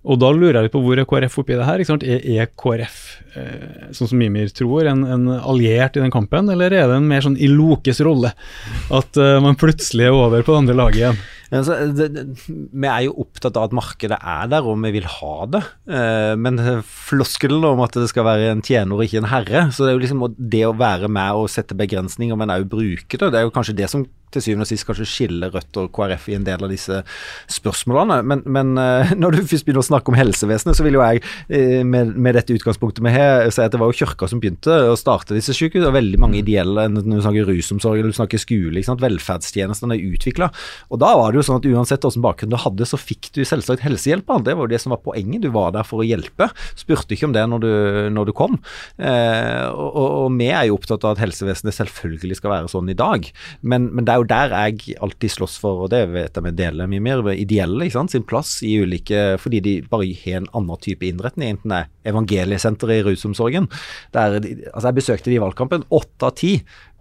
Og 0.05 0.21
da 0.21 0.31
lurer 0.33 0.59
jeg 0.59 0.69
litt 0.69 0.75
på 0.75 0.83
hvor 0.85 1.01
er 1.01 1.09
KrF 1.09 1.39
oppi 1.41 1.57
det 1.57 1.69
her? 1.69 1.81
Er, 1.81 2.27
er 2.37 2.51
KrF, 2.53 2.99
eh, 3.37 3.89
sånn 3.97 4.13
som 4.13 4.21
Mimir 4.21 4.53
tror, 4.53 4.91
en, 4.91 5.05
en 5.05 5.27
alliert 5.41 5.97
i 5.97 6.05
den 6.05 6.13
kampen, 6.13 6.53
eller 6.53 6.73
er 6.73 6.87
det 6.89 7.01
en 7.01 7.09
mer 7.09 7.25
sånn 7.25 7.39
i 7.41 7.49
Lokes 7.49 8.03
rolle? 8.05 8.35
At 8.93 9.17
eh, 9.17 9.41
man 9.41 9.59
plutselig 9.61 10.11
er 10.11 10.17
over 10.17 10.45
på 10.45 10.53
det 10.53 10.63
andre 10.65 10.81
laget 10.83 11.03
igjen? 11.03 11.23
Altså, 11.51 11.77
det, 11.97 12.25
vi 12.39 12.87
er 12.87 13.07
jo 13.09 13.17
opptatt 13.25 13.59
av 13.59 13.69
at 13.69 13.75
markedet 13.75 14.19
er 14.19 14.51
der, 14.53 14.67
og 14.67 14.79
vi 14.85 14.93
vil 14.95 15.09
ha 15.19 15.35
det. 15.51 15.63
Eh, 15.91 16.35
men 16.39 16.61
floskelen 16.87 17.67
om 17.67 17.83
at 17.85 17.99
det 17.99 18.09
skal 18.13 18.29
være 18.29 18.53
en 18.55 18.65
tjener 18.65 18.95
og 18.97 19.05
ikke 19.07 19.25
en 19.25 19.33
herre, 19.33 19.67
så 19.75 19.85
det 19.85 19.93
er 19.93 19.99
jo 19.99 20.05
liksom 20.05 20.25
det 20.39 20.65
å 20.69 20.77
være 20.79 21.11
med 21.11 21.41
og 21.41 21.51
sette 21.53 21.77
begrensninger, 21.79 22.39
men 22.39 22.55
òg 22.55 22.69
bruke 22.71 23.19
det, 23.19 23.33
det 23.33 23.41
er 23.41 23.49
jo 23.49 23.55
kanskje 23.55 23.79
det 23.83 23.91
som 23.91 24.07
til 24.35 24.45
syvende 24.45 24.67
og 24.67 24.71
sist 24.71 24.87
kanskje 24.87 25.07
skiller 25.09 25.53
Rødt 25.55 25.79
og 25.81 25.91
KrF 25.95 26.29
i 26.31 26.37
en 26.39 26.47
del 26.47 26.65
av 26.65 26.71
disse 26.73 27.01
spørsmålene. 27.51 28.21
Men, 28.27 28.45
men 28.47 28.73
eh, 28.81 29.15
når 29.21 29.37
du 29.37 29.41
først 29.43 29.67
begynner 29.67 29.83
å 29.83 29.89
snakke 29.89 30.13
om 30.13 30.19
helsevesenet, 30.19 30.79
så 30.79 30.87
vil 30.87 30.99
jo 30.99 31.05
jeg 31.05 31.23
eh, 31.49 31.81
med, 31.87 32.15
med 32.17 32.39
dette 32.39 32.55
utgangspunktet 32.55 33.03
vi 33.05 33.15
har, 33.15 33.49
si 33.51 33.65
at 33.65 33.75
det 33.75 33.81
var 33.81 33.91
jo 33.91 33.99
kirka 34.03 34.29
som 34.31 34.43
begynte 34.43 34.77
å 34.91 34.97
starte 34.99 35.37
disse 35.37 35.55
sykehusene. 35.57 35.91
og 35.91 35.99
Veldig 35.99 36.23
mange 36.23 36.41
ideelle, 36.43 36.87
når 36.93 37.07
du 37.07 37.19
snakker 37.19 37.51
rusomsorg 37.51 38.01
eller 38.01 38.15
du 38.15 38.21
snakker 38.21 38.43
skole, 38.43 38.85
velferdstjenestene 39.01 39.97
er 39.97 40.09
utvikla. 40.15 40.51
Og 40.91 41.01
da 41.03 41.13
var 41.19 41.33
det 41.33 41.40
jo 41.40 41.40
sånn 41.47 41.61
at 41.61 41.69
uansett 41.71 42.05
hvilken 42.05 42.25
bakgrunn 42.25 42.53
du 42.53 42.59
hadde, 42.61 42.87
så 42.89 42.99
fikk 43.01 43.31
du 43.37 43.43
selvsagt 43.47 43.85
helsehjelp. 43.85 44.31
Det 44.45 44.57
var 44.57 44.67
jo 44.67 44.73
det 44.73 44.81
som 44.83 44.95
var 44.95 45.03
poenget. 45.05 45.45
Du 45.45 45.51
var 45.55 45.75
der 45.75 45.87
for 45.87 46.03
å 46.03 46.07
hjelpe. 46.07 46.51
Spurte 46.79 47.17
ikke 47.17 47.29
om 47.29 47.37
det 47.37 47.45
når 47.51 47.65
du, 47.65 47.73
når 48.15 48.31
du 48.31 48.35
kom. 48.37 48.59
Eh, 48.99 49.67
og, 49.71 49.99
og 49.99 50.39
vi 50.39 50.51
er 50.53 50.69
jo 50.69 50.79
opptatt 50.79 51.05
av 51.07 51.17
at 51.17 51.23
helsevesenet 51.25 51.77
selvfølgelig 51.77 52.41
skal 52.41 52.55
være 52.55 52.73
sånn 52.73 52.91
i 52.93 52.99
dag. 52.99 53.29
Men, 53.61 53.89
men 53.95 54.07
det 54.07 54.15
er 54.15 54.23
jo 54.23 54.31
der 54.31 54.57
jeg 54.57 54.99
alltid 55.05 55.35
slåss 55.37 55.59
for, 55.63 55.87
og 55.87 55.93
det 55.95 56.05
vet 56.15 56.37
jeg 56.37 56.47
vi 56.47 56.55
deler 56.59 56.91
mye 56.91 57.05
mer, 57.05 57.25
ideelle 57.35 57.87
ikke 57.87 57.99
sant? 57.99 58.11
sin 58.11 58.25
plass 58.27 58.57
i 58.67 58.73
ulike 58.83 59.37
Fordi 59.39 59.61
de 59.63 59.75
bare 59.87 60.09
har 60.25 60.41
en 60.41 60.49
annen 60.57 60.81
type 60.83 61.07
innretning, 61.07 61.55
enten 61.55 61.71
det 61.71 61.83
er 61.85 62.11
evangeliesenteret 62.11 63.01
i 63.01 63.05
rusomsorgen. 63.11 63.69
Der, 64.15 64.39
altså 64.73 64.89
Jeg 64.89 64.99
besøkte 64.99 65.31
de 65.31 65.39
i 65.39 65.43
valgkampen. 65.43 65.87
Åtte 65.95 66.31
av 66.31 66.37
ti 66.41 66.57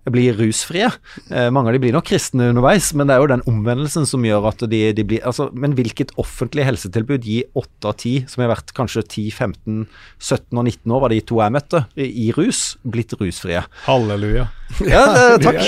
blir 0.09 0.37
rusfrie. 0.39 0.89
Eh, 1.29 1.49
mange 1.53 1.71
av 1.71 1.75
de 1.75 1.81
blir 1.83 1.95
nok 1.95 2.07
kristne 2.09 2.49
underveis, 2.53 2.91
men 2.97 3.09
det 3.09 3.15
er 3.15 3.23
jo 3.23 3.31
den 3.31 3.45
omvendelsen 3.49 4.07
som 4.09 4.25
gjør 4.25 4.49
at 4.51 4.63
de, 4.71 4.81
de 4.95 5.05
blir 5.05 5.25
altså, 5.27 5.49
Men 5.53 5.75
hvilket 5.77 6.13
offentlig 6.21 6.65
helsetilbud 6.67 7.27
gir 7.27 7.49
8 7.59 7.91
av 7.91 7.97
10, 7.97 8.29
som 8.31 8.43
har 8.43 8.53
vært 8.53 8.73
kanskje 8.77 9.05
10, 9.05 9.31
15, 9.31 9.83
17 10.19 10.61
og 10.61 10.63
19 10.63 10.95
år, 10.95 11.03
var 11.03 11.13
de 11.13 11.19
to 11.21 11.41
jeg 11.43 11.55
møtte, 11.55 11.83
i, 11.99 12.29
rus, 12.35 12.63
blitt 12.83 13.13
rusfrie? 13.19 13.65
Halleluja. 13.87 14.49
Ja, 14.85 15.01
det, 15.09 15.41
takk. 15.47 15.59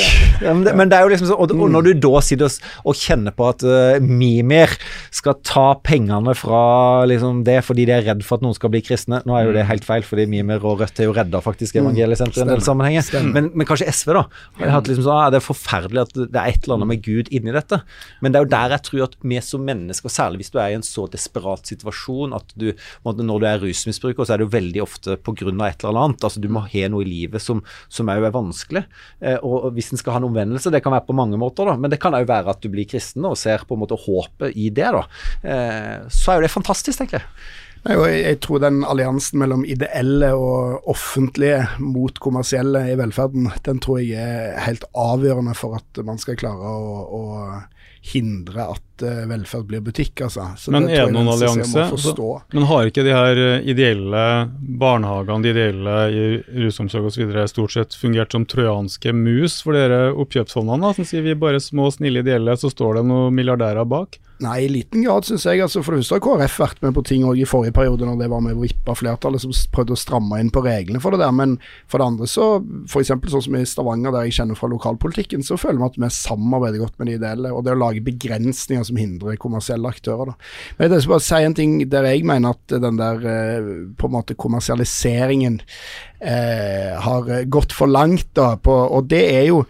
Ja, 0.42 0.54
men, 0.54 0.64
det, 0.66 0.74
men, 0.78 0.92
det, 0.92 0.98
er 0.98 1.06
jo 1.06 1.12
liksom 1.12 1.30
så, 1.32 1.38
og, 1.42 1.54
og 1.56 1.72
når 1.74 1.88
du 1.88 1.92
da 2.06 2.22
sitter 2.24 2.48
og, 2.48 2.70
og 2.92 2.98
kjenner 2.98 3.34
på 3.36 3.48
at 3.50 3.66
uh, 3.66 3.98
Mimir 4.04 4.76
skal 5.14 5.40
ta 5.48 5.66
pengene 5.84 6.36
fra 6.38 6.62
liksom, 7.10 7.42
det 7.48 7.60
fordi 7.66 7.88
de 7.90 7.96
er 7.96 8.06
redd 8.06 8.24
for 8.26 8.38
at 8.38 8.46
noen 8.46 8.58
skal 8.58 8.72
bli 8.74 8.84
kristne 8.86 9.22
Nå 9.28 9.36
er 9.38 9.48
jo 9.48 9.56
det 9.56 9.66
helt 9.70 9.86
feil, 9.88 10.06
fordi 10.06 10.28
Mimir 10.30 10.64
og 10.66 10.84
Rødt 10.84 11.02
er 11.02 11.10
jo 11.10 11.16
redda 11.16 11.42
faktisk 11.44 11.80
evangeliesenteret 11.82 12.44
i 12.44 12.46
en 12.46 12.54
del 12.54 12.64
sammenhenger. 12.66 13.26
Men, 13.34 13.50
men, 13.54 13.68
kanskje 13.68 13.90
SV, 13.92 14.14
da. 14.18 14.21
Har 14.60 14.74
hatt 14.76 14.90
liksom 14.90 15.06
sånn, 15.06 15.18
ah, 15.18 15.30
Det 15.34 15.40
er 15.42 15.46
forferdelig 15.46 16.04
at 16.04 16.14
det 16.20 16.40
er 16.40 16.52
et 16.52 16.64
eller 16.66 16.80
annet 16.80 16.92
med 16.92 17.04
Gud 17.06 17.32
inni 17.34 17.54
dette. 17.56 17.82
Men 18.22 18.32
det 18.32 18.40
er 18.40 18.46
jo 18.46 18.52
der 18.54 18.76
jeg 18.76 18.86
tror 18.88 19.04
at 19.08 19.16
vi 19.22 19.40
som 19.42 19.66
mennesker, 19.66 20.12
særlig 20.12 20.44
hvis 20.44 20.54
du 20.54 20.60
er 20.60 20.72
i 20.72 20.78
en 20.78 20.86
så 20.86 21.08
desperat 21.12 21.70
situasjon 21.70 22.36
at 22.38 22.54
du 22.56 22.72
Når 23.06 23.40
du 23.40 23.46
er 23.46 23.62
rusmisbruker, 23.62 24.26
så 24.26 24.34
er 24.34 24.42
det 24.42 24.48
jo 24.48 24.58
veldig 24.58 24.82
ofte 24.84 25.18
pga. 25.18 25.50
et 25.68 25.84
eller 25.84 26.00
annet. 26.00 26.24
Altså 26.24 26.42
Du 26.42 26.50
må 26.50 26.66
ha 26.68 26.88
noe 26.90 27.04
i 27.04 27.10
livet 27.10 27.42
som, 27.42 27.64
som 27.90 28.10
er 28.10 28.22
vanskelig. 28.32 28.86
Eh, 29.22 29.38
og 29.42 29.74
hvis 29.76 29.92
en 29.92 29.98
skal 29.98 30.14
ha 30.14 30.22
en 30.22 30.30
omvendelse, 30.30 30.72
det 30.72 30.84
kan 30.84 30.94
være 30.94 31.08
på 31.08 31.18
mange 31.18 31.38
måter, 31.38 31.66
da, 31.66 31.78
men 31.78 31.92
det 31.92 32.00
kan 32.02 32.14
òg 32.14 32.28
være 32.28 32.54
at 32.54 32.62
du 32.62 32.70
blir 32.70 32.88
kristen 32.90 33.26
og 33.28 33.38
ser 33.40 33.66
på 33.68 33.76
en 33.76 33.84
måte 33.84 33.98
håpet 34.00 34.56
i 34.56 34.70
det. 34.70 34.90
da, 34.92 35.04
eh, 35.44 36.08
Så 36.10 36.32
er 36.32 36.40
jo 36.40 36.48
det 36.48 36.54
fantastisk, 36.54 36.98
tenker 36.98 37.20
jeg. 37.20 37.28
Nei, 37.82 37.96
og 37.98 38.06
jeg, 38.14 38.38
tror 38.46 38.62
den 38.62 38.84
alliansen 38.86 39.40
mellom 39.42 39.64
ideelle 39.66 40.30
og 40.38 40.86
offentlige 40.92 41.64
mot 41.82 42.20
kommersielle 42.22 42.84
i 42.92 42.98
velferden, 43.00 43.48
den 43.66 43.82
tror 43.82 43.98
jeg 44.04 44.22
er 44.22 44.60
helt 44.68 44.86
avgjørende 44.94 45.56
for 45.58 45.80
at 45.80 46.02
man 46.06 46.22
skal 46.22 46.38
klare 46.38 46.76
å, 46.78 47.00
å 47.18 47.24
hindre 48.14 48.68
at 48.76 48.86
uh, 49.06 49.24
velferd 49.30 49.68
blir 49.70 49.84
butikk, 49.86 50.24
altså. 50.28 50.48
Så 50.58 50.74
men 50.74 50.88
er 50.90 51.08
det 51.08 51.16
noen 51.16 51.32
allianse? 51.34 51.86
Men 52.54 52.68
har 52.70 52.90
ikke 52.90 53.06
de 53.06 53.14
her 53.16 53.42
eh, 53.42 53.68
ideelle 53.72 54.24
barnehagene, 54.82 55.44
de 55.46 55.54
ideelle 55.54 55.96
i 56.12 56.26
rusomsorg 56.66 57.10
osv. 57.12 57.36
stort 57.52 57.76
sett 57.76 57.98
fungert 57.98 58.36
som 58.36 58.48
trojanske 58.50 59.14
mus 59.16 59.60
for 59.66 59.78
dere 59.78 60.12
oppkjøpsfondene? 60.12 60.94
Som 60.98 61.08
sier 61.08 61.26
vi 61.26 61.38
bare 61.38 61.62
små, 61.64 61.90
snille 61.94 62.26
ideelle, 62.26 62.58
så 62.58 62.72
står 62.72 63.00
det 63.00 63.08
noen 63.12 63.38
milliardærer 63.38 63.88
bak? 63.90 64.20
Nei, 64.42 64.64
i 64.66 64.70
liten 64.74 65.04
grad, 65.06 65.26
syns 65.28 65.44
jeg. 65.46 65.62
Altså, 65.62 65.84
for 65.86 65.94
det 65.94 66.02
første 66.02 66.18
har 66.18 66.24
KrF 66.26 66.56
vært 66.64 66.80
med 66.82 66.96
på 66.98 67.04
ting 67.06 67.26
i 67.30 67.46
forrige 67.46 67.76
periode, 67.76 68.08
når 68.08 68.24
det 68.24 68.30
var 68.32 68.42
med 68.42 68.58
å 68.58 68.64
vippe 68.64 68.96
flertallet 68.98 69.44
som 69.44 69.54
prøvde 69.76 69.94
å 69.94 70.00
stramme 70.00 70.40
inn 70.42 70.50
på 70.54 70.64
reglene 70.66 71.02
for 71.04 71.14
det 71.14 71.22
der. 71.22 71.36
Men 71.36 71.60
for 71.92 72.02
det 72.02 72.08
andre 72.10 72.30
så, 72.30 72.48
f.eks. 72.90 73.12
sånn 73.14 73.46
som 73.46 73.58
i 73.60 73.62
Stavanger, 73.70 74.16
der 74.16 74.26
jeg 74.26 74.40
kjenner 74.40 74.58
fra 74.58 74.72
lokalpolitikken, 74.72 75.46
så 75.46 75.60
føler 75.62 75.84
vi 75.84 75.90
at 75.92 76.00
vi 76.02 76.10
samarbeider 76.16 76.82
godt 76.82 76.98
med 76.98 77.12
de 77.12 77.20
ideelle. 77.20 77.54
Og 77.54 77.68
det 77.68 77.76
å 77.76 77.82
lage 77.84 78.02
begrensninger 78.06 78.88
som 78.92 79.00
hindrer 79.00 79.40
kommersielle 79.42 79.90
aktører. 79.90 80.34
Da. 80.34 80.52
Men 80.78 80.92
jeg 80.92 81.06
skal 81.06 81.16
bare 81.16 81.28
si 81.30 81.42
en 81.48 81.58
ting 81.58 81.80
der 81.92 82.10
jeg 82.12 82.28
mener 82.28 82.58
at 82.58 82.76
den 82.84 83.00
der 83.00 83.26
eh, 83.32 83.72
på 83.98 84.10
en 84.10 84.16
måte 84.18 84.38
kommersialiseringen 84.40 85.62
eh, 86.20 86.94
har 87.02 87.34
gått 87.52 87.74
for 87.76 87.92
langt, 87.92 88.30
da. 88.38 88.54
På, 88.62 88.84
og 88.92 89.10
det 89.12 89.26
er 89.32 89.50
jo 89.50 89.66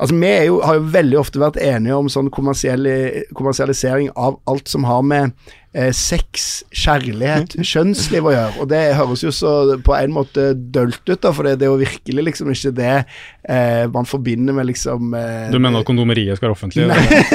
Altså, 0.00 0.14
Vi 0.16 0.28
jo, 0.46 0.60
har 0.64 0.78
jo 0.78 0.92
veldig 0.94 1.16
ofte 1.20 1.40
vært 1.42 1.58
enige 1.60 1.92
om 1.92 2.06
sånn 2.08 2.30
kommersialisering 2.32 4.06
av 4.16 4.38
alt 4.48 4.70
som 4.72 4.86
har 4.88 5.02
med 5.04 5.34
eh, 5.72 5.90
sex, 5.94 6.48
kjærlighet, 6.74 7.56
kjønnsliv 7.62 8.26
å 8.26 8.34
gjøre. 8.34 8.54
Og 8.62 8.70
det 8.72 8.82
høres 8.98 9.24
jo 9.24 9.32
så 9.34 9.54
på 9.84 9.94
en 9.96 10.14
måte 10.14 10.50
dølt 10.54 11.02
ut, 11.06 11.20
da, 11.22 11.32
for 11.36 11.46
det, 11.46 11.58
det 11.60 11.68
er 11.68 11.72
jo 11.74 11.80
virkelig 11.80 12.26
liksom 12.30 12.50
ikke 12.54 12.74
det 12.76 12.94
eh, 13.48 13.86
man 13.92 14.06
forbinder 14.08 14.52
med 14.56 14.66
liksom 14.66 15.14
eh, 15.14 15.50
Du 15.52 15.58
mener 15.58 15.80
at 15.80 15.88
kondomeriet 15.88 16.38
skal 16.38 16.50
være 16.50 16.56
offentlig? 16.56 16.86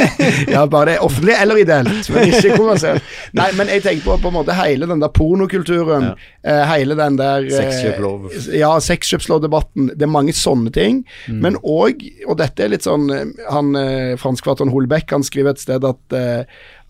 ja, 0.55 0.65
bare 0.65 0.91
det 0.91 0.97
er 0.97 1.05
offentlig 1.05 1.35
eller 1.39 1.61
ideelt, 1.61 2.09
men 2.13 2.31
ikke 2.31 2.57
kommersielt. 2.57 3.13
Nei, 3.37 3.49
men 3.57 3.71
jeg 3.71 3.85
tenker 3.85 4.05
på 4.05 4.19
på 4.25 4.31
en 4.31 4.37
måte 4.37 4.55
hele 4.57 4.89
den 4.89 5.03
der 5.03 5.11
pornokulturen, 5.15 6.11
ja. 6.11 6.29
eh, 6.45 6.63
hele 6.73 6.97
den 6.99 7.19
der 7.19 7.47
eh, 7.47 8.59
Ja, 8.59 8.73
sexkjøpslovdebatten. 8.81 9.93
Det 9.95 10.07
er 10.07 10.11
mange 10.11 10.35
sånne 10.35 10.73
ting. 10.75 11.03
Mm. 11.29 11.41
Men 11.43 11.59
òg, 11.61 12.03
og 12.27 12.39
dette 12.41 12.65
er 12.65 12.71
litt 12.73 12.85
sånn 12.85 13.07
Han 13.51 13.75
eh, 13.79 14.15
franskfatteren 14.19 14.71
Holbeck 14.73 15.11
han 15.13 15.23
skriver 15.25 15.53
et 15.53 15.61
sted 15.61 15.85
at 15.85 16.15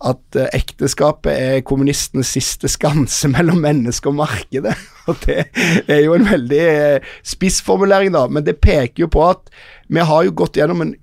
at 0.04 0.36
uh, 0.36 0.48
ekteskapet 0.56 1.32
er 1.32 1.64
kommunistenes 1.66 2.34
siste 2.36 2.68
skanse 2.68 3.30
mellom 3.34 3.62
menneske 3.64 4.10
og 4.10 4.18
markedet. 4.20 4.76
Og 5.10 5.20
det 5.22 5.46
er 5.86 6.02
jo 6.02 6.16
en 6.16 6.26
veldig 6.26 6.62
uh, 6.66 7.14
spissformulering, 7.26 8.12
da, 8.16 8.26
men 8.28 8.44
det 8.46 8.58
peker 8.60 9.06
jo 9.06 9.10
på 9.12 9.24
at 9.28 9.50
vi 9.88 10.02
har 10.02 10.26
jo 10.26 10.34
gått 10.36 10.58
gjennom 10.58 10.82
en 10.82 10.96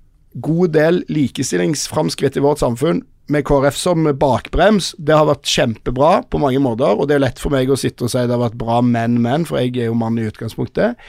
god 0.44 0.74
del 0.74 1.02
likestillingsframskritt 1.14 2.36
i 2.36 2.42
vårt 2.42 2.60
samfunn 2.62 3.04
med 3.32 3.44
KrF 3.48 3.76
som 3.78 4.04
bakbrems. 4.20 4.92
Det 4.98 5.16
har 5.16 5.28
vært 5.28 5.48
kjempebra 5.48 6.18
på 6.28 6.40
mange 6.42 6.60
måter, 6.60 6.92
og 6.92 7.08
det 7.08 7.16
er 7.16 7.24
lett 7.24 7.40
for 7.40 7.54
meg 7.54 7.70
å 7.72 7.78
sitte 7.80 8.04
og 8.04 8.12
si 8.12 8.20
det 8.20 8.34
har 8.34 8.42
vært 8.42 8.58
bra 8.60 8.80
menn-menn, 8.84 9.46
for 9.48 9.62
jeg 9.62 9.76
er 9.78 9.88
jo 9.88 9.98
mann 9.98 10.18
i 10.20 10.26
utgangspunktet. 10.28 11.00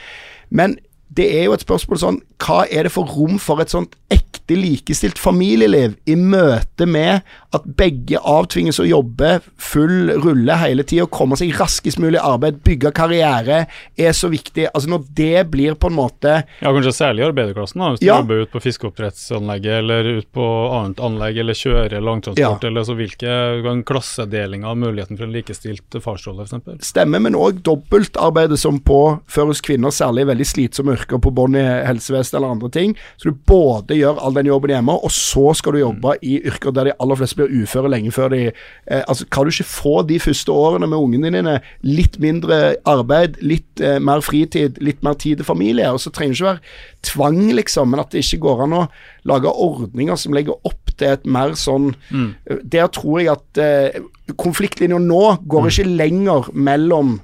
Men 0.48 0.78
det 1.14 1.26
er 1.38 1.46
jo 1.46 1.54
et 1.54 1.62
spørsmål 1.62 2.00
sånn 2.00 2.16
Hva 2.42 2.64
er 2.66 2.86
det 2.86 2.92
for 2.94 3.08
rom 3.08 3.38
for 3.42 3.62
et 3.62 3.70
sånt 3.72 3.94
ekte 4.12 4.56
likestilt 4.58 5.18
familieliv 5.18 5.96
i 6.06 6.14
møte 6.18 6.86
med 6.86 7.24
at 7.56 7.64
begge 7.78 8.20
avtvinges 8.20 8.78
å 8.82 8.86
jobbe 8.86 9.38
full 9.58 10.12
rulle 10.22 10.54
hele 10.60 10.84
tida, 10.86 11.08
komme 11.10 11.38
seg 11.38 11.54
raskest 11.56 11.98
mulig 12.02 12.20
i 12.20 12.22
arbeid, 12.22 12.60
bygge 12.66 12.92
karriere, 12.94 13.64
er 13.96 14.14
så 14.14 14.28
viktig. 14.30 14.68
Altså 14.72 14.92
Når 14.92 15.06
det 15.16 15.46
blir 15.50 15.74
på 15.80 15.90
en 15.90 15.96
måte 15.96 16.34
Ja, 16.60 16.70
kanskje 16.70 16.94
særlig 16.94 17.24
i 17.24 17.26
arbeiderklassen, 17.30 17.82
da. 17.82 17.90
Hvis 17.94 18.04
du 18.04 18.06
ja. 18.06 18.18
jobber 18.20 18.44
ut 18.44 18.52
på 18.52 18.62
fiskeoppdrettsanlegget 18.66 19.80
eller 19.80 20.10
ut 20.20 20.28
på 20.36 20.46
annet 20.76 21.02
anlegg, 21.08 21.40
eller 21.42 21.58
kjører 21.58 22.04
langtransport, 22.04 22.66
ja. 22.66 22.70
eller 22.70 22.86
så 22.86 22.98
hvilke 22.98 23.74
klassedelinger 23.88 24.70
av 24.70 24.78
muligheten 24.84 25.18
for 25.18 25.26
en 25.26 25.34
likestilt 25.34 25.98
farsrolle, 26.04 26.46
f.eks. 26.46 26.92
Stemmer, 26.92 27.24
men 27.24 27.38
òg 27.38 27.62
dobbeltarbeidet 27.66 28.60
som 28.60 28.78
påføres 28.84 29.64
kvinner, 29.64 29.94
særlig 29.94 30.28
veldig 30.30 30.50
slitsomme 30.52 30.95
yrker 30.96 31.20
på 31.22 31.32
bånn 31.36 31.58
i 31.58 31.64
helsevesenet 31.86 32.40
eller 32.40 32.56
andre 32.56 32.70
ting. 32.72 32.96
Så 33.20 33.30
du 33.30 33.38
både 33.48 33.98
gjør 33.98 34.20
all 34.22 34.36
den 34.36 34.50
jobben 34.50 34.74
hjemme, 34.74 34.96
og 34.96 35.12
så 35.14 35.52
skal 35.56 35.76
du 35.76 35.82
jobbe 35.82 36.16
i 36.26 36.38
yrker 36.48 36.74
der 36.74 36.90
de 36.90 36.96
aller 37.02 37.20
fleste 37.20 37.40
blir 37.40 37.62
uføre 37.62 37.92
lenge 37.92 38.14
før 38.14 38.32
de 38.34 38.42
eh, 38.48 39.02
Altså, 39.06 39.26
kan 39.30 39.46
du 39.46 39.52
ikke 39.52 39.68
få 39.68 40.00
de 40.08 40.18
første 40.22 40.52
årene 40.52 40.88
med 40.90 40.98
ungene 40.98 41.30
dine 41.34 41.58
litt 41.86 42.18
mindre 42.22 42.76
arbeid, 42.88 43.38
litt 43.44 43.80
eh, 43.84 44.00
mer 44.02 44.24
fritid, 44.24 44.80
litt 44.82 45.04
mer 45.06 45.18
tid 45.20 45.40
til 45.40 45.48
familie? 45.48 45.88
Og 45.92 46.02
så 46.02 46.10
trenger 46.10 46.34
det 46.34 46.40
ikke 46.40 46.50
være 46.50 47.04
tvang, 47.06 47.40
liksom, 47.60 47.92
men 47.92 48.02
at 48.02 48.12
det 48.12 48.24
ikke 48.24 48.42
går 48.46 48.66
an 48.66 48.76
å 48.80 48.82
lage 49.28 49.52
ordninger 49.52 50.18
som 50.20 50.34
legger 50.36 50.58
opp 50.66 50.92
til 50.96 51.12
et 51.14 51.26
mer 51.28 51.54
sånn 51.58 51.92
mm. 52.08 52.28
Der 52.72 52.88
tror 52.94 53.20
jeg 53.20 53.32
at 53.34 53.60
eh, 53.60 54.00
konfliktlinja 54.40 54.98
nå 55.02 55.24
går 55.46 55.66
mm. 55.66 55.70
ikke 55.72 55.96
lenger 56.02 56.50
mellom 56.52 57.18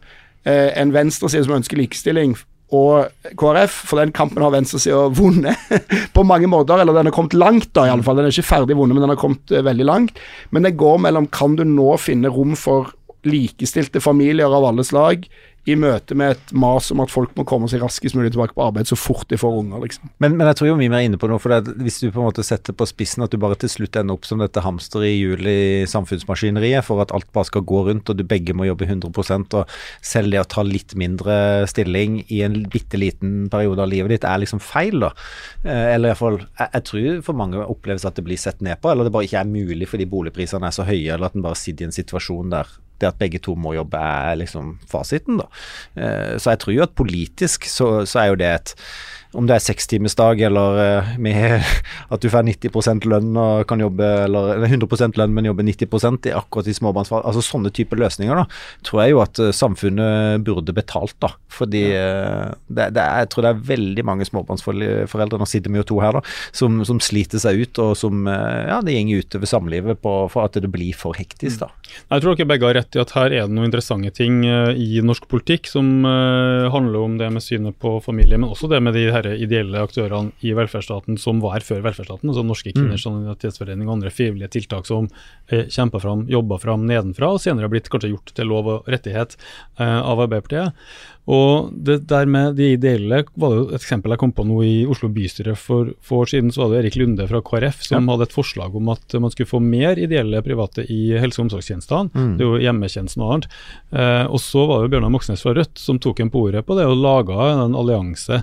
eh, 0.44 0.70
en 0.78 0.94
venstreside 0.94 1.46
som 1.46 1.56
ønsker 1.58 1.80
likestilling 1.80 2.36
og 2.72 3.34
KrF, 3.36 3.74
for 3.90 4.00
den 4.00 4.14
kampen 4.16 4.40
har 4.40 4.52
venstresida 4.54 5.04
vunnet 5.12 5.60
på 6.16 6.24
mange 6.24 6.48
måter. 6.48 6.80
Eller 6.80 6.96
den 6.96 7.10
har 7.10 7.14
kommet 7.14 7.36
langt, 7.36 7.68
da, 7.76 7.84
i 7.86 7.92
alle 7.92 8.04
fall. 8.06 8.16
Den 8.16 8.30
er 8.30 8.34
ikke 8.34 8.48
ferdig 8.48 8.78
vunnet, 8.78 8.96
men 8.96 9.04
den 9.04 9.12
har 9.12 9.20
kommet 9.20 9.52
uh, 9.52 9.60
veldig 9.66 9.88
langt. 9.88 10.22
Men 10.50 10.64
det 10.64 10.78
går 10.80 11.02
mellom 11.04 11.28
kan 11.32 11.58
du 11.58 11.66
nå 11.68 11.90
finne 12.00 12.32
rom 12.32 12.56
for 12.58 12.94
likestilte 13.28 14.02
familier 14.02 14.52
av 14.52 14.66
alle 14.70 14.84
slag 14.86 15.28
i 15.70 15.74
møte 15.78 16.16
med 16.18 16.34
et 16.34 16.52
mas 16.58 16.88
om 16.90 17.00
at 17.04 17.12
folk 17.12 17.36
må 17.38 17.44
komme 17.46 17.68
seg 17.70 17.84
raskest 17.84 18.16
mulig 18.18 18.32
tilbake 18.34 18.54
på 18.56 18.64
arbeid 18.64 18.88
så 18.90 18.96
fort 18.98 19.28
de 19.30 19.38
får 19.38 19.60
unger, 19.60 19.84
liksom. 19.84 20.10
Men, 20.22 20.34
men 20.38 20.48
jeg 20.50 20.58
tror 20.58 20.72
jo 20.72 20.78
mye 20.80 20.90
mer 20.90 21.04
inne 21.06 21.20
på 21.22 21.28
noe, 21.30 21.38
for 21.42 21.54
det, 21.54 21.76
hvis 21.84 22.00
du 22.02 22.08
på 22.08 22.18
en 22.18 22.26
måte 22.26 22.42
setter 22.46 22.74
på 22.74 22.88
spissen 22.90 23.22
at 23.22 23.30
du 23.30 23.38
bare 23.42 23.58
til 23.62 23.70
slutt 23.70 23.98
ender 24.00 24.18
opp 24.18 24.26
som 24.26 24.42
dette 24.42 24.64
hamster 24.64 25.06
i 25.06 25.12
hjulet 25.14 25.52
i 25.52 25.86
samfunnsmaskineriet 25.90 26.82
for 26.86 27.04
at 27.04 27.14
alt 27.14 27.30
bare 27.34 27.50
skal 27.50 27.66
gå 27.68 27.84
rundt 27.86 28.10
og 28.10 28.18
du 28.18 28.24
begge 28.26 28.56
må 28.58 28.66
jobbe 28.66 28.90
100% 28.90 29.58
og 29.60 29.78
selv 30.02 30.34
det 30.34 30.42
å 30.42 30.50
ta 30.50 30.66
litt 30.66 30.96
mindre 30.98 31.36
stilling 31.70 32.24
i 32.26 32.42
en 32.42 32.64
bitte 32.72 32.98
liten 32.98 33.46
periode 33.52 33.86
av 33.86 33.92
livet 33.92 34.16
ditt 34.16 34.26
er 34.26 34.42
liksom 34.42 34.62
feil, 34.62 34.98
da. 35.06 35.14
Eh, 35.62 35.92
eller 35.94 36.10
iallfall 36.10 36.42
jeg, 36.42 36.72
jeg 36.72 36.88
tror 36.90 37.26
for 37.28 37.38
mange 37.38 37.62
oppleves 37.62 38.08
at 38.08 38.18
det 38.18 38.26
blir 38.26 38.40
sett 38.40 38.66
ned 38.66 38.82
på, 38.82 38.90
eller 38.90 39.06
det 39.06 39.14
bare 39.14 39.30
ikke 39.30 39.44
er 39.44 39.54
mulig 39.54 39.86
fordi 39.94 40.10
boligprisene 40.10 40.66
er 40.66 40.74
så 40.74 40.88
høye, 40.88 41.12
eller 41.14 41.30
at 41.30 41.38
en 41.38 41.46
bare 41.46 41.60
sitter 41.60 41.86
i 41.86 41.92
en 41.92 42.00
situasjon 42.02 42.50
der 42.50 42.80
det 43.02 43.10
at 43.10 43.20
begge 43.20 43.40
to 43.42 43.56
må 43.58 43.74
jobbe, 43.76 43.98
er 43.98 44.38
liksom 44.40 44.76
fasiten, 44.90 45.42
da. 45.42 45.48
Eh, 45.96 46.36
så 46.38 46.54
jeg 46.54 46.62
tror 46.62 46.76
jo 46.76 46.86
at 46.86 46.96
politisk 46.98 47.68
så, 47.70 47.90
så 48.08 48.22
er 48.22 48.32
jo 48.32 48.40
det 48.40 48.52
et 48.52 48.74
om 49.38 49.46
det 49.48 49.56
er 49.56 49.64
sekstimersdag 49.64 50.42
eller 50.48 50.78
uh, 50.78 51.12
med 51.22 51.64
at 52.12 52.22
du 52.22 52.28
får 52.32 52.44
90% 52.48 53.06
lønn 53.08 53.36
og 53.38 53.64
kan 53.68 53.80
jobbe 53.80 54.08
eller 54.26 54.64
100% 54.66 55.18
lønn, 55.20 55.32
men 55.34 55.48
jobbe 55.48 55.64
90% 55.66 56.28
i 56.28 56.34
akkurat 56.36 56.68
i 56.68 56.76
småbarnsfag. 56.76 57.24
Altså 57.28 57.44
sånne 57.44 57.72
typer 57.74 58.00
løsninger 58.00 58.42
da, 58.42 58.44
tror 58.86 59.02
jeg 59.02 59.14
jo 59.14 59.22
at 59.24 59.40
uh, 59.40 59.52
samfunnet 59.56 60.44
burde 60.46 60.76
betalt. 60.76 61.16
da, 61.22 61.32
fordi 61.52 61.84
uh, 61.96 62.52
det, 62.68 62.90
det 62.96 63.02
er, 63.04 63.24
jeg 63.24 63.32
tror 63.32 63.46
det 63.46 63.54
er 63.54 63.64
veldig 63.72 64.06
mange 64.08 64.28
småbarnsforeldre, 64.28 65.40
nå 65.40 65.48
sitter 65.48 65.72
vi 65.72 65.80
jo 65.80 65.88
to 65.94 66.00
her, 66.04 66.18
da, 66.18 66.24
som, 66.52 66.82
som 66.88 67.00
sliter 67.02 67.40
seg 67.42 67.62
ut, 67.62 67.82
og 67.82 67.96
som 67.98 68.26
ja, 68.26 68.78
det 68.84 68.94
går 68.94 69.24
utover 69.24 69.48
samlivet 69.48 70.00
på, 70.02 70.12
for 70.32 70.46
at 70.46 70.56
det 70.60 70.68
blir 70.72 70.96
for 70.96 71.16
hektisk. 71.16 71.62
da. 71.62 71.70
Jeg 72.12 72.24
tror 72.24 72.36
dere 72.36 72.48
begge 72.50 72.68
har 72.68 72.76
rett 72.76 72.96
i 72.96 73.00
at 73.02 73.14
her 73.16 73.32
er 73.32 73.48
det 73.48 73.54
noen 73.54 73.68
interessante 73.68 74.12
ting 74.14 74.42
i 74.44 75.02
norsk 75.04 75.26
politikk 75.30 75.68
som 75.70 76.04
handler 76.04 76.98
om 77.00 77.16
det 77.20 77.28
med 77.32 77.44
synet 77.44 77.78
på 77.82 77.96
familie, 78.04 78.38
men 78.40 78.52
også 78.52 78.70
det 78.72 78.80
med 78.84 78.96
de 78.96 79.08
her 79.12 79.21
svære 79.22 79.38
ideelle 79.42 79.82
aktørene 79.82 80.32
i 80.42 80.52
velferdsstaten 80.56 81.18
som 81.18 81.40
var 81.42 81.62
før 81.62 81.82
velferdsstaten, 81.84 82.28
altså 82.28 82.44
Norske 82.44 82.72
Kvinners 82.72 83.04
Solidaritetsforening 83.06 83.88
og 83.88 83.96
andre 83.98 84.10
frivillige 84.10 84.52
tiltak 84.58 84.86
som 84.86 85.08
eh, 85.48 85.68
kjempa 85.68 86.00
fram, 86.00 86.26
jobba 86.28 86.58
fram 86.58 86.86
nedenfra, 86.86 87.32
og 87.32 87.40
senere 87.40 87.66
har 87.66 87.72
blitt 87.72 87.90
kanskje 87.92 88.12
gjort 88.12 88.34
til 88.34 88.50
lov 88.50 88.66
og 88.68 88.88
rettighet 88.90 89.36
eh, 89.78 90.00
av 90.00 90.20
Arbeiderpartiet. 90.20 90.72
Og 91.30 91.70
det 91.70 92.00
der 92.10 92.26
med 92.26 92.56
de 92.58 92.72
ideelle 92.74 93.20
var 93.38 93.52
det 93.52 93.58
jo 93.60 93.66
et 93.68 93.76
eksempel 93.78 94.10
jeg 94.10 94.18
kom 94.18 94.32
på 94.34 94.42
nå 94.46 94.56
i 94.66 94.72
Oslo 94.90 95.06
bystyre 95.12 95.54
for 95.54 95.92
få 96.02 96.24
år 96.24 96.32
siden. 96.32 96.50
Så 96.50 96.64
var 96.64 96.72
det 96.72 96.80
Erik 96.80 96.98
Lunde 96.98 97.28
fra 97.30 97.38
KrF 97.46 97.84
som 97.86 98.10
hadde 98.10 98.26
et 98.26 98.34
forslag 98.34 98.74
om 98.74 98.90
at 98.90 99.14
man 99.22 99.30
skulle 99.30 99.50
få 99.50 99.60
mer 99.62 100.00
ideelle 100.02 100.42
private 100.42 100.82
i 100.90 101.14
helse- 101.14 101.38
og 101.38 101.46
omsorgstjenestene. 101.46 102.10
Mm. 102.10 102.34
Det 102.38 102.42
er 102.42 102.50
jo 102.50 102.64
hjemmetjenesten 102.64 103.22
og 103.22 103.34
annet. 103.36 103.48
Eh, 103.94 104.24
og 104.26 104.42
så 104.42 104.66
var 104.66 104.80
det 104.80 104.88
jo 104.88 104.94
Bjørnar 104.96 105.14
Moxnes 105.14 105.46
fra 105.46 105.54
Rødt 105.54 105.78
som 105.78 106.02
tok 106.02 106.24
en 106.24 106.32
på 106.32 106.42
ordet 106.48 106.66
på 106.66 106.78
det 106.78 106.90
og 106.90 106.98
laga 106.98 107.52
en 107.52 107.78
allianse. 107.78 108.42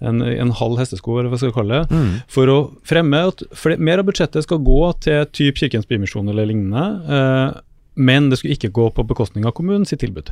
En, 0.00 0.22
en 0.22 0.50
halv 0.56 0.78
hestesko, 0.80 1.18
eller 1.18 1.28
hva 1.30 1.36
skal 1.40 1.50
jeg 1.50 1.56
kalle 1.58 1.80
det, 1.82 1.90
Mm. 1.96 2.12
for 2.26 2.46
å 2.48 2.58
fremme 2.88 3.18
at 3.28 3.42
mer 3.78 3.98
av 4.00 4.06
budsjettet 4.08 4.42
skal 4.46 4.58
gå 4.64 4.78
til 5.04 5.26
typ 5.26 5.56
Kirkens 5.60 5.86
Bymisjon 5.86 6.28
eller 6.32 6.46
lignende, 6.48 6.84
eh, 7.10 7.60
men 8.00 8.30
det 8.30 8.38
skulle 8.38 8.56
ikke 8.56 8.72
gå 8.72 8.86
på 8.96 9.04
bekostning 9.06 9.44
av 9.44 9.52
kommunen 9.52 9.84
sitt 9.84 10.00
tilbud. 10.00 10.30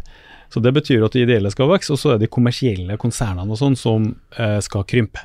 Så 0.51 0.63
Det 0.63 0.73
betyr 0.73 1.05
at 1.05 1.13
de 1.13 1.21
ideelle 1.27 1.51
skal 1.53 1.69
vokse, 1.69 1.91
og 1.93 1.99
så 2.01 2.15
er 2.15 2.19
det 2.19 2.31
de 2.31 2.35
kommersielle 2.35 2.97
konsernene 2.97 3.51
og 3.53 3.59
sånn 3.61 3.77
som 3.77 4.15
eh, 4.39 4.61
skal 4.65 4.85
krympe. 4.89 5.21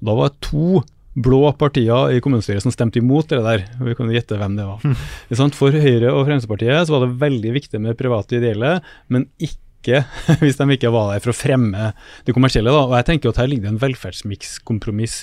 Og 0.00 0.06
Da 0.06 0.14
var 0.14 0.28
det 0.28 0.40
to 0.46 0.84
blå 1.18 1.40
partier 1.58 2.12
i 2.14 2.20
kommunestyret 2.22 2.62
som 2.62 2.70
stemte 2.70 3.00
imot 3.00 3.26
det 3.32 3.40
der. 3.42 3.64
Vi 3.82 3.94
kan 3.98 4.06
gjette 4.14 4.38
hvem 4.38 4.54
det 4.54 4.66
var. 4.68 4.78
Mm. 4.84 5.50
For 5.58 5.74
Høyre 5.74 6.12
og 6.14 6.28
Fremskrittspartiet 6.28 6.86
så 6.86 6.94
var 6.94 7.06
det 7.08 7.18
veldig 7.18 7.52
viktig 7.56 7.80
med 7.82 7.98
private 7.98 8.38
ideelle, 8.38 8.76
men 9.08 9.26
ikke 9.42 9.58
hvis 10.42 10.58
de 10.58 10.66
ikke 10.74 10.92
var 10.94 11.12
der 11.12 11.22
for 11.24 11.32
å 11.32 11.36
fremme 11.38 11.92
det 12.26 12.34
kommersielle. 12.36 12.72
Da. 12.74 12.86
Og 12.88 12.96
jeg 12.98 13.08
tenker 13.12 13.32
at 13.32 13.40
Her 13.42 13.50
ligger 13.50 13.68
det 13.68 13.74
en 13.76 13.84
velferdsmikskompromiss 13.84 15.22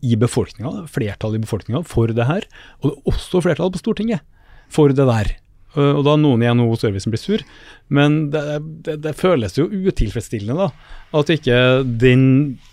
i 0.00 0.16
befolkninga, 0.16 0.86
flertall 0.88 1.36
i 1.36 1.42
befolkninga 1.42 1.84
for 1.88 2.12
det 2.16 2.26
her. 2.28 2.48
Og 2.80 2.88
det 2.88 2.96
er 2.96 3.14
også 3.14 3.44
flertall 3.44 3.72
på 3.74 3.82
Stortinget 3.82 4.24
for 4.72 4.94
det 4.94 5.06
der. 5.08 5.34
Og 5.78 6.02
da 6.02 6.16
noen 6.18 6.42
i 6.42 6.48
NHO 6.50 6.74
Servicen 6.80 7.12
blir 7.12 7.20
sur, 7.22 7.42
men 7.94 8.24
det, 8.32 8.42
det, 8.86 8.96
det 9.04 9.12
føles 9.18 9.54
jo 9.54 9.68
utilfredsstillende 9.70 10.56
da, 10.58 10.96
at 11.20 11.30
ikke 11.30 11.60
den 12.00 12.24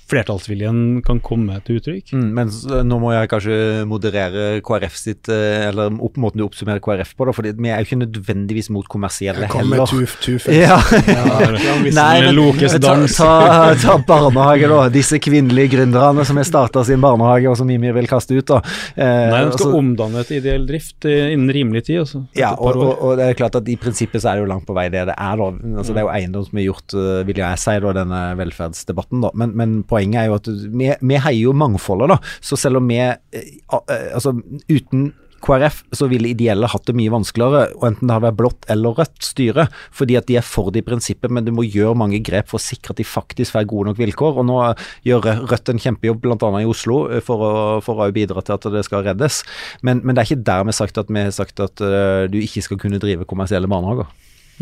flertallsviljen 0.09 1.01
kan 1.05 1.19
komme 1.23 1.59
til 1.67 1.79
uttrykk. 1.79 2.13
Mm, 2.15 2.27
men 2.37 2.51
nå 2.87 2.99
må 3.01 3.11
jeg 3.13 3.29
kanskje 3.31 3.57
moderere 3.89 4.45
KrF 4.65 4.95
sitt, 4.97 5.29
eh, 5.29 5.67
eller 5.69 5.91
opp 6.03 6.17
måten 6.21 6.41
du 6.41 6.45
oppsummerer 6.47 6.81
KrF 6.83 7.13
på, 7.17 7.27
da, 7.27 7.35
for 7.35 7.47
vi 7.47 7.69
er 7.71 7.81
jo 7.83 7.87
ikke 7.87 7.99
nødvendigvis 8.05 8.69
mot 8.73 8.87
kommersielle 8.91 9.45
Jeg 9.45 9.51
kommer 9.51 9.77
med 9.77 9.83
heller. 9.83 10.15
two- 10.23 10.37
Ja. 10.57 10.77
Ja, 11.07 11.51
Nei, 11.97 12.21
men 12.31 12.37
ta, 12.79 13.03
ta, 13.11 13.75
ta 13.81 13.97
barnehage, 14.07 14.67
da. 14.71 14.87
Disse 14.93 15.19
kvinnelige 15.23 15.73
gründerne 15.75 16.25
som 16.27 16.39
har 16.39 16.47
starta 16.47 16.83
sin 16.87 17.01
barnehage, 17.03 17.49
og 17.51 17.57
som 17.59 17.67
Mimir 17.69 17.93
vil 17.97 18.07
kaste 18.09 18.35
ut, 18.37 18.45
da. 18.47 18.61
Eh, 18.95 19.03
Nei, 19.03 19.43
de 19.45 19.51
skal 19.51 19.67
altså- 19.67 19.77
omdanne 19.77 20.23
et 20.23 20.31
ideell 20.39 20.65
drift 20.69 21.05
innen 21.07 21.51
rimelig 21.53 21.85
tid. 21.89 21.99
Altså, 22.05 22.23
Ja, 22.37 22.53
og, 22.57 22.75
og, 22.77 23.01
og 23.03 23.17
det 23.19 23.27
er 23.31 23.33
klart 23.39 23.55
at 23.59 23.67
i 23.69 23.75
prinsippet 23.79 24.21
så 24.23 24.31
er 24.31 24.39
det 24.39 24.45
jo 24.47 24.51
langt 24.53 24.65
på 24.67 24.75
vei 24.77 24.87
det 24.89 25.05
det 25.07 25.15
er, 25.17 25.37
da. 25.37 25.49
Altså, 25.77 25.93
det 25.93 26.01
er 26.01 26.07
jo 26.07 26.13
eiendom 26.15 26.45
som 26.47 26.57
har 26.59 26.65
gjort, 26.67 26.93
eh, 26.97 27.23
vil 27.27 27.41
jeg 27.43 27.59
si, 27.61 27.75
da, 27.83 27.93
denne 27.97 28.21
velferdsdebatten, 28.39 29.21
da. 29.25 29.31
Men, 29.37 29.53
men 29.57 29.75
poenget 29.97 30.23
er 30.23 30.31
jo 30.31 30.39
at 30.39 30.49
vi, 30.49 30.91
vi 31.01 31.21
heier 31.21 31.43
jo 31.49 31.55
mangfoldet, 31.57 32.13
da. 32.15 32.21
Så 32.41 32.59
selv 32.59 32.81
om 32.81 32.91
vi 32.91 33.01
eh, 33.01 33.15
eh, 33.33 34.11
Altså, 34.13 34.37
uten 34.69 35.09
KrF 35.43 35.83
så 35.95 36.07
ville 36.09 36.31
ideelle 36.31 36.69
hatt 36.69 36.87
det 36.89 36.95
mye 36.97 37.11
vanskeligere, 37.13 37.75
og 37.77 37.85
enten 37.91 38.09
det 38.09 38.15
hadde 38.15 38.25
vært 38.25 38.39
blått 38.39 38.67
eller 38.73 38.95
rødt 38.97 39.25
styre, 39.25 39.67
fordi 39.95 40.17
at 40.19 40.27
de 40.29 40.37
er 40.39 40.45
for 40.45 40.73
det 40.73 40.81
i 40.81 40.87
prinsippet, 40.87 41.33
men 41.33 41.45
du 41.45 41.53
må 41.55 41.65
gjøre 41.67 41.97
mange 41.99 42.19
grep 42.25 42.49
for 42.51 42.59
å 42.59 42.63
sikre 42.63 42.95
at 42.95 43.01
de 43.01 43.07
faktisk 43.07 43.55
får 43.55 43.67
gode 43.69 43.91
nok 43.91 44.01
vilkår. 44.01 44.41
Og 44.41 44.47
nå 44.49 44.59
gjør 45.07 45.25
Rødt 45.47 45.69
en 45.71 45.81
kjempejobb 45.81 46.23
bl.a. 46.23 46.49
i 46.61 46.67
Oslo 46.67 47.03
eh, 47.11 47.23
for 47.23 47.43
å, 47.43 47.53
for 47.85 48.01
å 48.03 48.09
bidra 48.15 48.43
til 48.45 48.57
at 48.57 48.69
det 48.73 48.85
skal 48.87 49.05
reddes. 49.05 49.43
Men, 49.85 50.01
men 50.03 50.15
det 50.15 50.23
er 50.23 50.31
ikke 50.31 50.47
dermed 50.49 50.77
sagt 50.77 50.97
at 50.99 51.11
vi 51.11 51.27
har 51.27 51.35
sagt 51.35 51.61
at 51.63 51.83
uh, 51.83 52.25
du 52.31 52.39
ikke 52.39 52.63
skal 52.65 52.79
kunne 52.81 53.01
drive 53.01 53.27
kommersielle 53.29 53.69
barnehager. 53.69 54.09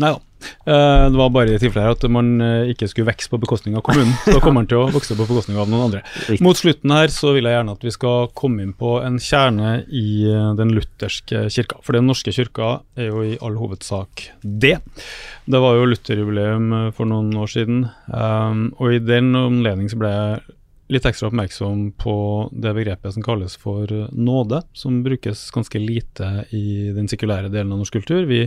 Nei 0.02 0.12
da. 0.12 0.22
Eh, 0.66 1.10
det 1.10 1.18
var 1.18 1.30
bare 1.32 1.54
i 1.54 1.60
tilfelle 1.60 1.94
at 1.94 2.02
man 2.12 2.36
eh, 2.44 2.70
ikke 2.72 2.88
skulle 2.90 3.08
vokse 3.08 3.30
på 3.32 3.40
bekostning 3.42 3.76
av 3.78 3.84
kommunen. 3.86 4.12
Da 4.34 4.40
kommer 4.42 4.62
den 4.64 4.70
til 4.70 4.82
å 4.82 4.90
vokse 4.94 5.16
på 5.16 5.24
bekostning 5.24 5.58
av 5.60 5.70
noen 5.70 5.86
andre. 5.88 6.02
Mot 6.44 6.58
slutten 6.58 6.92
her 6.92 7.12
så 7.12 7.32
vil 7.36 7.48
jeg 7.48 7.56
gjerne 7.56 7.76
at 7.76 7.86
vi 7.86 7.94
skal 7.94 8.28
komme 8.36 8.66
inn 8.66 8.74
på 8.76 8.96
en 9.02 9.16
kjerne 9.22 9.78
i 9.88 10.08
eh, 10.28 10.50
den 10.58 10.74
lutherske 10.76 11.46
kirka. 11.52 11.80
For 11.86 11.96
den 11.96 12.08
norske 12.10 12.34
kirka 12.36 12.80
er 12.98 13.10
jo 13.10 13.24
i 13.24 13.38
all 13.40 13.56
hovedsak 13.60 14.28
det. 14.42 14.76
Det 15.46 15.62
var 15.62 15.78
jo 15.78 15.88
Luther-jubileum 15.88 16.92
for 16.96 17.08
noen 17.08 17.30
år 17.38 17.50
siden, 17.50 17.84
og 18.10 18.86
i 18.90 18.98
den 18.98 19.30
anledning 19.38 19.86
så 19.90 19.98
ble 20.00 20.10
jeg 20.10 20.55
litt 20.92 21.06
ekstra 21.08 21.28
oppmerksom 21.30 21.90
på 21.98 22.14
det 22.52 22.72
begrepet 22.76 23.14
som 23.14 23.24
kalles 23.24 23.56
for 23.58 23.90
eh, 23.90 24.06
nåde, 24.12 24.60
som 24.76 25.00
brukes 25.02 25.48
ganske 25.54 25.80
lite 25.82 26.28
i 26.54 26.92
den 26.94 27.08
sekulære 27.10 27.50
delen 27.50 27.74
av 27.74 27.82
norsk 27.82 27.98
kultur. 27.98 28.26
Vi 28.28 28.44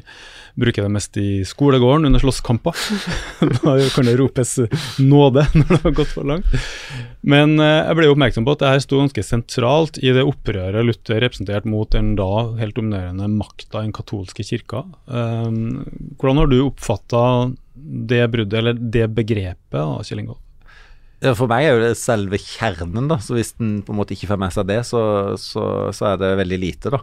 bruker 0.60 0.86
det 0.86 0.94
mest 0.94 1.20
i 1.20 1.44
skolegården 1.48 2.08
under 2.08 2.24
slåsskamper. 2.24 2.80
da 3.66 3.76
kan 3.96 4.08
det 4.08 4.16
ropes 4.20 4.56
nåde 5.04 5.46
når 5.60 5.70
det 5.76 5.82
har 5.84 5.98
gått 6.00 6.16
for 6.16 6.32
langt. 6.32 6.58
Men 7.22 7.60
eh, 7.60 7.84
jeg 7.90 8.00
ble 8.00 8.12
oppmerksom 8.14 8.48
på 8.48 8.56
at 8.56 8.64
det 8.64 8.74
her 8.74 8.84
sto 8.88 9.04
ganske 9.04 9.26
sentralt 9.26 10.00
i 10.00 10.14
det 10.16 10.26
opprøret 10.28 10.86
Luther 10.88 11.20
representerte 11.26 11.70
mot 11.70 11.92
den 11.92 12.16
da 12.20 12.32
helt 12.60 12.78
dominerende 12.80 13.28
makta 13.32 13.84
i 13.84 13.90
den 13.90 13.96
katolske 13.96 14.46
kirka. 14.48 14.86
Um, 15.06 15.84
hvordan 16.20 16.40
har 16.40 16.52
du 16.52 16.62
oppfatta 16.64 17.24
det 18.10 18.26
bruddet, 18.32 18.60
eller 18.60 18.80
det 18.80 19.08
begrepet, 19.16 20.08
Kjell 20.08 20.24
Ingolf? 20.24 20.44
For 21.36 21.50
meg 21.52 21.66
er 21.68 21.74
jo 21.76 21.80
det 21.84 21.98
selve 22.00 22.38
kjernen, 22.40 23.10
da. 23.12 23.18
Så 23.20 23.36
hvis 23.36 23.50
den 23.58 23.82
på 23.84 23.92
en 23.92 23.98
måte 24.00 24.14
ikke 24.16 24.30
får 24.30 24.40
med 24.40 24.54
seg 24.56 24.68
det, 24.70 24.78
så, 24.88 25.02
så, 25.42 25.64
så 25.96 26.14
er 26.14 26.20
det 26.22 26.30
veldig 26.40 26.60
lite, 26.62 26.92
da. 26.94 27.00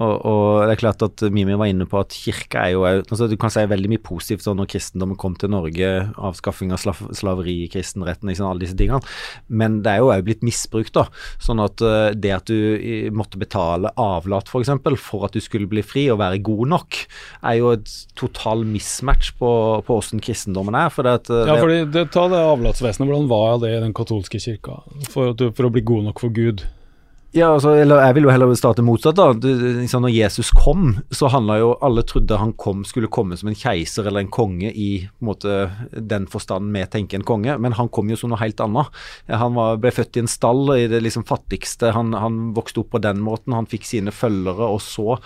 Og, 0.00 0.14
og 0.24 0.46
det 0.64 0.76
er 0.76 0.80
klart 0.80 1.04
at 1.04 1.24
Mimi 1.34 1.56
var 1.58 1.68
inne 1.68 1.84
på 1.88 2.00
at 2.00 2.16
kirka 2.16 2.62
er 2.64 2.72
jo 2.76 2.86
altså 2.88 3.28
Du 3.28 3.36
kan 3.40 3.52
si 3.52 3.64
veldig 3.68 3.90
mye 3.92 4.00
positivt 4.04 4.46
sånn 4.46 4.56
når 4.62 4.70
kristendommen 4.72 5.18
kom 5.20 5.36
til 5.36 5.52
Norge, 5.52 5.90
avskaffing 6.16 6.72
av 6.72 6.80
slav, 6.80 7.02
slaveri, 7.16 7.58
kristenretten, 7.72 8.30
liksom, 8.32 8.48
alle 8.48 8.64
disse 8.64 8.76
tingene. 8.78 9.02
Men 9.52 9.82
det 9.84 9.92
er 9.92 10.00
jo 10.02 10.08
òg 10.14 10.24
blitt 10.30 10.46
misbrukt, 10.46 10.94
da. 10.96 11.04
Sånn 11.42 11.60
at 11.60 11.84
eh, 11.84 12.14
det 12.16 12.32
at 12.38 12.48
du 12.48 13.10
måtte 13.12 13.40
betale 13.40 13.92
avlat, 14.00 14.48
f.eks., 14.48 14.54
for, 14.54 14.64
eksempel, 14.64 14.96
for 15.00 15.28
at 15.28 15.36
du 15.36 15.42
skulle 15.44 15.68
bli 15.70 15.84
fri 15.84 16.06
og 16.12 16.22
være 16.22 16.40
god 16.46 16.72
nok, 16.72 17.02
er 17.44 17.60
jo 17.60 17.74
et 17.76 17.92
total 18.18 18.64
mismatch 18.68 19.34
på, 19.38 19.50
på 19.84 19.98
hvordan 20.00 20.24
kristendommen 20.24 20.76
er. 20.78 20.88
For 20.94 21.04
det 21.06 21.14
at, 21.20 21.30
eh, 21.36 21.44
Ja, 21.44 21.52
det- 21.54 21.62
fordi 21.66 21.78
det, 21.92 22.06
Ta 22.16 22.24
det 22.32 22.40
avlatsvesenet, 22.40 23.06
hvordan 23.08 23.28
var 23.30 23.57
det 23.62 23.74
i 23.76 23.80
den 23.82 23.94
katolske 23.96 24.40
kirka 24.42 24.80
for, 25.12 25.34
for 25.34 25.68
å 25.68 25.72
bli 25.72 25.84
god 25.86 26.10
nok 26.10 26.24
for 26.24 26.34
Gud? 26.34 26.66
Ja, 27.36 27.50
altså, 27.52 27.74
eller 27.76 28.00
jeg 28.00 28.14
vil 28.16 28.24
jo 28.24 28.30
heller 28.32 28.52
starte 28.56 28.82
motsatt. 28.84 29.18
da. 29.18 29.34
Liksom, 29.36 30.00
når 30.06 30.14
Jesus 30.14 30.48
kom, 30.56 30.94
så 31.12 31.28
handla 31.28 31.58
jo 31.60 31.74
Alle 31.84 32.02
trodde 32.08 32.38
han 32.40 32.54
kom, 32.56 32.86
skulle 32.88 33.10
komme 33.12 33.36
som 33.36 33.50
en 33.50 33.58
keiser 33.58 34.08
eller 34.08 34.24
en 34.24 34.32
konge 34.32 34.70
i 34.72 34.88
en 35.04 35.28
måte, 35.28 35.68
den 35.92 36.24
forstand 36.26 36.72
vi 36.72 36.86
tenker 36.88 37.20
en 37.20 37.28
konge, 37.28 37.58
men 37.60 37.76
han 37.76 37.92
kom 37.92 38.08
jo 38.08 38.16
som 38.16 38.32
noe 38.32 38.40
helt 38.40 38.60
annet. 38.64 38.88
Han 39.28 39.58
var, 39.58 39.76
ble 39.76 39.92
født 39.92 40.16
i 40.16 40.24
en 40.24 40.32
stall 40.32 40.72
i 40.78 40.88
det 40.88 41.02
liksom 41.04 41.28
fattigste, 41.28 41.92
han, 41.92 42.16
han 42.16 42.54
vokste 42.56 42.80
opp 42.80 42.94
på 42.96 43.02
den 43.04 43.20
måten, 43.20 43.52
han 43.52 43.68
fikk 43.68 43.84
sine 43.84 44.14
følgere, 44.14 44.72
og 44.72 44.80
så 44.80 45.20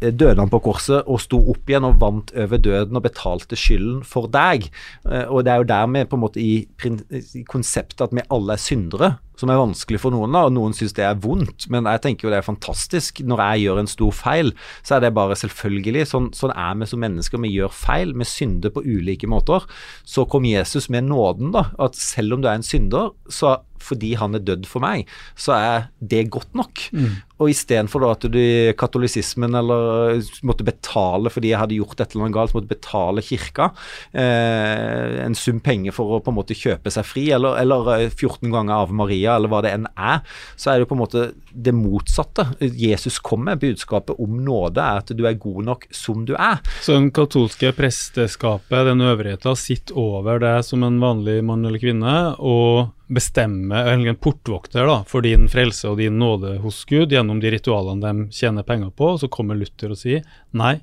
døde 0.00 0.40
han 0.40 0.50
på 0.52 0.60
korset 0.64 1.06
og 1.06 1.20
sto 1.22 1.38
opp 1.52 1.70
igjen 1.70 1.86
og 1.88 2.00
vant 2.02 2.32
over 2.36 2.60
døden 2.60 2.98
og 2.98 3.04
betalte 3.06 3.56
skylden 3.58 4.02
for 4.06 4.28
deg. 4.32 4.70
Eh, 5.08 5.26
Og 5.30 5.44
det 5.44 5.52
er 5.52 5.62
jo 5.62 5.68
der 5.70 5.86
vi 5.86 6.04
på 6.04 6.16
en 6.16 6.24
måte 6.24 6.40
i, 6.42 6.66
i 6.66 7.44
konseptet 7.48 8.00
at 8.00 8.14
vi 8.14 8.24
alle 8.30 8.56
er 8.56 8.60
syndere, 8.60 9.18
som 9.36 9.50
er 9.50 9.58
vanskelig 9.58 9.98
for 9.98 10.14
noen, 10.14 10.30
da, 10.30 10.44
og 10.46 10.52
noen 10.54 10.74
syns 10.76 10.94
det 10.94 11.02
er 11.02 11.18
vondt, 11.18 11.66
men 11.72 11.88
jeg 11.90 12.02
tenker 12.04 12.28
jo 12.28 12.30
det 12.30 12.38
er 12.38 12.46
fantastisk. 12.46 13.18
Når 13.26 13.42
jeg 13.42 13.64
gjør 13.64 13.80
en 13.82 13.90
stor 13.90 14.12
feil, 14.14 14.52
så 14.86 14.96
er 14.96 15.00
det 15.02 15.14
bare 15.16 15.34
selvfølgelig. 15.34 16.06
Sånn, 16.06 16.28
sånn 16.36 16.54
er 16.54 16.78
vi 16.78 16.86
som 16.86 17.02
mennesker. 17.02 17.42
Vi 17.42 17.50
gjør 17.56 17.74
feil, 17.74 18.14
vi 18.14 18.28
synder 18.30 18.70
på 18.70 18.84
ulike 18.86 19.26
måter. 19.26 19.66
Så 20.06 20.26
kom 20.30 20.46
Jesus 20.46 20.86
med 20.88 21.08
nåden, 21.10 21.50
da, 21.56 21.66
at 21.82 21.98
selv 21.98 22.36
om 22.36 22.44
du 22.44 22.48
er 22.48 22.60
en 22.60 22.66
synder, 22.66 23.10
så 23.26 23.56
fordi 23.84 24.14
han 24.20 24.36
er 24.36 24.44
dødd 24.44 24.68
for 24.70 24.84
meg, 24.84 25.08
så 25.36 25.56
er 25.56 25.88
det 26.00 26.26
godt 26.34 26.54
nok. 26.56 26.88
Mm. 26.94 27.14
Og 27.42 27.50
istedenfor 27.50 28.04
at 28.06 28.26
du 28.30 28.40
katolisismen 28.78 29.56
eller 29.58 30.20
måtte 30.46 30.66
betale 30.66 31.32
fordi 31.34 31.50
jeg 31.50 31.60
hadde 31.60 31.78
gjort 31.80 32.00
et 32.00 32.14
eller 32.14 32.28
annet 32.28 32.36
galt, 32.36 32.54
måtte 32.54 32.70
betale 32.70 33.24
kirka 33.26 33.70
eh, 34.12 35.24
en 35.24 35.34
sum 35.38 35.58
penger 35.64 35.94
for 35.96 36.14
å 36.14 36.20
på 36.22 36.30
en 36.30 36.38
måte 36.38 36.56
kjøpe 36.56 36.92
seg 36.94 37.06
fri, 37.08 37.26
eller, 37.34 37.58
eller 37.60 37.90
eh, 37.96 38.06
14 38.12 38.52
ganger 38.54 38.76
Ave 38.76 38.96
Maria, 38.96 39.34
eller 39.34 39.50
hva 39.50 39.64
det 39.64 39.74
enn 39.74 39.88
er, 39.94 40.22
så 40.54 40.72
er 40.72 40.82
det 40.82 40.88
på 40.90 40.96
en 40.96 41.02
måte 41.02 41.26
det 41.50 41.74
motsatte. 41.74 42.46
Jesus 42.60 43.18
kom 43.24 43.44
med 43.48 43.62
budskapet 43.62 44.18
om 44.22 44.38
nåde, 44.44 44.82
er 44.82 45.02
at 45.02 45.14
du 45.14 45.24
er 45.26 45.38
god 45.40 45.66
nok 45.68 45.88
som 45.94 46.24
du 46.28 46.34
er. 46.38 46.62
Så 46.84 46.96
den 46.96 47.10
katolske 47.14 47.74
presteskapet, 47.76 48.86
den 48.88 49.04
øvrigheta, 49.04 49.56
sitter 49.58 49.98
over 49.98 50.42
deg 50.42 50.62
som 50.66 50.86
en 50.86 51.00
vanlig 51.02 51.40
mann 51.46 51.66
eller 51.66 51.82
kvinne 51.82 52.14
og 52.38 52.94
bestemmer, 53.06 53.92
eller 53.92 54.12
en 54.12 54.16
portvokter 54.16 54.86
da, 54.88 55.02
for 55.08 55.24
din 55.24 55.48
frelse 55.52 55.90
og 55.90 55.98
din 56.00 56.18
nåde 56.18 56.56
hos 56.62 56.84
Gud 56.88 57.12
gjennom 57.12 57.40
de 57.42 57.52
ritualene 57.52 58.00
de 58.00 58.34
tjener 58.34 58.66
penger 58.66 58.92
på. 58.96 59.14
Så 59.20 59.28
kommer 59.32 59.58
Luther 59.58 59.92
og 59.92 60.00
sier 60.00 60.24
nei, 60.56 60.78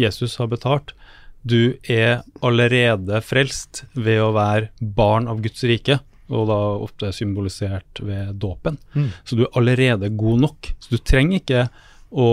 Jesus 0.00 0.36
har 0.40 0.50
betalt. 0.52 0.92
Du 1.42 1.74
er 1.90 2.22
allerede 2.44 3.18
frelst 3.24 3.84
ved 3.98 4.20
å 4.22 4.32
være 4.36 4.70
barn 4.80 5.28
av 5.30 5.42
Guds 5.44 5.64
rike. 5.68 6.00
og 6.32 6.46
da 6.48 6.58
ofte 6.80 7.10
symbolisert 7.12 8.00
ved 8.00 8.38
dåpen. 8.40 8.78
Mm. 8.94 9.08
Så 9.24 9.36
du 9.36 9.42
er 9.44 9.56
allerede 9.58 10.08
god 10.16 10.40
nok. 10.40 10.70
Så 10.80 10.94
du 10.94 11.02
trenger 11.04 11.42
ikke 11.42 11.64
å 12.08 12.28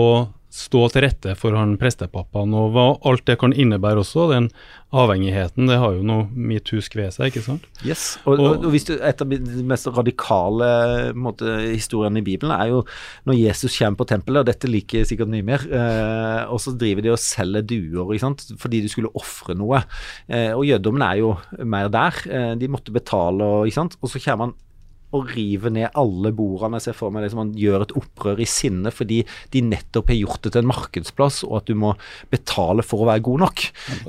stå 0.50 0.86
til 0.90 1.04
rette 1.06 1.36
for 1.38 1.54
han 1.54 1.76
prestepappaen, 1.78 2.54
og 2.58 2.72
hva 2.74 2.86
alt 3.06 3.22
det 3.28 3.38
kan 3.38 3.54
innebære 3.54 4.02
også. 4.02 4.26
Den 4.32 4.48
avhengigheten, 4.90 5.68
det 5.70 5.76
har 5.78 5.94
jo 5.94 6.02
noe 6.06 6.26
metoosk 6.34 6.96
ved 6.98 7.12
seg, 7.14 7.30
ikke 7.30 7.44
sant? 7.44 7.68
Yes, 7.86 8.18
og, 8.24 8.40
og, 8.42 8.64
og 8.66 8.72
hvis 8.74 8.88
du, 8.88 8.96
Et 8.98 9.22
av 9.22 9.30
de 9.30 9.38
mest 9.70 9.86
radikale 9.94 10.70
måte, 11.14 11.46
historiene 11.70 12.18
i 12.18 12.26
Bibelen 12.26 12.50
er 12.56 12.72
jo 12.72 12.80
når 13.30 13.38
Jesus 13.38 13.76
kommer 13.78 14.00
på 14.02 14.08
tempelet, 14.10 14.42
og 14.42 14.50
dette 14.50 14.70
liker 14.70 15.06
sikkert 15.06 15.30
mye 15.30 15.46
mer, 15.46 15.66
eh, 15.70 16.42
og 16.50 16.58
så 16.62 16.74
driver 16.74 17.06
de 17.06 17.14
og 17.14 17.22
selger 17.22 17.66
duer 17.70 18.10
ikke 18.10 18.24
sant? 18.24 18.48
fordi 18.58 18.82
de 18.82 18.90
skulle 18.90 19.12
ofre 19.14 19.54
noe. 19.58 19.84
Eh, 20.26 20.50
og 20.50 20.66
jødedommen 20.66 21.06
er 21.06 21.22
jo 21.22 21.36
mer 21.62 21.92
der. 21.92 22.18
Eh, 22.26 22.52
de 22.58 22.72
måtte 22.72 22.94
betale, 22.94 23.52
ikke 23.70 23.78
sant? 23.78 23.96
og 24.02 24.10
så 24.10 24.22
kommer 24.26 24.50
han 24.50 24.58
og 25.16 25.32
river 25.34 25.72
ned 25.74 25.98
alle 25.98 26.32
bordene. 26.36 26.78
Jeg 26.78 26.90
ser 26.90 26.98
for 26.98 27.14
meg 27.14 27.24
det 27.24 27.32
som 27.32 27.42
han 27.44 27.52
gjør 27.58 27.86
et 27.86 27.94
opprør 27.98 28.40
i 28.42 28.48
sinne 28.48 28.92
fordi 28.94 29.22
de 29.54 29.62
nettopp 29.66 30.12
har 30.12 30.20
gjort 30.20 30.44
det 30.46 30.54
til 30.54 30.62
en 30.62 30.70
markedsplass, 30.70 31.42
og 31.48 31.60
at 31.60 31.70
du 31.70 31.76
må 31.78 31.94
betale 32.32 32.84
for 32.86 33.04
å 33.04 33.10
være 33.10 33.24
god 33.26 33.44
nok. 33.46 33.64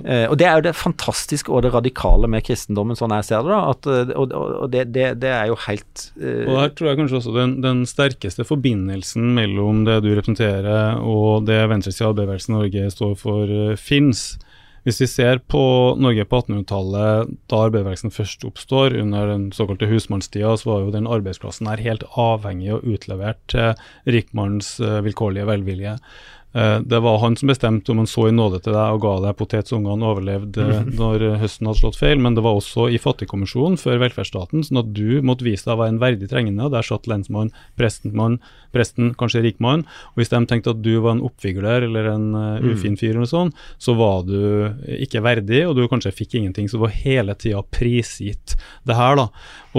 Eh, 0.06 0.26
og 0.28 0.38
Det 0.42 0.48
er 0.48 0.60
jo 0.60 0.68
det 0.70 0.76
fantastiske 0.78 1.52
og 1.54 1.66
det 1.66 1.74
radikale 1.74 2.30
med 2.32 2.46
kristendommen, 2.46 2.98
sånn 2.98 3.16
jeg 3.18 3.30
ser 3.30 3.46
det. 3.46 3.54
da, 3.54 3.62
at, 3.72 3.88
eh, 3.88 4.14
Og, 4.22 4.34
og 4.34 4.70
det, 4.74 4.86
det, 4.94 5.08
det, 5.22 5.32
er 5.32 5.50
jo 5.52 5.58
helt 5.68 6.06
eh, 6.20 6.46
Og 6.48 6.60
her 6.60 6.74
tror 6.76 6.92
jeg 6.92 7.00
kanskje 7.02 7.20
også 7.22 7.36
den, 7.36 7.58
den 7.64 7.84
sterkeste 7.90 8.46
forbindelsen 8.48 9.34
mellom 9.38 9.86
det 9.88 10.02
du 10.06 10.12
representerer 10.14 11.02
og 11.02 11.46
det 11.48 11.60
venstresida 11.72 12.12
arbeiderbevegelsen 12.12 12.56
Norge 12.58 12.88
står 12.94 13.14
for, 13.20 13.52
uh, 13.52 13.76
fins. 13.80 14.36
Hvis 14.82 14.98
vi 15.04 15.08
ser 15.12 15.38
på 15.52 15.62
Norge 16.02 16.24
på 16.26 16.40
1800-tallet, 16.42 17.34
da 17.52 17.60
arbeiderbevegelsen 17.68 18.14
først 18.14 18.46
oppstår, 18.48 18.96
under 18.98 19.30
den 19.30 19.44
såkalte 19.54 19.90
husmannstida, 19.92 20.56
så 20.58 20.72
var 20.72 20.80
jo 20.82 20.94
den 20.96 21.10
arbeidsklassen 21.10 21.70
her 21.70 21.84
helt 21.86 22.06
avhengig 22.18 22.72
og 22.74 22.88
utlevert 22.90 23.38
til 23.52 23.76
rikmannens 24.10 24.74
uh, 24.82 25.04
vilkårlige 25.06 25.46
velvilje. 25.52 26.00
Uh, 26.52 26.82
det 26.84 27.00
var 27.00 27.22
han 27.22 27.38
som 27.40 27.48
bestemte 27.48 27.94
om 27.94 28.02
han 28.02 28.10
så 28.10 28.26
i 28.28 28.34
nåde 28.36 28.60
til 28.60 28.76
deg 28.76 28.96
og 28.98 29.04
ga 29.06 29.14
deg 29.24 29.38
potet 29.40 29.70
så 29.70 29.78
ungene 29.78 30.08
overlevde 30.10 30.66
uh, 30.68 30.90
når 31.00 31.24
høsten 31.40 31.70
hadde 31.70 31.80
slått 31.80 32.00
feil, 32.00 32.20
men 32.20 32.36
det 32.36 32.44
var 32.44 32.58
også 32.60 32.90
i 32.92 33.00
fattigkommisjonen 33.00 33.78
før 33.80 34.02
velferdsstaten, 34.02 34.66
sånn 34.68 34.82
at 34.82 34.90
du 34.92 35.22
måtte 35.24 35.48
vise 35.48 35.64
deg 35.64 35.78
å 35.78 35.82
være 35.84 35.96
en 35.96 36.02
verdig 36.02 36.28
trengende, 36.32 36.68
der 36.74 36.84
satt 36.84 37.08
lensmann, 37.08 37.54
prestenmann, 37.80 38.42
presten 38.76 39.14
kanskje 39.20 39.46
rikmann, 39.46 39.86
og 40.12 40.20
hvis 40.20 40.34
de 40.34 40.42
tenkte 40.50 40.76
at 40.76 40.84
du 40.84 40.92
var 40.98 41.16
en 41.16 41.24
oppvigler 41.30 41.88
eller 41.88 42.12
en 42.12 42.28
uh, 42.36 42.68
ufin 42.68 43.00
fyr 43.00 43.14
eller 43.14 43.24
noe 43.24 43.32
sånt, 43.32 43.64
så 43.80 43.96
var 43.96 44.28
du 44.28 44.42
ikke 45.00 45.24
verdig, 45.24 45.64
og 45.70 45.78
du 45.80 45.86
kanskje 45.92 46.16
fikk 46.16 46.36
ingenting, 46.42 46.68
så 46.68 46.80
du 46.80 46.84
var 46.84 46.98
hele 47.00 47.38
tida 47.40 47.64
prisgitt 47.72 48.58
det 48.88 49.00
her, 49.00 49.16
da. 49.20 49.30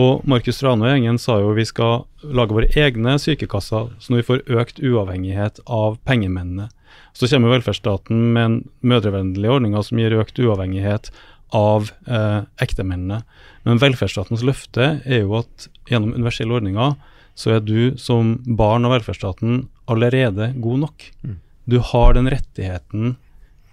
Og 0.01 0.25
Markus 0.29 0.62
Rane 0.64 0.87
og 0.87 0.95
gjengen 0.95 1.20
sa 1.20 1.37
jo 1.43 1.53
vi 1.53 1.68
skal 1.68 2.07
lage 2.23 2.55
våre 2.55 2.70
egne 2.79 3.16
sykekasser, 3.20 3.91
så 3.99 4.12
når 4.12 4.20
vi 4.20 4.29
får 4.29 4.43
økt 4.62 4.81
uavhengighet 4.83 5.61
av 5.66 5.99
pengemennene. 6.09 6.68
Så 7.16 7.29
kommer 7.29 7.53
velferdsstaten 7.55 8.33
med 8.35 8.45
en 8.45 8.59
mødrevennlig 8.85 9.51
ordning 9.51 9.77
som 9.85 10.01
gir 10.01 10.14
økt 10.20 10.41
uavhengighet 10.41 11.11
av 11.57 11.91
eh, 12.09 12.43
ektemennene. 12.64 13.23
Men 13.66 13.81
velferdsstatens 13.83 14.45
løfte 14.47 14.99
er 15.05 15.25
jo 15.25 15.39
at 15.43 15.68
gjennom 15.91 16.14
universelle 16.16 16.57
ordninger 16.57 16.97
så 17.39 17.57
er 17.57 17.64
du 17.64 17.95
som 18.01 18.37
barn 18.45 18.87
av 18.87 18.97
velferdsstaten 18.97 19.66
allerede 19.91 20.53
god 20.61 20.85
nok. 20.87 21.07
Mm. 21.25 21.39
Du 21.68 21.79
har 21.93 22.16
den 22.16 22.29
rettigheten 22.33 23.16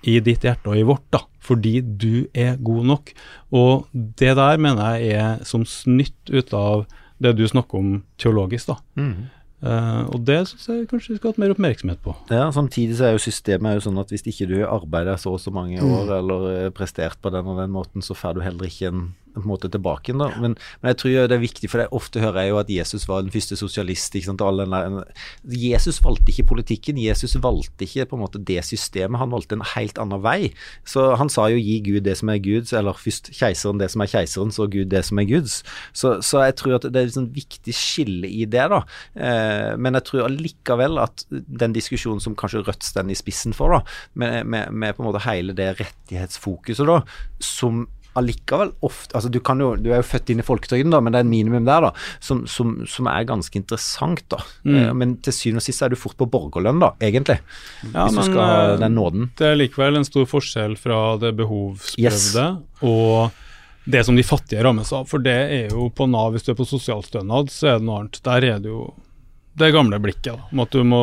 i 0.08 0.20
ditt 0.24 0.46
hjerte 0.48 0.72
og 0.72 0.80
i 0.80 0.86
vårt, 0.88 1.04
da, 1.12 1.24
fordi 1.44 1.80
du 1.82 2.28
er 2.32 2.60
god 2.64 2.88
nok. 2.94 3.12
Og 3.56 3.90
det 3.94 4.36
der 4.40 4.62
mener 4.62 4.96
jeg 4.96 5.20
er 5.20 5.44
som 5.48 5.66
snytt 5.68 6.32
ut 6.32 6.54
av 6.56 6.86
det 7.20 7.36
du 7.38 7.44
snakker 7.48 7.78
om 7.82 7.92
teologisk, 8.18 8.68
da. 8.72 8.78
Mm. 8.96 9.28
Uh, 9.60 10.06
og 10.16 10.22
det 10.24 10.38
syns 10.48 10.68
jeg 10.72 10.86
kanskje 10.88 11.12
vi 11.12 11.18
skal 11.18 11.28
ha 11.28 11.34
hatt 11.34 11.40
mer 11.44 11.52
oppmerksomhet 11.52 12.00
på. 12.00 12.14
Ja, 12.32 12.46
Samtidig 12.56 12.96
så 12.96 13.10
er 13.10 13.18
jo 13.18 13.20
systemet 13.26 13.68
er 13.74 13.80
jo 13.82 13.84
sånn 13.90 14.00
at 14.00 14.14
hvis 14.14 14.24
ikke 14.32 14.48
du 14.48 14.56
arbeider 14.64 15.20
så 15.20 15.34
og 15.36 15.42
så 15.44 15.52
mange 15.52 15.82
år 15.84 16.06
Mm. 16.08 16.14
eller 16.20 16.70
prestert 16.72 17.20
på 17.22 17.30
den 17.34 17.46
og 17.46 17.58
den 17.60 17.72
måten, 17.76 18.02
så 18.02 18.16
får 18.16 18.36
du 18.36 18.42
heller 18.46 18.66
ikke 18.72 18.88
en, 18.88 19.02
en 19.38 19.48
måte 19.48 19.70
tilbake 19.72 20.12
igjen. 20.12 20.24
da. 20.24 20.30
Men, 20.42 20.56
men 20.82 20.94
jeg 20.94 21.00
tror 21.02 21.30
det 21.30 21.38
er 21.38 21.44
viktig, 21.44 21.70
for 21.72 21.82
det, 21.82 21.88
ofte 21.96 22.24
hører 22.24 22.42
jeg 22.42 22.54
jo 22.54 22.60
at 22.62 22.72
Jesus 22.74 23.08
var 23.10 23.24
den 23.26 23.34
første 23.34 23.58
sosialist. 23.60 24.16
ikke 24.16 24.32
sant, 24.32 24.44
all 24.46 24.64
den 24.64 24.74
der, 24.76 25.04
Jesus 25.44 26.02
valgte 26.06 26.34
ikke 26.34 26.48
politikken, 26.54 27.00
Jesus 27.02 27.38
valgte 27.42 27.88
ikke 27.88 28.08
på 28.10 28.20
en 28.20 28.24
måte 28.24 28.42
det 28.44 28.64
systemet, 28.68 29.20
han 29.22 29.34
valgte 29.34 29.58
en 29.60 29.66
helt 29.76 30.00
annen 30.02 30.24
vei. 30.24 30.52
Så 30.88 31.10
han 31.20 31.32
sa 31.32 31.50
jo 31.52 31.62
gi 31.62 31.80
Gud 31.86 32.04
det 32.08 32.18
som 32.20 32.32
er 32.34 32.42
Guds, 32.44 32.74
eller 32.76 32.98
først 32.98 33.32
keiseren 33.36 33.82
det 33.82 33.92
som 33.94 34.06
er 34.06 34.12
keiserens, 34.12 34.60
og 34.62 34.74
Gud 34.76 34.92
det 34.94 35.04
som 35.08 35.22
er 35.22 35.30
Guds. 35.30 35.62
Så, 35.94 36.18
så 36.26 36.46
jeg 36.48 36.58
tror 36.60 36.80
at 36.80 36.90
det 36.90 37.02
er 37.02 37.10
et 37.10 37.18
sånn 37.18 37.32
viktig 37.36 37.76
skille 37.76 38.30
i 38.30 38.46
det, 38.50 38.66
da. 38.74 38.82
Eh, 39.16 39.76
men 39.80 39.98
jeg 40.00 40.08
tror 40.10 40.28
allikevel 40.28 41.02
at 41.04 41.26
den 41.30 41.76
diskusjonen 41.76 42.24
som 42.24 42.38
kanskje 42.40 42.64
Rødt 42.66 42.84
står 42.84 43.08
i 43.10 43.16
spissen 43.18 43.56
for, 43.56 43.72
da, 43.72 43.80
med, 44.20 44.44
med, 44.50 44.74
med 44.74 44.96
på 44.96 45.04
en 45.04 45.10
måte 45.10 45.24
hele 45.24 45.56
det 45.56 45.72
rettighetsfokuset, 45.80 46.86
da, 46.90 47.00
som 47.44 47.86
allikevel 48.20 48.74
ofte 48.86 49.18
altså 49.18 49.32
du, 49.32 49.40
kan 49.44 49.62
jo, 49.64 49.74
du 49.80 49.90
er 49.92 50.02
jo 50.02 50.08
født 50.10 50.32
inn 50.34 50.44
i 50.44 50.46
folketrygden, 50.46 50.94
da, 50.94 51.02
men 51.04 51.16
det 51.16 51.22
er 51.22 51.28
en 51.28 51.32
minimum 51.32 51.68
der 51.68 51.88
da, 51.88 51.92
som, 52.24 52.46
som, 52.50 52.78
som 52.90 53.10
er 53.12 53.28
ganske 53.30 53.60
interessant. 53.60 54.24
da. 54.32 54.42
Mm. 54.64 54.78
Eh, 54.78 54.94
men 55.02 55.18
til 55.26 55.36
syvende 55.36 55.64
og 55.64 55.68
sist 55.68 55.86
er 55.86 55.94
du 55.94 56.00
fort 56.00 56.18
på 56.20 56.30
borgerlønn, 56.30 56.82
da, 56.84 56.94
egentlig. 57.04 57.40
Ja, 57.90 58.08
hvis 58.08 58.18
du 58.20 58.24
skal 58.30 58.74
eh, 58.76 58.78
den 58.84 58.98
nåden. 58.98 59.30
Det 59.40 59.52
er 59.52 59.60
likevel 59.60 60.00
en 60.00 60.08
stor 60.08 60.28
forskjell 60.30 60.78
fra 60.80 61.04
det 61.22 61.36
behovsprøvde 61.40 62.48
og 62.88 63.46
det 63.90 64.04
som 64.06 64.18
de 64.18 64.26
fattige 64.26 64.64
rammes 64.64 64.92
av. 64.94 65.08
For 65.10 65.24
det 65.24 65.38
er 65.56 65.74
jo 65.74 65.90
på 65.96 66.08
Nav, 66.10 66.34
hvis 66.34 66.46
du 66.46 66.54
er 66.54 66.60
på 66.60 66.68
sosialstønad, 66.68 67.52
så 67.54 67.74
er 67.74 67.80
det 67.80 67.88
noe 67.88 68.04
annet. 68.04 68.22
Der 68.26 68.46
er 68.52 68.60
det 68.64 68.72
jo 68.72 68.90
det 69.60 69.72
gamle 69.76 70.00
blikket, 70.02 70.32
da, 70.34 70.48
om 70.52 70.64
at 70.64 70.74
du 70.74 70.84
må 70.88 71.02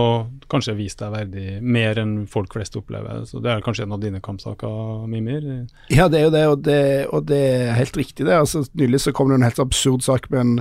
kanskje 0.50 0.76
vise 0.78 0.98
deg 1.00 1.12
verdig 1.12 1.46
mer 1.62 1.98
enn 2.00 2.14
folk 2.30 2.54
flest 2.54 2.76
opplever. 2.78 3.24
Så 3.26 3.42
Det 3.42 3.50
er 3.52 3.64
kanskje 3.64 3.86
en 3.86 3.96
av 3.96 4.02
dine 4.02 4.20
kampsaker, 4.22 5.06
Mimir? 5.10 5.46
Ja, 5.92 6.08
det 6.12 6.20
er 6.20 6.26
jo 6.26 6.34
det, 6.34 6.44
og 6.50 6.62
det, 6.66 6.82
og 7.10 7.26
det 7.30 7.40
er 7.42 7.74
helt 7.78 7.98
riktig 7.98 8.28
det. 8.28 8.36
Altså, 8.36 8.64
nylig 8.78 9.02
så 9.04 9.14
kom 9.16 9.30
det 9.30 9.40
en 9.40 9.48
helt 9.48 9.62
absurd 9.62 10.06
sak 10.06 10.30
med 10.30 10.40
en 10.40 10.54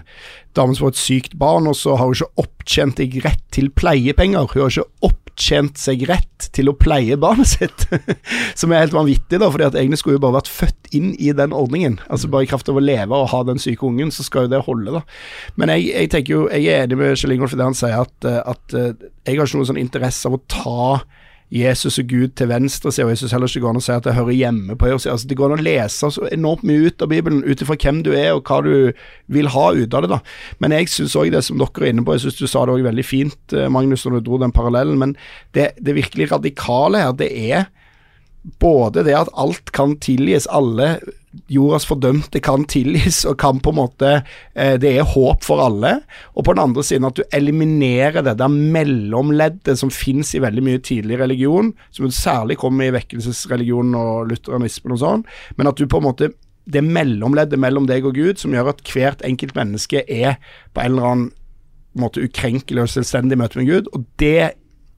dame 0.58 0.76
som 0.76 0.88
var 0.88 0.96
et 0.96 1.04
sykt 1.04 1.38
barn, 1.40 1.70
og 1.70 1.78
så 1.78 1.98
har 2.00 2.10
hun 2.10 2.18
ikke 2.18 2.46
opptjent 2.46 3.02
deg 3.02 3.20
rett 3.26 3.44
til 3.56 3.70
pleiepenger. 3.74 4.50
Hun 4.52 4.66
har 4.66 4.74
ikke 4.74 4.90
opptjent 5.36 5.76
seg 5.78 6.06
rett 6.08 6.48
til 6.56 6.70
å 6.72 6.76
pleie 6.80 7.18
barnet 7.20 7.48
sitt, 7.56 7.86
som 8.56 8.72
er 8.72 8.86
helt 8.86 8.96
vanvittig, 8.96 9.40
da, 9.42 9.50
fordi 9.52 9.68
at 9.68 9.76
egentlig 9.76 10.00
skulle 10.00 10.18
jo 10.18 10.24
bare 10.24 10.38
vært 10.40 10.52
født 10.52 10.90
inn 10.96 11.12
i 11.20 11.34
den 11.36 11.54
ordningen. 11.54 12.00
Altså 12.08 12.30
Bare 12.32 12.48
i 12.48 12.50
kraft 12.50 12.70
av 12.72 12.80
å 12.80 12.84
leve 12.84 13.16
og 13.16 13.30
ha 13.34 13.44
den 13.44 13.60
syke 13.60 13.86
ungen, 13.86 14.14
så 14.16 14.24
skal 14.24 14.48
jo 14.48 14.54
det 14.56 14.64
holde, 14.66 14.96
da. 14.96 15.04
Men 15.60 15.74
jeg, 15.76 15.90
jeg 15.92 16.12
tenker 16.14 16.34
jo, 16.38 16.42
jeg 16.50 16.72
er 16.72 16.86
enig 16.86 17.00
med 17.00 17.20
Kjell 17.20 17.36
Ingolf 17.36 17.56
i 17.56 17.60
det 17.60 17.68
han 17.68 17.78
sier, 17.78 18.00
at, 18.06 18.16
eh, 18.28 18.40
at 18.40 18.78
eh, 18.78 18.92
jeg 19.28 19.38
har 19.40 19.50
ikke 19.50 19.60
noen 19.60 19.72
sånn 19.74 19.84
interesse 19.84 20.30
av 20.30 20.38
å 20.38 20.44
ta 20.48 20.88
Jesus 21.54 22.00
og 22.02 22.08
Gud 22.10 22.32
til 22.38 22.50
venstre, 22.50 22.90
sier, 22.92 23.06
og 23.06 23.14
jeg 23.14 23.22
syns 23.22 23.36
heller 23.36 23.52
ikke 23.52 23.62
går 23.64 23.76
an 23.76 23.80
å 23.80 23.84
si 23.86 23.94
at 23.94 24.08
det 24.08 24.16
hører 24.18 24.34
hjemme 24.34 24.76
på 24.80 24.88
høyresida. 24.90 25.14
Altså, 25.14 25.30
det 25.30 25.38
går 25.38 25.54
an 25.54 25.62
å 25.62 25.66
lese 25.66 26.10
så 26.16 26.26
enormt 26.34 26.66
mye 26.66 26.90
ut 26.90 27.06
av 27.06 27.12
Bibelen, 27.12 27.44
ut 27.46 27.62
ifra 27.62 27.78
hvem 27.78 28.02
du 28.06 28.12
er 28.18 28.32
og 28.34 28.50
hva 28.50 28.62
du 28.66 29.06
vil 29.32 29.52
ha 29.54 29.66
ut 29.78 29.94
av 29.94 30.06
det. 30.06 30.12
da. 30.16 30.20
Men 30.64 30.74
jeg 30.74 30.90
syns 30.94 31.18
òg 31.22 31.30
det 31.36 31.44
som 31.46 31.62
dere 31.62 31.86
er 31.86 31.94
inne 31.94 32.06
på, 32.06 32.16
jeg 32.18 32.26
syns 32.26 32.42
du 32.42 32.50
sa 32.50 32.66
det 32.66 32.76
òg 32.76 32.88
veldig 32.88 33.06
fint, 33.06 33.42
eh, 33.54 33.70
Magnus, 33.70 34.08
når 34.08 34.18
du 34.18 34.30
dro 34.30 34.42
den 34.42 34.56
parallellen, 34.56 34.98
men 35.02 35.14
det, 35.58 35.72
det 35.78 35.98
virkelig 36.00 36.32
radikale 36.34 37.06
her, 37.06 37.14
det 37.20 37.30
er 37.30 37.70
både 38.62 39.06
det 39.06 39.16
at 39.18 39.32
alt 39.38 39.72
kan 39.76 39.96
tilgis, 40.02 40.50
alle 40.50 40.98
jordas 41.52 41.86
fordømte 41.88 42.40
kan 42.44 42.66
tilgis, 42.70 43.24
og 43.30 43.38
kan 43.42 43.60
på 43.64 43.74
en 43.74 43.80
måte 43.80 44.12
eh, 44.54 44.76
Det 44.82 44.92
er 44.96 45.10
håp 45.16 45.44
for 45.46 45.64
alle. 45.66 46.00
Og 46.36 46.46
på 46.46 46.56
den 46.56 46.64
andre 46.64 46.84
siden 46.84 47.08
at 47.08 47.18
du 47.18 47.24
eliminerer 47.36 48.26
det 48.26 48.38
der 48.40 48.52
mellomleddet 48.52 49.80
som 49.80 49.94
finnes 49.94 50.34
i 50.36 50.44
veldig 50.44 50.64
mye 50.66 50.82
tidlig 50.84 51.20
religion, 51.20 51.74
som 51.92 52.12
særlig 52.12 52.60
kommer 52.62 52.88
i 52.88 52.96
vekkelsesreligionen 52.96 53.96
og 54.00 54.32
lutheranismen 54.32 54.96
og 54.96 55.02
sånn, 55.02 55.26
men 55.58 55.72
at 55.72 55.80
du 55.80 55.88
på 55.90 56.02
en 56.02 56.10
måte 56.10 56.32
det 56.66 56.82
mellomleddet 56.82 57.62
mellom 57.62 57.86
deg 57.86 58.06
og 58.08 58.16
Gud 58.18 58.40
som 58.42 58.54
gjør 58.56 58.72
at 58.72 58.80
hvert 58.90 59.20
enkelt 59.26 59.54
menneske 59.58 60.02
er 60.10 60.40
på 60.74 60.82
en 60.82 60.96
eller 60.96 61.10
annen 61.12 61.28
måte 61.96 62.24
ukrenkelig 62.26 62.82
og 62.82 62.92
selvstendig 62.92 63.38
møte 63.40 63.60
med 63.62 63.70
Gud, 63.70 63.92
og 63.94 64.08
det 64.20 64.56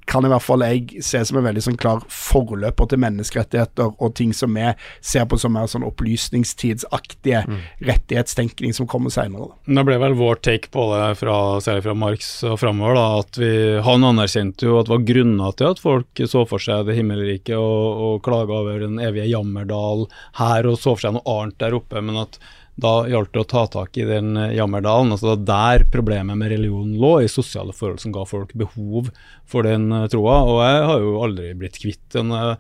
kan 0.07 0.25
i 0.25 0.29
hvert 0.31 0.43
fall 0.43 0.63
jeg 0.63 1.03
se 1.03 1.19
som 1.27 1.39
en 1.39 1.45
veldig 1.45 1.63
sånn 1.65 1.79
klar 1.79 2.03
forløper 2.11 2.87
til 2.89 3.01
menneskerettigheter 3.03 3.91
og 3.91 4.13
ting 4.17 4.31
som 4.35 4.55
vi 4.55 4.69
ser 5.03 5.27
på 5.27 5.39
som 5.39 5.53
mer 5.55 5.67
sånn 5.69 5.85
opplysningstidsaktige 5.87 7.43
rettighetstenkning 7.89 8.75
som 8.75 8.87
kommer 8.89 9.13
seinere. 9.13 9.51
Det 9.67 9.85
ble 9.87 9.97
vel 10.01 10.15
vår 10.17 10.41
take 10.47 10.71
på 10.73 10.87
det, 10.93 11.03
fra, 11.19 11.37
særlig 11.63 11.85
fra 11.89 11.97
Marx 11.97 12.31
og 12.47 12.59
framover, 12.61 12.95
da, 12.97 13.07
at 13.23 13.41
vi, 13.41 13.51
han 13.83 14.07
anerkjente 14.07 14.69
jo 14.69 14.79
at 14.79 14.87
det 14.87 14.95
var 14.95 15.07
grunner 15.11 15.57
til 15.59 15.73
at 15.73 15.83
folk 15.83 16.23
så 16.27 16.45
for 16.49 16.63
seg 16.63 16.87
det 16.87 16.97
himmelrike 16.97 17.57
og, 17.59 18.05
og 18.07 18.21
klaga 18.25 18.61
over 18.61 18.79
den 18.85 19.01
evige 19.03 19.27
jammerdal 19.31 20.07
her 20.39 20.71
og 20.71 20.79
så 20.79 20.95
for 20.95 21.03
seg 21.03 21.17
noe 21.17 21.35
annet 21.37 21.59
der 21.61 21.75
oppe, 21.77 22.01
men 22.03 22.23
at 22.23 22.39
da 22.77 22.91
gjaldt 23.09 23.33
det 23.33 23.41
å 23.41 23.49
ta 23.49 23.63
tak 23.73 23.97
i 23.97 24.05
den 24.05 24.35
eh, 24.37 24.53
jammerdalen. 24.57 25.15
altså 25.15 25.35
Der 25.41 25.85
problemet 25.91 26.37
med 26.37 26.51
religion 26.53 26.93
lå, 27.01 27.15
i 27.23 27.31
sosiale 27.31 27.73
forhold 27.73 28.03
som 28.03 28.13
ga 28.13 28.25
folk 28.29 28.53
behov 28.57 29.09
for 29.49 29.65
den 29.65 29.89
eh, 29.91 30.05
troa. 30.13 30.43
Og 30.45 30.61
jeg 30.61 30.85
har 30.91 31.01
jo 31.01 31.15
aldri 31.25 31.49
blitt 31.57 31.81
kvitt 31.81 32.05
den. 32.13 32.31
eh, 32.31 32.55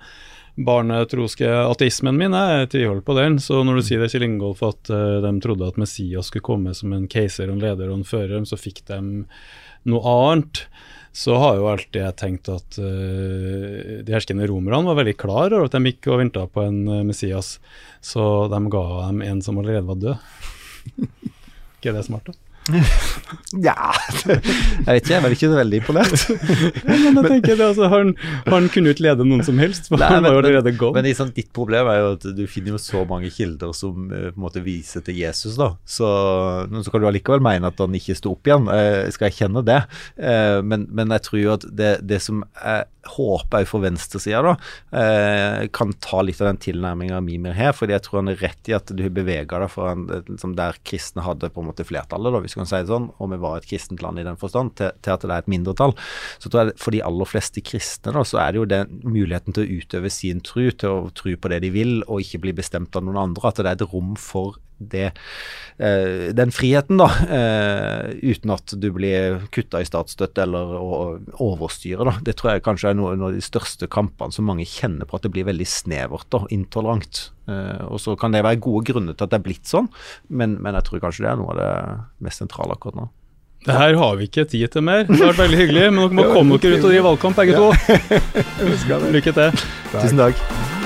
barnetroske 0.57 1.45
ateismen 1.45 2.17
min. 2.17 2.33
Jeg 2.33 2.71
tviholder 2.73 3.05
på 3.05 3.13
den. 3.13 3.37
Så 3.37 3.61
når 3.61 3.77
du 3.77 3.85
sier 3.85 4.01
det, 4.01 4.09
Kjell 4.09 4.25
Ingolf, 4.25 4.63
at 4.65 4.89
de 4.89 5.31
trodde 5.43 5.67
at 5.69 5.77
Messias 5.77 6.31
skulle 6.31 6.47
komme 6.47 6.73
som 6.73 6.95
en 6.97 7.05
keiser 7.05 7.51
en 7.53 7.61
leder 7.61 7.91
og 7.91 7.99
en 7.99 8.07
fører, 8.09 8.41
så 8.41 8.57
fikk 8.57 8.81
de 8.89 8.97
noe 9.85 10.15
annet. 10.15 10.63
Så 11.17 11.33
har 11.41 11.55
jo 11.57 11.65
alltid 11.71 11.97
jeg 12.03 12.17
tenkt 12.19 12.49
at 12.53 12.77
uh, 12.77 14.03
de 14.05 14.13
herskende 14.13 14.45
romerne 14.49 14.85
var 14.85 14.99
veldig 14.99 15.15
klar 15.17 15.49
over 15.49 15.65
at 15.65 15.73
de 15.73 15.89
gikk 15.89 16.11
og 16.11 16.21
venta 16.21 16.43
på 16.45 16.61
en 16.67 16.83
uh, 16.85 17.05
Messias, 17.07 17.55
så 18.05 18.45
de 18.51 18.59
ga 18.69 18.83
dem 19.07 19.23
en 19.25 19.41
som 19.41 19.57
allerede 19.57 19.87
var 19.87 19.97
død. 20.03 20.27
ikke 21.79 21.95
det 21.95 22.05
smart, 22.05 22.29
da? 22.29 22.46
Ja 23.67 23.75
Jeg 24.27 24.41
vet 24.85 25.01
ikke, 25.01 25.13
jeg 25.13 25.23
vel 25.23 25.35
ikke 25.35 25.49
veldig 25.53 25.79
imponert. 25.81 26.23
men 26.87 27.15
da 27.17 27.23
tenker 27.25 27.53
jeg 27.53 27.59
det, 27.59 27.67
altså, 27.69 27.87
han, 27.91 28.11
han, 28.47 28.67
kunne 28.73 28.93
ikke 28.93 29.05
lede 29.05 29.27
noen 29.27 29.43
som 29.47 29.59
helst, 29.61 29.87
for 29.91 30.01
Nei, 30.01 30.09
han 30.11 30.25
var 30.25 30.35
jo 30.35 30.41
allerede 30.41 30.73
gone. 30.77 30.97
Men 30.97 31.07
liksom, 31.07 31.31
ditt 31.35 31.49
problem 31.55 31.89
er 31.91 32.01
jo 32.01 32.11
at 32.17 32.27
du 32.37 32.43
finner 32.51 32.75
jo 32.75 32.81
så 32.81 33.03
mange 33.07 33.31
kilder 33.33 33.71
som 33.77 34.11
uh, 34.11 34.27
på 34.29 34.35
en 34.35 34.43
måte 34.43 34.63
viser 34.65 35.05
til 35.05 35.19
Jesus, 35.21 35.55
da. 35.59 35.71
Så, 35.87 36.09
så 36.67 36.93
kan 36.93 37.03
du 37.03 37.09
allikevel 37.09 37.43
mene 37.43 37.71
at 37.71 37.81
han 37.83 37.97
ikke 37.97 38.17
sto 38.17 38.35
opp 38.35 38.49
igjen. 38.49 38.67
Skal 39.15 39.29
jeg 39.29 39.39
kjenne 39.39 39.63
det? 39.67 39.81
Uh, 40.19 40.59
men, 40.65 40.87
men, 40.91 41.15
jeg 41.17 41.27
tror 41.29 41.41
jo 41.41 41.55
at 41.55 41.67
det, 41.77 41.95
det 42.07 42.21
som 42.23 42.43
er 42.59 42.85
håper 43.07 43.63
jeg 43.63 43.69
for 43.69 43.83
venstresida 43.83 44.41
da, 44.43 44.53
eh, 44.99 45.67
kan 45.73 45.93
ta 46.03 46.21
litt 46.25 46.41
av 46.41 46.51
den 46.51 46.61
tilnærminga 46.63 47.19
Mimir 47.23 47.55
har. 47.57 47.73
fordi 47.73 47.95
jeg 47.95 48.05
tror 48.05 48.21
han 48.21 48.31
er 48.33 48.41
rett 48.41 48.69
i 48.69 48.75
at 48.75 48.91
du 48.91 49.03
bevega 49.09 49.61
deg 49.63 49.71
fra 49.71 49.93
liksom 50.27 50.55
der 50.57 50.79
kristne 50.83 51.25
hadde 51.25 51.51
på 51.53 51.63
en 51.63 51.69
måte 51.69 51.85
flertallet, 51.87 52.33
da, 52.33 52.41
hvis 52.43 52.56
kan 52.57 52.69
si 52.69 52.81
det 52.81 52.91
sånn, 52.91 53.09
og 53.17 53.31
vi 53.33 53.39
var 53.41 53.59
et 53.59 53.67
kristent 53.69 54.03
land 54.03 54.21
i 54.21 54.27
den 54.27 54.39
forstand, 54.39 54.75
til, 54.79 54.93
til, 55.01 55.15
at 55.15 55.25
det 55.25 55.33
er 55.33 55.45
et 55.45 55.51
mindretall. 55.51 55.95
Så 56.43 56.51
tror 56.51 56.65
jeg 56.65 56.77
for 56.81 56.95
de 56.95 57.03
aller 57.05 57.29
fleste 57.29 57.63
kristne 57.65 58.15
da, 58.15 58.25
så 58.27 58.41
er 58.43 58.53
det 58.53 58.61
jo 58.61 58.69
den 58.73 59.01
muligheten 59.05 59.55
til 59.55 59.65
å 59.65 59.81
utøve 59.81 60.13
sin 60.13 60.43
tro, 60.45 60.69
til 60.71 60.93
å 60.93 61.11
tro 61.17 61.35
på 61.37 61.53
det 61.53 61.63
de 61.65 61.73
vil, 61.75 61.99
og 62.07 62.23
ikke 62.23 62.43
bli 62.45 62.55
bestemt 62.57 62.95
av 62.97 63.05
noen 63.05 63.21
andre. 63.27 63.51
At 63.51 63.61
det 63.61 63.69
er 63.71 63.79
et 63.79 63.89
rom 63.93 64.15
for 64.19 64.59
det, 64.79 65.11
eh, 65.77 66.33
den 66.33 66.51
friheten, 66.53 66.99
da, 67.01 67.07
eh, 67.27 68.13
uten 68.21 68.53
at 68.53 68.73
du 68.79 68.89
blir 68.93 69.41
kutta 69.51 69.81
i 69.81 69.87
statsstøtte 69.87 70.43
eller 70.45 70.77
overstyre. 71.41 72.05
Da. 72.05 72.17
Det 72.23 72.37
tror 72.37 72.53
jeg 72.53 72.65
kanskje 72.67 72.91
er 72.91 72.99
noen 72.99 73.23
av 73.23 73.33
de 73.33 73.43
største 73.43 73.89
kampene 73.89 74.33
som 74.33 74.45
mange 74.45 74.65
kjenner 74.65 75.05
på, 75.05 75.17
at 75.17 75.25
det 75.25 75.33
blir 75.33 75.47
veldig 75.49 75.67
snevert 75.67 76.37
og 76.37 76.47
intolerant. 76.53 77.29
Eh, 77.47 77.85
og 77.87 77.99
Så 77.99 78.17
kan 78.19 78.31
det 78.31 78.43
være 78.43 78.61
gode 78.61 78.85
grunner 78.85 79.15
til 79.15 79.25
at 79.25 79.31
det 79.31 79.39
er 79.39 79.47
blitt 79.49 79.65
sånn, 79.65 79.89
men, 80.29 80.61
men 80.61 80.75
jeg 80.75 80.83
tror 80.83 80.99
kanskje 81.07 81.25
det 81.25 81.31
er 81.31 81.39
noe 81.41 81.55
av 81.55 81.61
det 81.61 82.25
mest 82.27 82.43
sentrale 82.43 82.77
akkurat 82.77 83.01
nå. 83.01 83.09
Det 83.67 83.73
her 83.73 83.97
har 83.99 84.15
vi 84.15 84.27
ikke 84.29 84.45
tid 84.47 84.69
til 84.71 84.85
mer. 84.85 85.03
Det 85.09 85.17
har 85.17 85.33
vært 85.33 85.43
veldig 85.47 85.59
hyggelig, 85.59 85.85
men 85.91 86.01
dere 86.05 86.15
må 86.21 86.27
komme 86.37 86.61
dere 86.61 86.77
ut 86.79 86.85
og 86.85 86.91
drive 86.93 87.05
valgkamp, 87.09 87.41
begge 87.41 87.57
to. 87.57 89.11
Lykke 89.17 89.37
til. 89.41 89.69
Tusen 89.91 90.25
takk. 90.27 90.76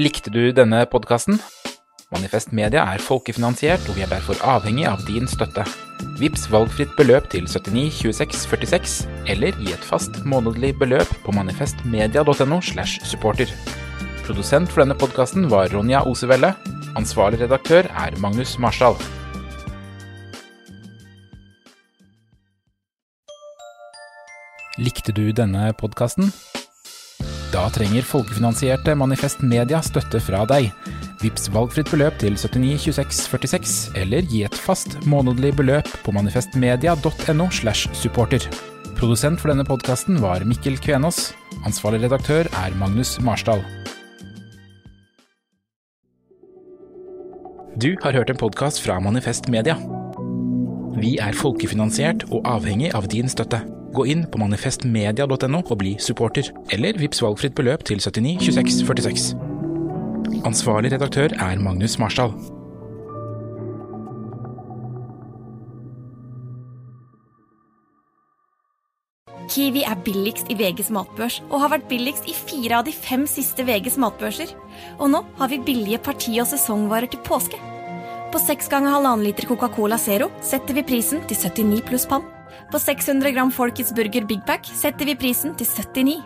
Likte 0.00 0.30
du 0.32 0.54
denne 0.56 0.86
podkasten? 0.88 1.36
Manifest 2.14 2.48
Media 2.56 2.80
er 2.94 3.02
folkefinansiert, 3.04 3.84
og 3.90 3.98
vi 3.98 4.04
er 4.06 4.08
derfor 4.08 4.38
avhengig 4.40 4.86
av 4.88 5.02
din 5.04 5.26
støtte. 5.28 5.66
Vips 6.16 6.46
valgfritt 6.48 6.94
beløp 6.96 7.26
til 7.32 7.44
79 7.44 7.98
26 7.98 8.46
46, 8.48 8.94
eller 9.28 9.52
gi 9.60 9.74
et 9.74 9.84
fast 9.84 10.16
månedlig 10.24 10.70
beløp 10.80 11.12
på 11.26 11.34
manifestmedia.no. 11.36 12.60
slash 12.64 13.04
supporter. 13.04 13.52
Produsent 14.24 14.72
for 14.72 14.80
denne 14.80 14.96
podkasten 14.96 15.50
var 15.52 15.68
Ronja 15.74 16.00
Osevelle. 16.08 16.54
Ansvarlig 16.96 17.42
redaktør 17.42 17.84
er 17.92 18.16
Magnus 18.16 18.56
Marsdal. 18.56 18.96
Likte 24.80 25.12
du 25.12 25.28
denne 25.36 25.68
podkasten? 25.76 26.32
Da 27.52 27.66
trenger 27.68 28.00
folkefinansierte 28.08 28.94
Manifest 28.96 29.42
Media 29.44 29.82
støtte 29.84 30.22
fra 30.24 30.46
deg. 30.48 30.70
Vips 31.20 31.50
valgfritt 31.52 31.90
beløp 31.92 32.16
til 32.22 32.38
79 32.40 32.86
26 32.86 33.26
46, 33.28 33.74
eller 34.00 34.24
gi 34.30 34.40
et 34.46 34.56
fast 34.56 34.96
månedlig 35.04 35.50
beløp 35.58 35.90
på 36.06 36.14
manifestmedia.no. 36.16 37.48
slash 37.52 37.92
supporter. 37.92 38.46
Produsent 38.96 39.42
for 39.42 39.52
denne 39.52 39.66
podkasten 39.68 40.22
var 40.22 40.46
Mikkel 40.48 40.80
Kvenås. 40.80 41.34
Ansvarlig 41.68 42.06
redaktør 42.06 42.48
er 42.48 42.78
Magnus 42.80 43.18
Marsdal. 43.20 43.60
Du 47.76 47.92
har 48.00 48.16
hørt 48.16 48.32
en 48.32 48.40
podkast 48.40 48.80
fra 48.80 48.96
Manifest 49.00 49.52
Media. 49.52 49.76
Vi 50.96 51.18
er 51.20 51.36
folkefinansiert 51.36 52.24
og 52.30 52.48
avhengig 52.48 52.94
av 52.96 53.12
din 53.12 53.28
støtte. 53.28 53.60
Gå 53.92 54.06
inn 54.08 54.24
på 54.24 54.40
manifestmedia.no 54.40 55.60
og 55.60 55.76
bli 55.82 55.96
supporter, 56.00 56.48
eller 56.72 56.96
vips 57.00 57.20
valgfritt 57.24 57.56
beløp 57.58 57.84
til 57.88 58.00
79 58.00 58.48
26 58.48 58.86
46. 58.88 59.32
Ansvarlig 60.48 60.94
redaktør 60.94 61.34
er 61.36 61.60
Magnus 61.60 61.98
Marsdal. 62.00 62.32
Kiwi 69.52 69.82
er 69.84 69.98
billigst 70.00 70.48
i 70.48 70.56
VGs 70.56 70.88
matbørs 70.94 71.42
og 71.50 71.58
har 71.60 71.74
vært 71.74 71.88
billigst 71.90 72.24
i 72.30 72.32
fire 72.32 72.78
av 72.78 72.86
de 72.86 72.94
fem 72.96 73.26
siste 73.28 73.66
VGs 73.68 73.98
matbørser. 74.00 74.54
Og 74.96 75.10
nå 75.12 75.20
har 75.36 75.52
vi 75.52 75.60
billige 75.66 76.00
parti- 76.00 76.38
og 76.40 76.48
sesongvarer 76.48 77.12
til 77.12 77.20
påske. 77.26 77.60
På 78.32 78.40
seks 78.40 78.70
ganger 78.72 78.94
halvannen 78.94 79.26
liter 79.26 79.44
Coca-Cola 79.50 79.98
Zero 80.00 80.30
setter 80.40 80.78
vi 80.78 80.86
prisen 80.88 81.20
til 81.28 81.36
79 81.36 81.84
pluss 81.90 82.08
pann. 82.08 82.24
På 82.72 82.78
600 82.78 83.30
gram 83.30 83.50
Folkets 83.52 83.92
burger 83.92 84.24
Big 84.24 84.40
Pack 84.46 84.64
setter 84.64 85.04
vi 85.04 85.12
prisen 85.20 85.52
til 85.60 85.68
79. 85.68 86.22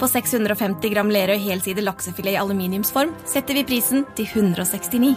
På 0.00 0.08
650 0.08 0.94
gram 0.94 1.10
Lerøy 1.12 1.36
helside 1.42 1.84
laksefilet 1.84 2.32
i 2.32 2.40
aluminiumsform 2.40 3.12
setter 3.28 3.58
vi 3.58 3.66
prisen 3.68 4.06
til 4.16 4.30
169. 4.32 5.12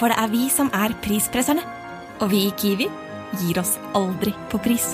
For 0.00 0.10
det 0.10 0.18
er 0.18 0.34
vi 0.34 0.48
som 0.50 0.74
er 0.74 0.98
prispresserne. 1.06 1.62
Og 2.18 2.34
vi 2.34 2.48
i 2.48 2.52
Kiwi 2.58 2.90
gir 3.44 3.62
oss 3.62 3.76
aldri 3.94 4.34
på 4.50 4.58
pris. 4.66 4.90